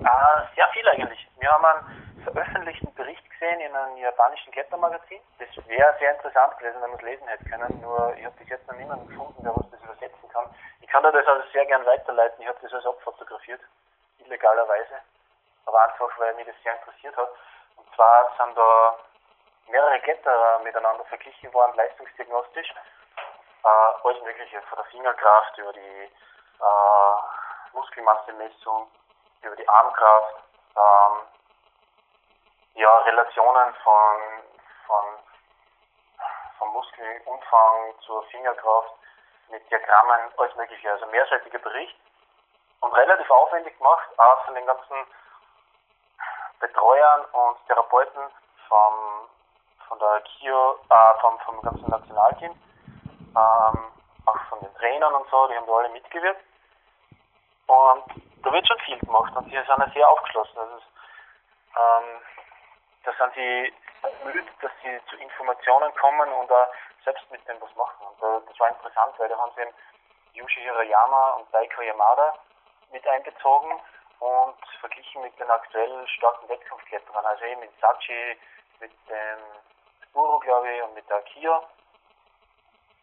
Äh, 0.00 0.54
sehr 0.54 0.68
viel 0.72 0.86
eigentlich. 0.88 1.26
Wir 1.38 1.50
haben 1.50 1.64
einen 1.64 2.22
veröffentlichten 2.24 2.92
Bericht 2.94 3.24
gesehen 3.30 3.60
in 3.60 3.74
einem 3.74 3.96
japanischen 3.96 4.52
Klettermagazin. 4.52 5.20
Das 5.38 5.48
wäre 5.66 5.94
sehr 5.98 6.12
interessant 6.14 6.58
gewesen, 6.58 6.80
wenn 6.82 6.90
man 6.90 6.98
es 6.98 7.04
lesen 7.04 7.28
hätte 7.28 7.44
können. 7.48 7.80
Nur 7.80 8.14
ich 8.18 8.24
habe 8.24 8.36
bis 8.36 8.48
jetzt 8.48 8.66
noch 8.68 8.76
niemanden 8.76 9.08
gefunden, 9.08 9.42
der 9.42 9.56
uns 9.56 9.70
das 9.70 9.80
übersetzen 9.82 10.28
kann. 10.32 10.44
Ich 10.82 10.88
kann 10.88 11.02
dir 11.02 11.12
das 11.12 11.26
also 11.26 11.48
sehr 11.52 11.64
gern 11.66 11.86
weiterleiten. 11.86 12.40
Ich 12.40 12.48
habe 12.48 12.58
das 12.60 12.72
also 12.72 12.90
abfotografiert, 12.90 13.60
illegalerweise. 14.18 15.00
Aber 15.66 15.88
einfach, 15.88 16.10
weil 16.18 16.34
mich 16.34 16.46
das 16.46 16.56
sehr 16.62 16.76
interessiert 16.76 17.16
hat. 17.16 17.30
Und 17.76 17.86
zwar 17.94 18.28
sind 18.36 18.56
da 18.56 18.96
mehrere 19.70 20.00
Kletterer 20.00 20.60
miteinander 20.64 21.04
verglichen 21.04 21.52
worden, 21.54 21.76
leistungsdiagnostisch 21.76 22.74
äh, 23.62 23.68
alles 24.04 24.22
Mögliche, 24.22 24.62
von 24.62 24.76
der 24.76 24.84
Fingerkraft 24.86 25.58
über 25.58 25.72
die 25.72 26.10
äh, 26.60 27.72
Muskelmassemessung, 27.72 28.90
über 29.42 29.56
die 29.56 29.68
Armkraft, 29.68 30.36
ähm, 30.76 31.22
ja, 32.74 32.98
Relationen 32.98 33.74
von, 33.82 34.20
von, 34.86 35.04
vom 36.58 36.72
Muskelumfang 36.72 37.94
zur 38.06 38.22
Fingerkraft 38.24 38.94
mit 39.48 39.68
Diagrammen, 39.70 40.32
alles 40.36 40.54
Mögliche, 40.56 40.90
also 40.90 41.06
mehrseitiger 41.06 41.58
Bericht 41.58 41.98
und 42.80 42.92
relativ 42.94 43.30
aufwendig 43.30 43.76
gemacht, 43.76 44.08
auch 44.18 44.44
von 44.44 44.54
den 44.54 44.66
ganzen 44.66 45.06
Betreuern 46.60 47.24
und 47.32 47.66
Therapeuten 47.66 48.22
vom, 48.68 49.28
von 49.88 49.98
der 49.98 50.22
KIO, 50.22 50.78
äh, 50.88 51.20
vom, 51.20 51.38
vom 51.40 51.60
ganzen 51.62 51.90
Nationalteam, 51.90 52.54
ähm, 53.36 53.92
auch 54.26 54.40
von 54.48 54.60
den 54.60 54.74
Trainern 54.74 55.14
und 55.14 55.28
so, 55.30 55.48
die 55.48 55.56
haben 55.56 55.66
da 55.66 55.72
alle 55.72 55.88
mitgewirkt. 55.90 56.44
Und 57.66 58.04
da 58.42 58.52
wird 58.52 58.66
schon 58.66 58.78
viel 58.80 58.98
gemacht 58.98 59.34
und 59.36 59.44
sie 59.44 59.56
sind 59.56 59.68
ja 59.68 59.90
sehr 59.94 60.08
aufgeschlossen. 60.08 60.58
Also, 60.58 60.76
ähm, 60.76 62.20
da 63.04 63.12
sind 63.12 63.34
sie 63.34 63.72
bemüht, 64.02 64.46
dass 64.60 64.72
sie 64.82 65.00
zu 65.08 65.16
Informationen 65.16 65.94
kommen 65.94 66.32
und 66.32 66.50
auch 66.50 66.68
selbst 67.04 67.30
mit 67.30 67.46
dem 67.48 67.60
was 67.60 67.74
machen. 67.76 68.06
Und 68.06 68.22
äh, 68.22 68.46
das 68.48 68.58
war 68.58 68.68
interessant, 68.68 69.14
weil 69.18 69.28
da 69.28 69.38
haben 69.38 69.52
sie 69.54 69.62
eben 69.62 69.74
Yushi 70.34 70.60
Hirayama 70.60 71.30
und 71.32 71.52
Daiko 71.52 71.82
Yamada 71.82 72.34
mit 72.92 73.06
einbezogen 73.06 73.80
und 74.20 74.56
verglichen 74.80 75.22
mit 75.22 75.38
den 75.38 75.50
aktuell 75.50 76.06
starken 76.08 76.48
Wettkampfkletterern, 76.48 77.24
also 77.24 77.44
eben 77.44 77.60
mit 77.60 77.70
Sachi, 77.80 78.36
mit 78.80 78.92
dem 79.08 79.38
Uru, 80.14 80.38
glaube 80.40 80.70
ich, 80.70 80.82
und 80.82 80.94
mit 80.94 81.08
der 81.08 81.22
Kia. 81.22 81.62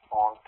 Und 0.10 0.40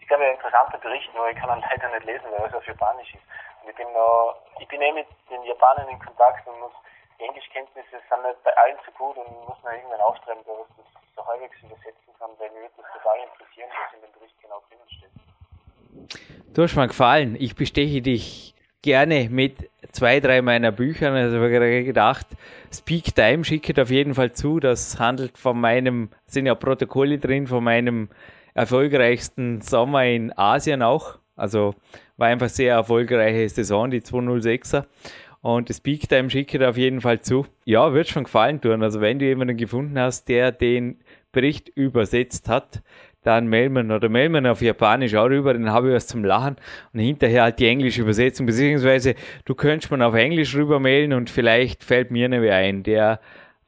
ich 0.00 0.06
glaube, 0.06 0.24
ein 0.24 0.34
interessanter 0.34 0.78
Bericht, 0.78 1.12
nur 1.14 1.28
ich 1.28 1.36
kann 1.36 1.58
ihn 1.58 1.64
leider 1.68 1.88
nicht 1.90 2.06
lesen, 2.06 2.26
weil 2.30 2.48
es 2.48 2.54
auf 2.54 2.66
Japanisch 2.66 3.14
ist. 3.14 3.24
Und 3.62 3.70
ich 3.70 3.76
bin, 3.76 3.92
noch, 3.92 4.36
ich 4.60 4.68
bin 4.68 4.80
eh 4.82 4.92
mit 4.92 5.06
den 5.30 5.42
Japanern 5.44 5.88
in 5.88 5.98
Kontakt 5.98 6.46
und 6.46 6.60
muss, 6.60 6.72
Englischkenntnisse 7.18 7.96
sind 8.08 8.22
nicht 8.22 8.42
bei 8.44 8.52
allen 8.56 8.76
so 8.84 8.92
gut 8.92 9.16
und 9.16 9.26
muss 9.48 9.56
noch 9.64 9.72
irgendwann 9.72 10.00
auftreiben, 10.00 10.44
dass 10.44 10.68
ich 10.68 10.84
das 10.84 11.02
so 11.16 11.26
halbwegs 11.26 11.56
übersetzen 11.58 12.12
kann, 12.18 12.30
weil 12.38 12.50
mir 12.50 12.60
würde 12.60 12.74
das 12.76 12.86
total 12.92 13.16
interessieren, 13.24 13.70
was 13.72 13.94
in 13.94 14.00
dem 14.04 14.12
Bericht 14.12 14.36
genau 14.42 14.62
drinnen 14.68 14.88
steht. 14.92 16.54
Du 16.54 16.62
hast 16.62 16.76
mir 16.76 16.88
gefallen. 16.88 17.36
Ich 17.38 17.56
besteche 17.56 18.02
dich 18.02 18.54
gerne 18.82 19.28
mit 19.30 19.70
zwei, 19.92 20.20
drei 20.20 20.42
meiner 20.42 20.72
Büchern. 20.72 21.14
Also 21.14 21.36
habe 21.36 21.46
ich 21.46 21.52
gerade 21.52 21.84
gedacht, 21.84 22.26
Speak 22.72 23.14
Time 23.14 23.44
schicke 23.44 23.80
auf 23.80 23.90
jeden 23.90 24.14
Fall 24.14 24.32
zu. 24.32 24.60
Das 24.60 24.98
handelt 24.98 25.38
von 25.38 25.58
meinem, 25.60 26.10
sind 26.26 26.46
ja 26.46 26.54
Protokolle 26.54 27.18
drin, 27.18 27.46
von 27.46 27.64
meinem 27.64 28.10
erfolgreichsten 28.56 29.60
Sommer 29.60 30.06
in 30.06 30.36
Asien 30.36 30.82
auch. 30.82 31.18
Also 31.36 31.74
war 32.16 32.28
einfach 32.28 32.48
sehr 32.48 32.74
erfolgreiche 32.74 33.48
Saison, 33.48 33.90
die 33.90 34.00
206er. 34.00 34.86
Und 35.42 35.68
das 35.68 35.80
Peak 35.80 36.08
Time 36.08 36.30
schicke 36.30 36.56
ich 36.56 36.64
auf 36.64 36.78
jeden 36.78 37.02
Fall 37.02 37.20
zu. 37.20 37.46
Ja, 37.66 37.92
wird 37.92 38.08
schon 38.08 38.24
gefallen 38.24 38.60
tun. 38.60 38.82
Also 38.82 39.00
wenn 39.00 39.18
du 39.18 39.26
jemanden 39.26 39.56
gefunden 39.58 39.98
hast, 39.98 40.28
der 40.28 40.50
den 40.52 40.98
Bericht 41.32 41.68
übersetzt 41.68 42.48
hat, 42.48 42.82
dann 43.22 43.48
melden 43.48 43.90
oder 43.90 44.08
melden 44.08 44.46
auf 44.46 44.62
Japanisch 44.62 45.14
auch 45.16 45.26
rüber, 45.26 45.52
dann 45.52 45.70
habe 45.70 45.88
ich 45.88 45.94
was 45.94 46.06
zum 46.06 46.24
Lachen 46.24 46.56
und 46.92 47.00
hinterher 47.00 47.42
halt 47.42 47.58
die 47.58 47.66
englische 47.66 48.02
Übersetzung, 48.02 48.46
beziehungsweise 48.46 49.16
du 49.44 49.54
könntest 49.54 49.90
man 49.90 50.00
auf 50.00 50.14
Englisch 50.14 50.54
rüber 50.54 50.78
mailen 50.78 51.12
und 51.12 51.28
vielleicht 51.28 51.82
fällt 51.82 52.12
mir 52.12 52.28
mehr 52.28 52.54
ein, 52.54 52.84
der, 52.84 53.20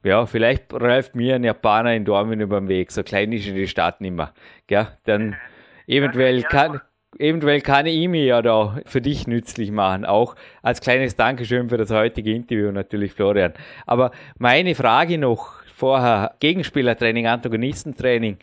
ja, 0.02 0.26
vielleicht 0.26 0.72
läuft 0.72 1.14
mir 1.14 1.34
ein 1.34 1.44
Japaner 1.44 1.94
in 1.94 2.04
Dortmund 2.04 2.40
über 2.40 2.60
den 2.60 2.68
Weg, 2.68 2.90
so 2.90 3.02
klein 3.02 3.32
ist 3.32 3.46
die 3.46 3.68
Stadt 3.68 4.00
nicht 4.00 4.12
mehr, 4.12 4.32
gell, 4.66 4.86
dann 5.04 5.36
eventuell 5.86 6.42
kann, 6.42 6.80
eventuell 7.18 7.60
kann 7.60 7.86
ich 7.86 8.08
mir 8.08 8.24
ja 8.24 8.42
da 8.42 8.78
für 8.86 9.00
dich 9.00 9.26
nützlich 9.26 9.70
machen, 9.70 10.04
auch 10.04 10.34
als 10.62 10.80
kleines 10.80 11.16
Dankeschön 11.16 11.68
für 11.68 11.78
das 11.78 11.90
heutige 11.90 12.32
Interview 12.32 12.70
natürlich, 12.70 13.12
Florian. 13.12 13.54
Aber 13.86 14.12
meine 14.38 14.74
Frage 14.74 15.18
noch 15.18 15.62
vorher, 15.74 16.34
Gegenspielertraining, 16.40 17.26
Antagonistentraining, 17.26 18.38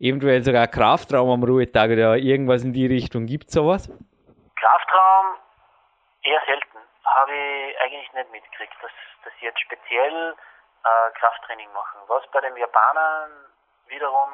eventuell 0.00 0.42
sogar 0.42 0.66
Kraftraum 0.66 1.30
am 1.30 1.44
Ruhetag 1.44 1.90
oder 1.90 2.16
irgendwas 2.16 2.64
in 2.64 2.72
die 2.72 2.86
Richtung. 2.86 3.26
Gibt 3.26 3.48
es 3.48 3.54
sowas? 3.54 3.88
Kraftraum 4.56 5.36
eher 6.22 6.40
selten. 6.46 6.78
Habe 7.04 7.32
ich 7.32 7.80
eigentlich 7.80 8.12
nicht 8.12 8.32
mitgekriegt, 8.32 8.74
dass, 8.82 9.32
sie 9.40 9.46
jetzt 9.46 9.60
speziell 9.60 10.34
äh, 10.84 11.10
Krafttraining 11.18 11.72
machen. 11.72 12.00
Was 12.06 12.26
bei 12.30 12.40
den 12.40 12.56
Japanern 12.56 13.30
wiederum 13.86 14.32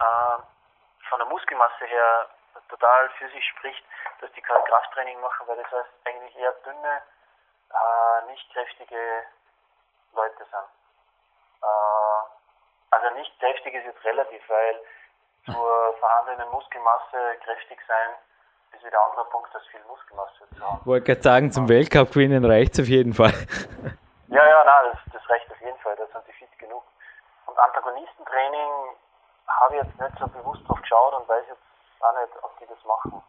äh, 0.00 0.38
von 1.08 1.18
der 1.18 1.28
Muskelmasse 1.28 1.84
her 1.86 2.28
total 2.68 3.08
für 3.18 3.28
sich 3.30 3.44
spricht, 3.56 3.84
dass 4.20 4.30
die 4.32 4.42
kein 4.42 4.62
Krafttraining 4.64 5.20
machen, 5.20 5.46
weil 5.46 5.56
das 5.56 5.70
heißt 5.70 5.90
eigentlich 6.04 6.36
eher 6.36 6.52
dünne, 6.64 7.02
äh, 7.70 8.30
nicht 8.30 8.52
kräftige 8.52 9.24
Leute 10.14 10.38
sind. 10.38 10.68
Äh, 11.62 12.22
also 12.90 13.14
nicht 13.16 13.38
kräftig 13.38 13.74
ist 13.74 13.84
jetzt 13.84 14.04
relativ, 14.04 14.42
weil 14.48 14.80
zur 15.44 15.94
vorhandenen 15.98 16.48
Muskelmasse 16.50 17.36
kräftig 17.44 17.78
sein 17.86 18.10
ist 18.72 18.84
wieder 18.84 19.00
ein 19.00 19.10
anderer 19.10 19.24
Punkt, 19.30 19.54
als 19.54 19.66
viel 19.66 19.80
Muskelmasse 19.88 20.48
zu 20.54 20.60
haben. 20.60 20.84
Wollte 20.84 21.06
gerade 21.06 21.22
sagen, 21.22 21.52
zum 21.52 21.68
Weltcup 21.68 22.12
gewinnen 22.12 22.44
reicht 22.44 22.74
es 22.74 22.80
auf 22.80 22.86
jeden 22.86 23.14
Fall. 23.14 23.32
ja, 24.28 24.46
ja, 24.46 24.64
nein, 24.64 24.92
das, 24.92 25.12
das 25.12 25.30
reicht 25.30 25.50
auf 25.50 25.60
jeden 25.60 25.78
Fall, 25.78 25.96
da 25.96 26.06
sind 26.06 26.24
sie 26.26 26.32
fit 26.32 26.58
genug. 26.58 26.84
Und 27.46 27.58
Antagonistentraining 27.58 28.96
habe 29.48 29.76
ich 29.76 29.82
jetzt 29.82 30.00
nicht 30.00 30.18
so 30.18 30.26
bewusst 30.28 30.68
drauf 30.68 30.80
geschaut 30.80 31.14
und 31.14 31.28
weiß 31.28 31.44
jetzt 31.48 31.62
auch 32.00 32.12
nicht, 32.20 32.44
ob 32.44 32.58
die 32.58 32.66
das 32.66 32.84
machen. 32.84 33.22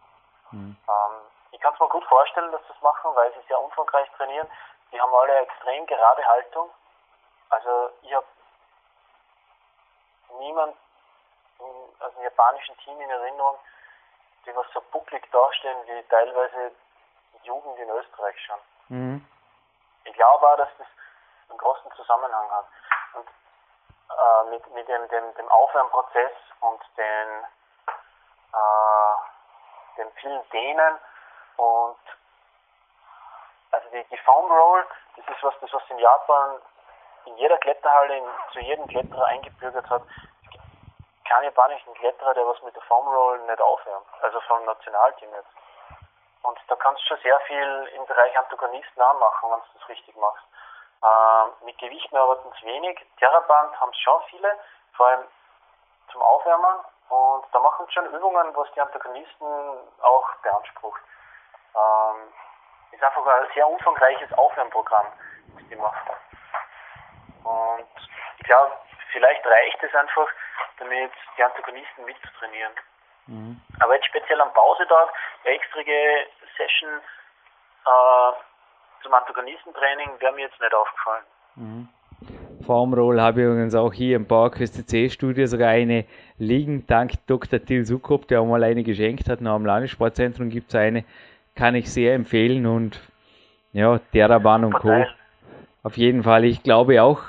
Mhm. 0.52 0.78
Ähm, 0.88 1.22
ich 1.52 1.60
kann 1.62 1.74
es 1.74 1.80
mir 1.80 1.88
gut 1.90 2.06
vorstellen, 2.06 2.52
dass 2.52 2.62
sie 2.62 2.74
das 2.74 2.82
machen, 2.82 3.16
weil 3.16 3.32
sie 3.34 3.48
sehr 3.48 3.60
umfangreich 3.60 4.10
trainieren. 4.18 4.48
Die 4.92 5.00
haben 5.00 5.14
alle 5.14 5.32
eine 5.32 5.42
extrem 5.42 5.86
gerade 5.86 6.26
Haltung. 6.28 6.70
Also 7.50 7.90
ich 8.02 8.14
habe 8.14 8.26
niemand 10.40 10.76
aus 12.00 12.14
dem 12.14 12.24
japanischen 12.24 12.78
Team 12.78 13.00
in 13.02 13.10
Erinnerung, 13.10 13.58
die 14.46 14.56
was 14.56 14.66
so 14.74 14.82
bucklig 14.92 15.30
dastehen 15.32 15.78
wie 15.86 16.04
teilweise 16.10 16.72
Jugend 17.44 17.78
in 17.80 17.90
Österreich 17.90 18.36
schon. 18.46 18.60
Mhm. 18.90 19.28
Ich 20.10 20.16
glaube 20.16 20.48
auch, 20.48 20.58
dass 20.58 20.70
das 20.80 20.88
einen 21.50 21.58
großen 21.60 21.92
Zusammenhang 21.92 22.50
hat. 22.50 22.66
Und 23.14 23.28
äh, 23.28 24.50
mit, 24.50 24.74
mit 24.74 24.88
dem, 24.88 25.08
dem, 25.10 25.36
dem 25.36 25.50
Aufwärmprozess 25.50 26.32
und 26.62 26.82
den, 26.98 27.46
äh, 28.54 29.98
dem 29.98 30.12
vielen 30.14 30.50
Dehnen 30.50 31.00
und 31.58 31.98
also 33.72 33.90
die, 33.90 34.04
die 34.06 34.18
Foam 34.18 34.52
Roll, 34.52 34.84
das 35.16 35.28
ist 35.28 35.44
was, 35.44 35.54
das 35.62 35.74
was 35.74 35.84
in 35.90 36.00
Japan 36.00 36.60
in 37.26 37.38
jeder 37.38 37.60
Kletterhalle 37.60 38.18
in, 38.18 38.26
zu 38.52 38.60
jedem 38.62 38.88
Kletterer 38.88 39.26
eingebürgert 39.26 39.88
hat. 39.92 40.02
Es 40.02 40.50
gibt 40.50 40.64
keinen 41.26 41.44
japanischen 41.44 41.94
Kletterer, 41.94 42.34
der 42.34 42.48
was 42.48 42.60
mit 42.64 42.76
der 42.76 42.82
Foam 42.84 43.08
Roll 43.08 43.38
nicht 43.42 43.62
aufhört. 43.62 44.06
Also 44.22 44.42
vom 44.42 44.66
Nationalteam 44.66 45.32
jetzt. 45.36 45.54
Und 46.42 46.60
da 46.68 46.76
kannst 46.76 47.02
du 47.02 47.08
schon 47.08 47.24
sehr 47.24 47.40
viel 47.42 47.92
im 47.96 48.06
Bereich 48.06 48.38
Antagonisten 48.38 49.02
anmachen, 49.02 49.52
wenn 49.52 49.60
du 49.60 49.80
das 49.80 49.90
richtig 49.90 50.16
machst. 50.16 50.44
Ähm, 51.04 51.54
mit 51.66 51.78
Gewichten 51.78 52.16
arbeiten 52.16 52.52
es 52.56 52.64
wenig. 52.64 53.00
Terraband 53.18 53.80
haben 53.80 53.92
es 53.92 54.00
schon 54.00 54.22
viele, 54.30 54.58
vor 54.94 55.08
allem 55.08 55.28
zum 56.12 56.22
Aufwärmen. 56.22 56.80
Und 57.10 57.46
da 57.52 57.60
machen 57.60 57.86
sie 57.88 57.94
schon 57.94 58.14
Übungen, 58.14 58.56
was 58.56 58.72
die 58.74 58.82
Antagonisten 58.82 59.46
auch 60.02 60.36
beansprucht. 60.44 61.02
Ähm, 61.76 62.34
ist 62.92 63.04
einfach 63.04 63.26
ein 63.26 63.48
sehr 63.54 63.68
umfangreiches 63.68 64.32
Aufwärmprogramm, 64.34 65.08
das 65.56 65.68
die 65.70 65.76
machen. 65.76 66.12
Und 67.44 67.88
ich 68.38 68.46
glaube, 68.46 68.78
vielleicht 69.12 69.46
reicht 69.46 69.84
es 69.84 69.94
einfach, 69.96 70.28
damit 70.78 71.12
die 71.38 71.44
Antagonisten 71.44 72.06
mitzutrainieren. 72.06 72.74
Mhm. 73.30 73.62
Aber 73.80 73.96
jetzt 73.96 74.08
speziell 74.08 74.42
am 74.42 74.52
Pausetag, 74.54 75.10
eine 75.46 75.56
extrige 75.56 75.94
Session 76.58 76.90
äh, 77.86 79.04
zum 79.04 79.14
Antagonistentraining 79.14 80.10
wäre 80.20 80.34
mir 80.34 80.48
jetzt 80.48 80.60
nicht 80.60 80.74
aufgefallen. 80.74 81.24
Mhm. 81.56 81.90
Formroll 82.66 83.22
habe 83.22 83.40
ich 83.40 83.48
übrigens 83.48 83.76
auch 83.76 83.94
hier 83.94 84.18
im 84.18 84.28
PowerQuest 84.28 84.90
C-Studio 84.90 85.46
sogar 85.46 85.70
eine 85.70 86.06
liegen, 86.38 86.86
dank 86.88 87.14
Dr. 87.28 87.64
Till 87.64 87.86
Sukop, 87.86 88.28
der 88.28 88.42
auch 88.42 88.46
mal 88.46 88.64
eine 88.64 88.84
geschenkt 88.84 89.30
hat, 89.30 89.42
noch 89.42 89.54
am 89.54 89.66
Landessportzentrum 89.66 90.50
gibt 90.50 90.70
es 90.70 90.76
eine, 90.76 91.06
kann 91.56 91.76
ich 91.76 91.92
sehr 91.92 92.16
empfehlen 92.16 92.66
und 92.66 93.00
ja, 93.72 94.00
Terraban 94.12 94.66
und 94.66 94.74
Co. 94.74 95.06
Auf 95.82 95.96
jeden 95.96 96.24
Fall. 96.24 96.44
Ich 96.44 96.62
glaube 96.62 97.02
auch, 97.02 97.22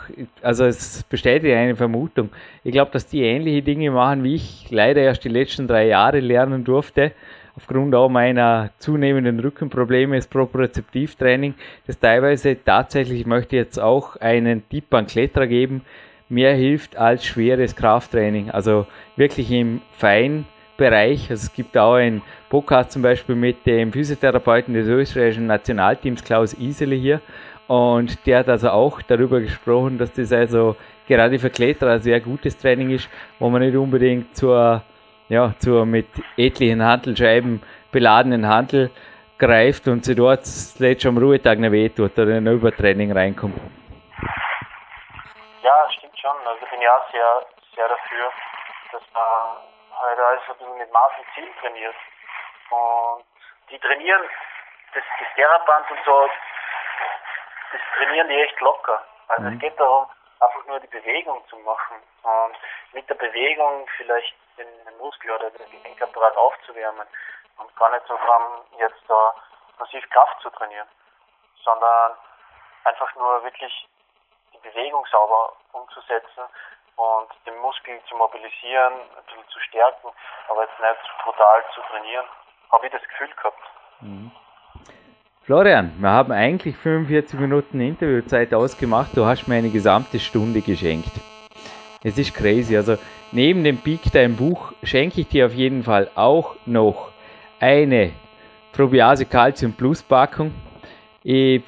also 0.43 0.65
es 0.65 1.05
bestätigt 1.05 1.55
eine 1.55 1.77
Vermutung. 1.77 2.31
Ich 2.65 2.73
glaube, 2.73 2.91
dass 2.91 3.07
die 3.07 3.23
ähnliche 3.23 3.63
Dinge 3.63 3.93
machen, 3.93 4.25
wie 4.25 4.35
ich 4.35 4.67
leider 4.71 5.01
erst 5.03 5.25
die 5.25 5.29
letzten 5.29 5.69
drei 5.69 5.87
Jahre 5.87 6.19
lernen 6.19 6.65
durfte. 6.65 7.13
Aufgrund 7.57 7.95
auch 7.95 8.09
meiner 8.09 8.71
zunehmenden 8.79 9.39
Rückenprobleme 9.39 10.17
ist 10.17 10.31
Propriozeptivtraining, 10.31 11.55
das 11.87 11.99
teilweise 11.99 12.57
tatsächlich, 12.65 13.21
ich 13.21 13.27
möchte 13.27 13.55
jetzt 13.55 13.79
auch 13.79 14.17
einen 14.17 14.69
Tipp 14.69 14.93
an 14.95 15.07
Kletterer 15.07 15.47
geben, 15.47 15.83
mehr 16.29 16.55
hilft 16.55 16.97
als 16.97 17.25
schweres 17.25 17.77
Krafttraining. 17.77 18.51
Also 18.51 18.87
wirklich 19.17 19.51
im 19.53 19.81
Feinbereich. 19.93 21.31
Also 21.31 21.47
es 21.47 21.53
gibt 21.53 21.77
auch 21.77 21.95
einen 21.95 22.23
Podcast 22.49 22.93
zum 22.93 23.03
Beispiel 23.03 23.35
mit 23.35 23.67
dem 23.67 23.93
Physiotherapeuten 23.93 24.75
des 24.75 24.89
österreichischen 24.89 25.47
Nationalteams 25.47 26.25
Klaus 26.25 26.55
Isele 26.55 26.97
hier 26.97 27.21
und 27.71 28.27
der 28.27 28.41
hat 28.41 28.49
also 28.49 28.71
auch 28.71 29.01
darüber 29.01 29.39
gesprochen, 29.39 29.97
dass 29.97 30.13
das 30.13 30.33
also 30.33 30.75
gerade 31.07 31.39
für 31.39 31.51
Kletterer 31.51 31.93
ein 31.93 32.01
sehr 32.01 32.19
gutes 32.19 32.59
Training 32.59 32.91
ist, 32.91 33.09
wo 33.39 33.49
man 33.49 33.63
nicht 33.63 33.77
unbedingt 33.77 34.37
zur, 34.37 34.83
ja, 35.29 35.55
zur 35.57 35.87
mit 35.87 36.09
etlichen 36.37 36.83
Handelscheiben 36.83 37.63
beladenen 37.93 38.49
Handel 38.49 38.91
greift 39.39 39.87
und 39.87 40.05
sie 40.05 40.17
dort 40.17 40.47
zuletzt 40.47 41.07
am 41.07 41.17
Ruhetag 41.17 41.61
nicht 41.61 41.71
wehtut 41.71 42.19
oder 42.19 42.39
in 42.39 42.49
ein 42.49 42.55
Übertraining 42.55 43.13
reinkommt. 43.13 43.55
Ja, 45.63 45.89
stimmt 45.97 46.19
schon. 46.19 46.35
Also 46.47 46.67
bin 46.67 46.83
ich 46.83 46.89
auch 46.89 47.09
sehr, 47.13 47.47
sehr 47.77 47.87
dafür, 47.87 48.33
dass 48.91 49.03
man 49.15 49.63
halt 49.95 50.19
alles 50.19 50.43
ein 50.49 50.59
bisschen 50.59 50.77
mit 50.77 50.93
Maß 50.93 51.13
und 51.19 51.27
Ziel 51.37 51.49
trainiert. 51.61 51.95
Und 52.71 53.25
die 53.71 53.79
trainieren 53.79 54.23
das, 54.93 55.05
das 55.21 55.29
Theraband 55.37 55.89
und 55.89 56.01
so, 56.05 56.29
das 57.73 57.81
trainieren 57.97 58.29
die 58.29 58.41
echt 58.41 58.61
locker. 58.61 59.05
Also 59.29 59.43
mhm. 59.43 59.55
es 59.55 59.61
geht 59.61 59.79
darum, 59.79 60.07
einfach 60.41 60.65
nur 60.67 60.81
die 60.81 60.87
Bewegung 60.89 61.47
zu 61.49 61.57
machen 61.59 61.97
und 62.23 62.57
mit 62.93 63.09
der 63.09 63.15
Bewegung 63.15 63.87
vielleicht 63.97 64.35
den, 64.59 64.69
den 64.85 64.99
Muskel 64.99 65.31
oder 65.31 65.51
den 65.51 65.71
Gelenkapparat 65.71 66.37
aufzuwärmen 66.37 67.07
und 67.59 67.77
gar 67.77 67.91
nicht 67.91 68.07
so 68.07 68.17
dran, 68.17 68.43
jetzt 68.79 69.03
da 69.09 69.35
massiv 69.79 70.09
Kraft 70.11 70.41
zu 70.43 70.51
trainieren, 70.51 70.89
sondern 71.63 72.13
einfach 72.85 73.15
nur 73.17 73.43
wirklich 73.45 73.89
die 74.53 74.59
Bewegung 74.59 75.07
sauber 75.11 75.53
umzusetzen 75.73 76.45
und 76.97 77.29
den 77.47 77.57
Muskel 77.59 78.01
zu 78.09 78.17
mobilisieren, 78.17 78.95
ein 78.95 79.25
bisschen 79.25 79.49
zu 79.49 79.61
stärken, 79.61 80.09
aber 80.49 80.63
jetzt 80.63 80.81
nicht 80.81 81.25
brutal 81.25 81.65
zu 81.75 81.81
trainieren, 81.83 82.27
habe 82.73 82.87
ich 82.87 82.93
das 82.93 83.03
Gefühl 83.03 83.33
gehabt. 83.35 83.63
Mhm. 84.01 84.33
Florian, 85.43 85.93
wir 85.99 86.11
haben 86.11 86.33
eigentlich 86.33 86.77
45 86.77 87.41
Minuten 87.41 87.81
Interviewzeit 87.81 88.53
ausgemacht. 88.53 89.17
Du 89.17 89.25
hast 89.25 89.49
mir 89.49 89.55
eine 89.55 89.71
gesamte 89.71 90.19
Stunde 90.19 90.61
geschenkt. 90.61 91.11
Es 92.05 92.19
ist 92.19 92.35
crazy. 92.35 92.77
Also 92.77 92.99
neben 93.33 93.65
dem 93.65 93.79
Peak 93.79 94.01
dein 94.13 94.37
Buch 94.37 94.73
schenke 94.83 95.23
ich 95.23 95.29
dir 95.29 95.47
auf 95.47 95.55
jeden 95.55 95.83
Fall 95.83 96.11
auch 96.15 96.57
noch 96.67 97.11
eine 97.59 98.13
Probiase 98.73 99.25
Calcium 99.25 99.73
Plus 99.73 100.03
Packung. 100.03 100.53
Ich 101.23 101.63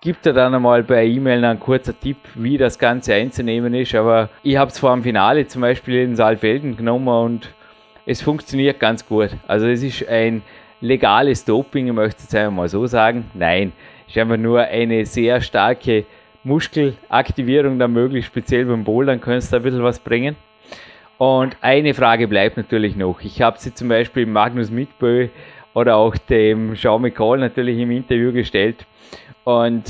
gebe 0.00 0.18
dir 0.24 0.32
dann 0.32 0.54
einmal 0.54 0.82
bei 0.82 1.04
E-Mail 1.04 1.44
einen 1.44 1.60
kurzer 1.60 1.98
Tipp, 1.98 2.16
wie 2.34 2.56
das 2.56 2.78
Ganze 2.78 3.14
einzunehmen 3.14 3.74
ist. 3.74 3.94
Aber 3.94 4.30
ich 4.42 4.56
habe 4.56 4.70
es 4.70 4.78
vor 4.78 4.94
dem 4.94 5.02
Finale 5.02 5.46
zum 5.46 5.60
Beispiel 5.60 6.02
in 6.04 6.16
Saalfelden 6.16 6.74
genommen 6.74 7.08
und 7.08 7.54
es 8.06 8.22
funktioniert 8.22 8.80
ganz 8.80 9.06
gut. 9.06 9.30
Also 9.46 9.66
es 9.66 9.82
ist 9.82 10.08
ein 10.08 10.42
legales 10.80 11.44
Doping, 11.44 11.86
ich 11.88 11.92
möchte 11.92 12.22
es 12.26 12.34
einmal 12.34 12.68
so 12.68 12.86
sagen. 12.86 13.30
Nein, 13.34 13.72
ist 14.08 14.18
einfach 14.18 14.36
nur 14.36 14.60
eine 14.60 15.04
sehr 15.06 15.40
starke 15.40 16.04
Muskelaktivierung 16.42 17.78
da 17.78 17.86
möglich, 17.86 18.26
speziell 18.26 18.64
beim 18.64 18.84
Bouldern 18.84 19.20
kannst 19.20 19.52
du 19.52 19.56
ein 19.56 19.62
bisschen 19.62 19.82
was 19.82 19.98
bringen. 19.98 20.36
Und 21.18 21.56
eine 21.60 21.92
Frage 21.92 22.28
bleibt 22.28 22.56
natürlich 22.56 22.96
noch. 22.96 23.20
Ich 23.20 23.42
habe 23.42 23.58
sie 23.58 23.74
zum 23.74 23.88
Beispiel 23.88 24.24
Magnus 24.24 24.70
Mitbö 24.70 25.28
oder 25.74 25.96
auch 25.96 26.16
dem 26.16 26.74
Sean 26.76 27.02
McCall 27.02 27.38
natürlich 27.38 27.78
im 27.78 27.90
Interview 27.90 28.32
gestellt. 28.32 28.86
Und 29.44 29.84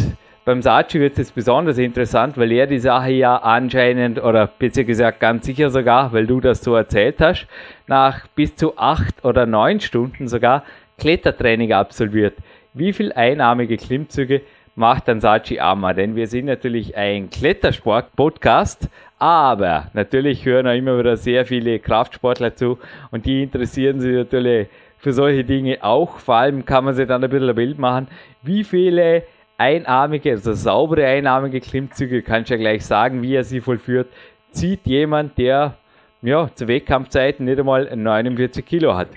beim 0.50 0.62
Sachi 0.62 0.98
wird 0.98 1.16
es 1.16 1.30
besonders 1.30 1.78
interessant, 1.78 2.36
weil 2.36 2.50
er 2.50 2.66
die 2.66 2.80
Sache 2.80 3.12
ja 3.12 3.36
anscheinend, 3.36 4.20
oder 4.20 4.48
besser 4.48 4.82
gesagt 4.82 5.20
ganz 5.20 5.46
sicher 5.46 5.70
sogar, 5.70 6.12
weil 6.12 6.26
du 6.26 6.40
das 6.40 6.60
so 6.60 6.74
erzählt 6.74 7.20
hast, 7.20 7.46
nach 7.86 8.26
bis 8.34 8.56
zu 8.56 8.76
acht 8.76 9.24
oder 9.24 9.46
neun 9.46 9.78
Stunden 9.78 10.26
sogar 10.26 10.64
Klettertraining 10.98 11.72
absolviert. 11.72 12.34
Wie 12.74 12.92
viel 12.92 13.12
einarmige 13.12 13.76
Klimmzüge 13.76 14.40
macht 14.74 15.06
dann 15.06 15.20
Sachi 15.20 15.60
Amma? 15.60 15.92
Denn 15.92 16.16
wir 16.16 16.26
sind 16.26 16.46
natürlich 16.46 16.96
ein 16.96 17.30
Klettersport-Podcast, 17.30 18.88
aber 19.20 19.86
natürlich 19.92 20.44
hören 20.44 20.66
auch 20.66 20.74
immer 20.74 20.98
wieder 20.98 21.16
sehr 21.16 21.46
viele 21.46 21.78
Kraftsportler 21.78 22.56
zu 22.56 22.80
und 23.12 23.24
die 23.24 23.44
interessieren 23.44 24.00
sich 24.00 24.16
natürlich 24.16 24.66
für 24.98 25.12
solche 25.12 25.44
Dinge 25.44 25.78
auch. 25.82 26.18
Vor 26.18 26.34
allem 26.34 26.64
kann 26.64 26.86
man 26.86 26.94
sich 26.94 27.06
dann 27.06 27.22
ein 27.22 27.30
bisschen 27.30 27.50
ein 27.50 27.54
Bild 27.54 27.78
machen, 27.78 28.08
wie 28.42 28.64
viele 28.64 29.22
einarmige, 29.60 30.30
also 30.30 30.54
saubere 30.54 31.06
einarmige 31.06 31.60
Klimmzüge, 31.60 32.22
kannst 32.22 32.50
ja 32.50 32.56
gleich 32.56 32.84
sagen, 32.86 33.22
wie 33.22 33.36
er 33.36 33.44
sie 33.44 33.60
vollführt, 33.60 34.08
zieht 34.52 34.86
jemand, 34.86 35.36
der 35.36 35.76
ja, 36.22 36.48
zu 36.54 36.66
Wettkampfzeiten 36.66 37.44
nicht 37.44 37.58
einmal 37.58 37.84
49 37.94 38.64
Kilo 38.64 38.94
hat. 38.96 39.08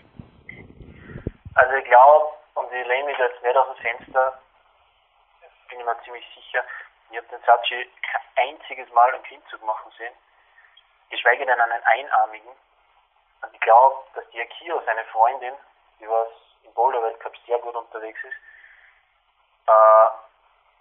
Also 1.55 1.73
ich 1.75 1.85
glaube, 1.85 2.25
und 2.55 2.67
ich 2.71 2.87
lehne 2.87 3.05
mich 3.05 3.17
jetzt 3.17 3.41
nicht 3.41 3.55
aus 3.55 3.67
dem 3.67 3.81
Fenster, 3.81 4.39
bin 5.69 5.79
ich 5.79 5.85
mir 5.85 5.95
ziemlich 6.03 6.25
sicher, 6.35 6.63
ich 7.09 7.17
habe 7.17 7.27
den 7.27 7.39
Sachi 7.45 7.87
kein 8.03 8.49
einziges 8.49 8.91
Mal 8.93 9.13
einen 9.13 9.23
Klimmzug 9.23 9.63
machen 9.65 9.91
sehen, 9.97 10.13
geschweige 11.09 11.45
denn 11.45 11.59
einen 11.59 11.83
einarmigen. 11.83 12.51
Und 13.43 13.53
ich 13.53 13.59
glaube, 13.61 13.95
dass 14.15 14.27
die 14.31 14.41
Akio, 14.41 14.81
seine 14.85 15.03
Freundin, 15.05 15.53
die 15.99 16.07
was 16.07 16.27
im 16.63 16.73
Boulder-Weltcup 16.73 17.33
sehr 17.45 17.59
gut 17.59 17.75
unterwegs 17.75 18.19
ist, 18.23 18.35
äh, 19.67 20.32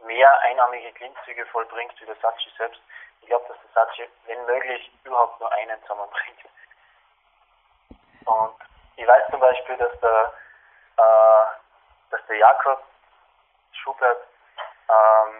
mehr 0.04 0.38
einarmige 0.40 0.92
Klimmzüge 0.92 1.46
vollbringt 1.46 2.00
wie 2.00 2.06
der 2.06 2.16
Sachi 2.16 2.50
selbst. 2.56 2.80
Ich 3.20 3.28
glaube, 3.28 3.46
dass 3.48 3.56
der 3.58 3.84
Sachi, 3.84 4.08
wenn 4.26 4.44
möglich, 4.46 4.90
überhaupt 5.04 5.40
nur 5.40 5.52
einen 5.52 5.80
zusammenbringt. 5.82 6.40
Und 8.24 8.54
ich 8.96 9.06
weiß 9.06 9.24
zum 9.30 9.40
Beispiel, 9.40 9.76
dass 9.76 9.98
der 10.00 10.32
äh, 10.96 11.46
dass 12.10 12.20
der 12.26 12.36
Jakob 12.36 12.82
Schubert 13.72 14.22
ähm, 14.88 15.34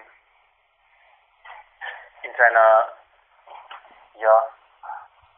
in 2.22 2.34
seiner, 2.36 2.88
ja, 4.14 4.44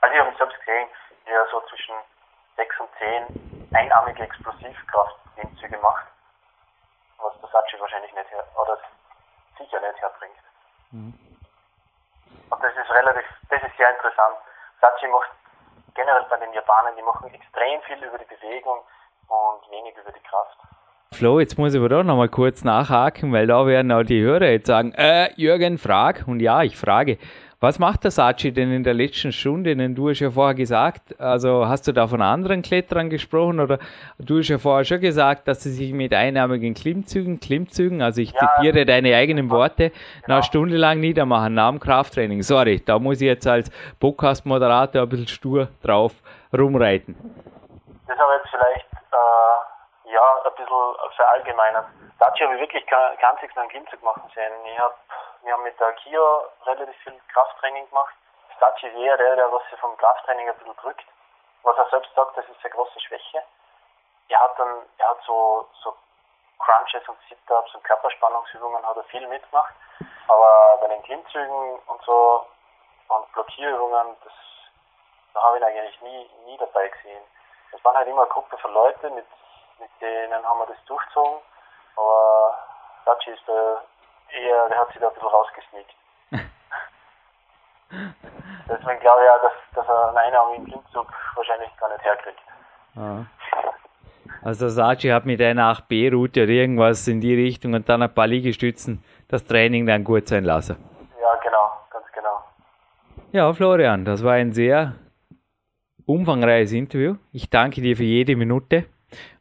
also 0.01 0.15
ich 0.15 0.21
habe 0.21 0.31
ihn 0.31 0.37
selbst 0.37 0.59
gesehen, 0.61 0.89
wie 1.25 1.33
er 1.33 1.47
so 1.49 1.61
zwischen 1.63 1.95
6 2.57 2.81
und 2.81 2.91
10 2.99 3.71
einarmige 3.75 4.23
Explosivkraft-Klimmzüge 4.23 5.79
macht, 5.79 6.07
was 7.19 7.41
der 7.41 7.51
Sachi 7.51 7.81
wahrscheinlich 7.81 8.13
nicht 8.15 8.29
oder 8.55 8.79
sicher 9.59 9.81
nicht 9.81 10.01
herbringt. 10.01 10.39
Mhm. 10.91 11.15
Und 12.51 12.63
das 12.63 12.73
ist 12.73 12.91
relativ, 12.91 13.25
das 13.51 13.63
ist 13.63 13.77
sehr 13.77 13.91
interessant. 13.91 14.37
Sachi 14.81 15.09
macht 15.09 15.31
generell 15.95 16.27
bei 16.29 16.37
den 16.37 16.53
Japanern, 16.53 16.95
die 16.97 17.03
machen 17.03 17.33
extrem 17.33 17.81
viel 17.83 18.03
über 18.05 18.19
die 18.19 18.27
Bewegung, 18.27 18.81
und 19.29 19.71
wenig 19.71 19.95
über 19.97 20.13
die 20.13 20.23
Kraft. 20.23 20.59
Flo, 21.13 21.39
jetzt 21.39 21.59
muss 21.59 21.75
ich 21.75 21.81
aber 21.81 21.89
doch 21.89 22.03
nochmal 22.03 22.29
kurz 22.29 22.65
nachhaken, 22.65 23.33
weil 23.33 23.47
da 23.47 23.67
werden 23.67 23.93
auch 23.93 24.03
die 24.03 24.21
Hörer 24.21 24.47
jetzt 24.47 24.67
sagen, 24.67 24.93
äh, 24.95 25.33
Jürgen, 25.37 25.79
frag. 25.79 26.25
Und 26.27 26.41
ja, 26.41 26.63
ich 26.63 26.77
frage, 26.77 27.19
was 27.65 27.79
macht 27.79 28.05
der 28.05 28.11
Sachi 28.11 28.53
denn 28.53 28.71
in 28.71 28.85
der 28.85 28.93
letzten 28.93 29.33
Stunde? 29.33 29.75
Denn 29.75 29.95
du 29.95 30.11
hast 30.11 30.21
ja 30.21 30.31
vorher 30.31 30.55
gesagt, 30.55 31.19
also 31.19 31.67
hast 31.67 31.89
du 31.89 31.93
da 31.93 32.07
von 32.07 32.21
anderen 32.21 32.61
Kletterern 32.61 33.09
gesprochen 33.09 33.59
oder 33.59 33.79
du 34.19 34.39
hast 34.39 34.49
ja 34.49 34.59
vorher 34.59 34.85
schon 34.85 35.01
gesagt, 35.01 35.49
dass 35.49 35.63
sie 35.63 35.71
sich 35.71 35.95
mit 35.95 36.13
einnahmigen 36.13 36.75
Klimmzügen, 36.75 37.41
Klimmzügen, 37.41 38.03
also 38.03 38.21
ich 38.21 38.33
ja, 38.33 38.55
zitiere 38.57 38.85
deine 38.85 39.17
eigenen 39.17 39.51
Worte, 39.51 39.93
genau. 40.23 40.35
eine 40.35 40.43
Stunde 40.43 40.77
lang 40.77 41.01
niedermachen 41.01 41.55
nach 41.55 41.71
dem 41.71 41.81
Krafttraining. 41.81 42.43
Sorry, 42.43 42.85
da 42.85 42.99
muss 42.99 43.23
ich 43.23 43.29
jetzt 43.29 43.47
als 43.47 43.71
Podcast-Moderator 43.99 45.03
ein 45.03 45.09
bisschen 45.09 45.29
stur 45.29 45.69
drauf 45.83 46.13
rumreiten. 46.53 47.17
Das 48.07 48.19
aber 48.19 48.37
jetzt 48.37 48.51
vielleicht 48.51 48.93
äh, 48.93 50.13
ja, 50.13 50.21
ein 50.45 50.53
bisschen 50.55 51.17
verallgemeinert. 51.17 51.87
Dazu 52.19 52.45
habe 52.45 52.55
ich 52.57 52.61
wirklich 52.61 52.85
kein, 52.87 53.17
kein 53.17 53.31
einziges 53.31 53.57
Mal 53.57 53.63
einen 53.63 53.71
Klimmzug 53.71 54.03
machen 54.03 54.23
sehen. 54.35 54.53
Ich 54.71 54.79
hab, 54.79 54.99
wir 55.45 55.53
haben 55.53 55.63
mit 55.63 55.79
der 55.79 55.93
Kia 55.95 56.43
relativ 56.67 56.97
viel 57.03 57.21
Krafttraining 57.33 57.89
gemacht. 57.89 58.15
Stachi 58.57 58.87
eher 58.89 59.17
der, 59.17 59.37
der 59.37 59.53
was 59.53 59.63
sich 59.71 59.79
vom 59.81 59.97
Krafttraining 59.97 60.49
ein 60.49 60.57
bisschen 60.57 60.77
drückt. 60.77 61.05
Was 61.63 61.77
er 61.77 61.89
selbst 61.91 62.15
sagt, 62.15 62.37
das 62.37 62.49
ist 62.49 62.63
eine 62.63 62.75
große 62.75 63.01
Schwäche. 63.01 63.43
Er 64.29 64.41
hat 64.41 64.59
dann, 64.59 64.87
er 64.99 65.11
hat 65.11 65.19
so, 65.27 65.69
so 65.83 65.95
Crunches 66.59 67.07
und 67.09 67.19
Sit-Ups 67.29 67.75
und 67.75 67.85
Körperspannungsübungen 67.85 68.87
hat 68.87 68.97
er 68.97 69.05
viel 69.05 69.27
mitgemacht. 69.29 69.75
Aber 70.29 70.79
bei 70.81 70.89
den 70.89 71.03
Klimmzügen 71.03 71.79
und 71.87 72.03
so 72.05 72.47
und 73.09 73.33
Blockierübungen, 73.33 74.17
das, 74.25 74.33
da 75.35 75.43
habe 75.43 75.59
ich 75.59 75.63
ihn 75.63 75.69
eigentlich 75.69 76.01
nie, 76.01 76.31
nie 76.47 76.57
dabei 76.57 76.89
gesehen 76.89 77.25
es 77.75 77.85
waren 77.85 77.97
halt 77.97 78.09
immer 78.09 78.23
eine 78.23 78.31
Gruppe 78.31 78.57
von 78.59 78.73
Leuten, 78.73 79.15
mit, 79.15 79.27
mit 79.79 79.91
denen 80.01 80.47
haben 80.47 80.59
wir 80.61 80.67
das 80.67 80.85
durchgezogen. 80.87 81.41
Aber 81.97 82.59
Daci 83.05 83.31
ist 83.31 83.47
der 83.49 83.83
eher, 84.35 84.69
der 84.69 84.79
hat 84.79 84.89
sich 84.89 85.01
da 85.01 85.09
ein 85.09 85.15
bisschen 85.15 85.29
rausgesneakt. 85.29 85.95
Deswegen 88.69 89.01
glaube 89.01 89.23
ich 89.25 89.31
auch, 89.31 89.43
dass, 89.43 89.53
dass 89.75 89.89
er 89.89 90.09
einen 90.09 90.17
einarmigen 90.17 90.67
Klimmzug 90.67 91.07
wahrscheinlich 91.37 91.71
gar 91.77 91.89
nicht 91.91 92.05
herkriegt. 92.05 92.41
Ah. 92.97 93.25
Also 94.43 94.69
Sachi 94.69 95.09
hat 95.09 95.27
mit 95.27 95.41
einer 95.41 95.73
8B-Route 95.73 96.43
oder 96.43 96.53
irgendwas 96.53 97.09
in 97.09 97.21
die 97.21 97.35
Richtung 97.35 97.75
und 97.75 97.89
dann 97.89 98.03
ein 98.03 98.13
paar 98.13 98.27
Liegestützen 98.27 99.03
das 99.29 99.45
Training 99.45 99.87
dann 99.87 100.05
gut 100.05 100.29
sein 100.29 100.45
lassen. 100.45 100.77
Ja, 101.21 101.35
genau, 101.43 101.73
ganz 101.91 102.07
genau. 102.13 102.45
Ja, 103.33 103.53
Florian, 103.53 104.05
das 104.05 104.23
war 104.23 104.35
ein 104.35 104.53
sehr 104.53 104.95
umfangreiches 106.07 106.73
Interview. 106.73 107.17
Ich 107.33 107.49
danke 107.51 107.81
dir 107.81 107.97
für 107.97 108.05
jede 108.05 108.37
Minute. 108.37 108.87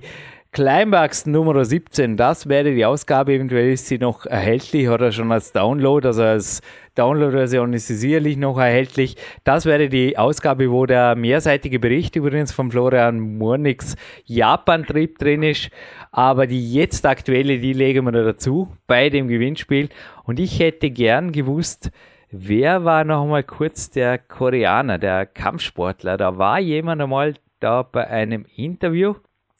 Climax 0.53 1.25
Nummer 1.25 1.63
17, 1.63 2.17
das 2.17 2.49
wäre 2.49 2.73
die 2.73 2.85
Ausgabe, 2.85 3.33
eventuell 3.33 3.73
ist 3.73 3.87
sie 3.87 3.99
noch 3.99 4.25
erhältlich 4.25 4.89
oder 4.89 5.11
schon 5.11 5.31
als 5.31 5.51
Download, 5.51 6.07
also 6.07 6.23
als 6.23 6.61
Download-Version 6.97 7.73
ist 7.73 7.87
sicherlich 7.87 8.37
noch 8.37 8.57
erhältlich. 8.57 9.15
Das 9.43 9.65
wäre 9.65 9.89
die 9.89 10.17
Ausgabe, 10.17 10.71
wo 10.71 10.85
der 10.85 11.15
mehrseitige 11.15 11.79
Bericht 11.79 12.15
übrigens 12.15 12.51
von 12.51 12.71
Florian 12.71 13.19
Murnix 13.19 13.95
Japan-Trip 14.25 15.17
drin 15.17 15.43
ist, 15.43 15.69
aber 16.11 16.47
die 16.47 16.73
jetzt 16.73 17.05
aktuelle, 17.05 17.59
die 17.59 17.73
legen 17.73 18.05
wir 18.05 18.11
da 18.11 18.23
dazu 18.23 18.69
bei 18.87 19.09
dem 19.09 19.27
Gewinnspiel 19.27 19.89
und 20.23 20.39
ich 20.39 20.59
hätte 20.59 20.89
gern 20.89 21.31
gewusst, 21.31 21.91
wer 22.31 22.83
war 22.83 23.03
noch 23.03 23.25
mal 23.25 23.43
kurz 23.43 23.89
der 23.89 24.17
Koreaner, 24.17 24.97
der 24.97 25.25
Kampfsportler, 25.25 26.17
da 26.17 26.37
war 26.37 26.59
jemand 26.59 27.01
einmal 27.01 27.35
da 27.59 27.83
bei 27.83 28.07
einem 28.07 28.45
Interview 28.55 29.15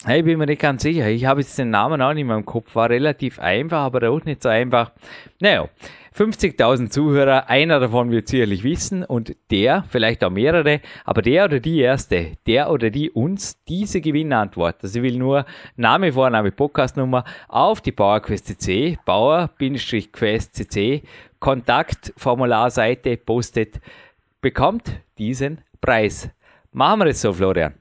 ich 0.05 0.23
bin 0.23 0.37
mir 0.37 0.45
nicht 0.45 0.61
ganz 0.61 0.83
sicher. 0.83 1.07
Ich 1.07 1.25
habe 1.25 1.41
jetzt 1.41 1.57
den 1.57 1.71
Namen 1.71 2.01
auch 2.01 2.13
nicht 2.13 2.25
mehr 2.25 2.37
im 2.37 2.45
Kopf. 2.45 2.75
War 2.75 2.89
relativ 2.89 3.39
einfach, 3.39 3.79
aber 3.79 4.07
auch 4.09 4.23
nicht 4.25 4.43
so 4.43 4.49
einfach. 4.49 4.91
Naja, 5.39 5.67
50.000 6.17 6.89
Zuhörer, 6.89 7.47
einer 7.47 7.79
davon 7.79 8.09
wird 8.09 8.27
sicherlich 8.27 8.63
wissen 8.63 9.03
und 9.03 9.35
der, 9.51 9.83
vielleicht 9.87 10.23
auch 10.23 10.31
mehrere, 10.31 10.81
aber 11.05 11.21
der 11.21 11.45
oder 11.45 11.59
die 11.59 11.79
erste, 11.79 12.37
der 12.47 12.71
oder 12.71 12.89
die 12.89 13.11
uns 13.11 13.63
diese 13.65 14.01
Gewinnantwort, 14.01 14.77
also 14.81 14.97
ich 14.97 15.03
will 15.03 15.19
nur 15.19 15.45
Name, 15.75 16.11
Vorname, 16.11 16.51
Podcastnummer 16.51 17.23
auf 17.47 17.81
die 17.81 17.91
PowerQuest 17.91 18.47
CC, 18.47 18.97
Bauer-Quest 19.05 20.55
CC, 20.55 21.03
Kontaktformularseite 21.39 23.17
postet, 23.17 23.79
bekommt 24.41 24.99
diesen 25.19 25.61
Preis. 25.81 26.31
Machen 26.71 27.01
wir 27.01 27.07
es 27.07 27.21
so, 27.21 27.31
Florian. 27.31 27.75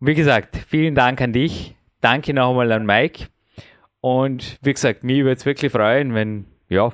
Wie 0.00 0.14
gesagt, 0.14 0.56
vielen 0.56 0.96
Dank 0.96 1.20
an 1.20 1.32
dich. 1.32 1.76
Danke 2.00 2.34
nochmal 2.34 2.72
an 2.72 2.84
Mike. 2.84 3.28
Und 4.06 4.58
wie 4.62 4.72
gesagt, 4.72 5.02
mich 5.02 5.24
würde 5.24 5.32
es 5.32 5.44
wirklich 5.44 5.72
freuen, 5.72 6.14
wenn, 6.14 6.46
ja, 6.68 6.92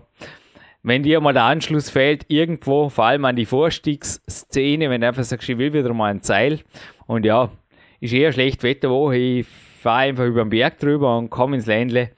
wenn 0.82 1.02
dir 1.02 1.20
mal 1.20 1.34
der 1.34 1.42
Anschluss 1.42 1.90
fehlt, 1.90 2.24
irgendwo, 2.28 2.88
vor 2.88 3.04
allem 3.04 3.26
an 3.26 3.36
die 3.36 3.44
Vorstiegsszene, 3.44 4.88
wenn 4.88 5.02
du 5.02 5.08
einfach 5.08 5.22
sagst, 5.22 5.46
ich 5.46 5.58
will 5.58 5.74
wieder 5.74 5.92
mal 5.92 6.10
ein 6.10 6.22
Zeil. 6.22 6.60
Und 7.06 7.26
ja, 7.26 7.50
ist 8.00 8.14
eher 8.14 8.32
schlecht 8.32 8.62
Wetterwoche, 8.62 9.16
ich 9.16 9.46
fahre 9.46 10.04
einfach 10.04 10.24
über 10.24 10.42
den 10.42 10.48
Berg 10.48 10.78
drüber 10.78 11.18
und 11.18 11.28
komme 11.28 11.56
ins 11.56 11.66
Ländle. 11.66 12.12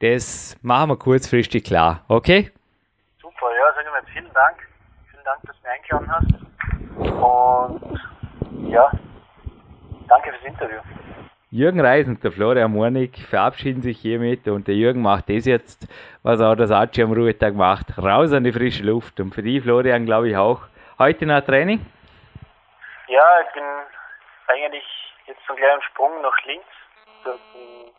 Das 0.00 0.56
machen 0.62 0.90
wir 0.90 0.96
kurzfristig 0.96 1.62
klar, 1.62 2.04
okay? 2.08 2.50
Super, 3.22 3.46
ja, 3.56 3.72
sagen 3.76 3.86
wir 3.94 4.02
vielen 4.12 4.32
Dank. 4.34 4.56
Vielen 5.12 5.24
Dank, 5.24 5.40
dass 5.46 5.54
du 5.54 5.62
mich 5.62 5.70
eingeladen 5.78 6.10
hast. 6.10 6.34
Und 8.64 8.68
ja, 8.68 8.90
Danke 10.08 10.32
fürs 10.32 10.44
Interview. 10.44 10.80
Jürgen 11.50 11.80
Reis 11.80 12.06
und 12.06 12.22
der 12.22 12.30
Florian 12.30 12.72
Mornig 12.72 13.16
verabschieden 13.26 13.80
sich 13.80 13.98
hiermit 13.98 14.46
und 14.48 14.68
der 14.68 14.74
Jürgen 14.74 15.00
macht 15.00 15.30
das 15.30 15.46
jetzt, 15.46 15.88
was 16.22 16.42
auch 16.42 16.54
das 16.54 16.70
Archie 16.70 17.02
am 17.02 17.12
Ruhetag 17.12 17.54
macht, 17.54 17.96
raus 17.96 18.34
an 18.34 18.44
die 18.44 18.52
frische 18.52 18.82
Luft. 18.82 19.18
Und 19.18 19.34
für 19.34 19.42
die, 19.42 19.58
Florian, 19.58 20.04
glaube 20.04 20.28
ich 20.28 20.36
auch. 20.36 20.60
Heute 20.98 21.24
noch 21.24 21.40
Training? 21.40 21.86
Ja, 23.06 23.40
ich 23.46 23.52
bin 23.54 23.64
eigentlich 24.48 24.84
jetzt 25.26 25.40
gleich 25.46 25.72
am 25.72 25.80
Sprung 25.80 26.20
nach 26.20 26.36
dort 27.24 27.40
im 27.54 27.92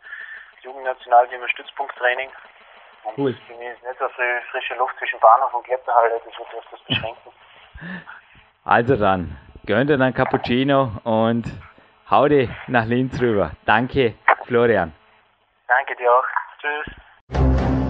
Jugendnationalteam 0.62 1.40
Stützpunkttraining. 1.48 2.28
Und 3.02 3.18
cool. 3.18 3.36
für 3.48 3.54
mich 3.54 3.66
ist 3.66 3.82
nicht 3.82 3.98
so 3.98 4.08
viel 4.10 4.40
frische 4.52 4.74
Luft 4.76 4.96
zwischen 4.98 5.18
Bahnhof 5.18 5.52
und 5.54 5.64
Kletterhalle, 5.64 6.20
das 6.24 6.38
wird 6.38 6.48
das 6.70 6.80
beschränken. 6.82 7.32
Also 8.62 8.94
dann, 8.94 9.38
gönnt 9.64 9.88
dir 9.88 9.94
einen 9.94 10.12
Cappuccino 10.12 10.92
und 11.04 11.46
hau 12.10 12.28
dich 12.28 12.50
nach 12.66 12.86
Linz 12.86 13.20
rüber. 13.20 13.52
Danke, 13.64 14.14
Florian. 14.44 14.92
Danke 15.68 15.94
dir 15.96 16.10
auch. 16.10 16.24
Tschüss. 16.60 17.89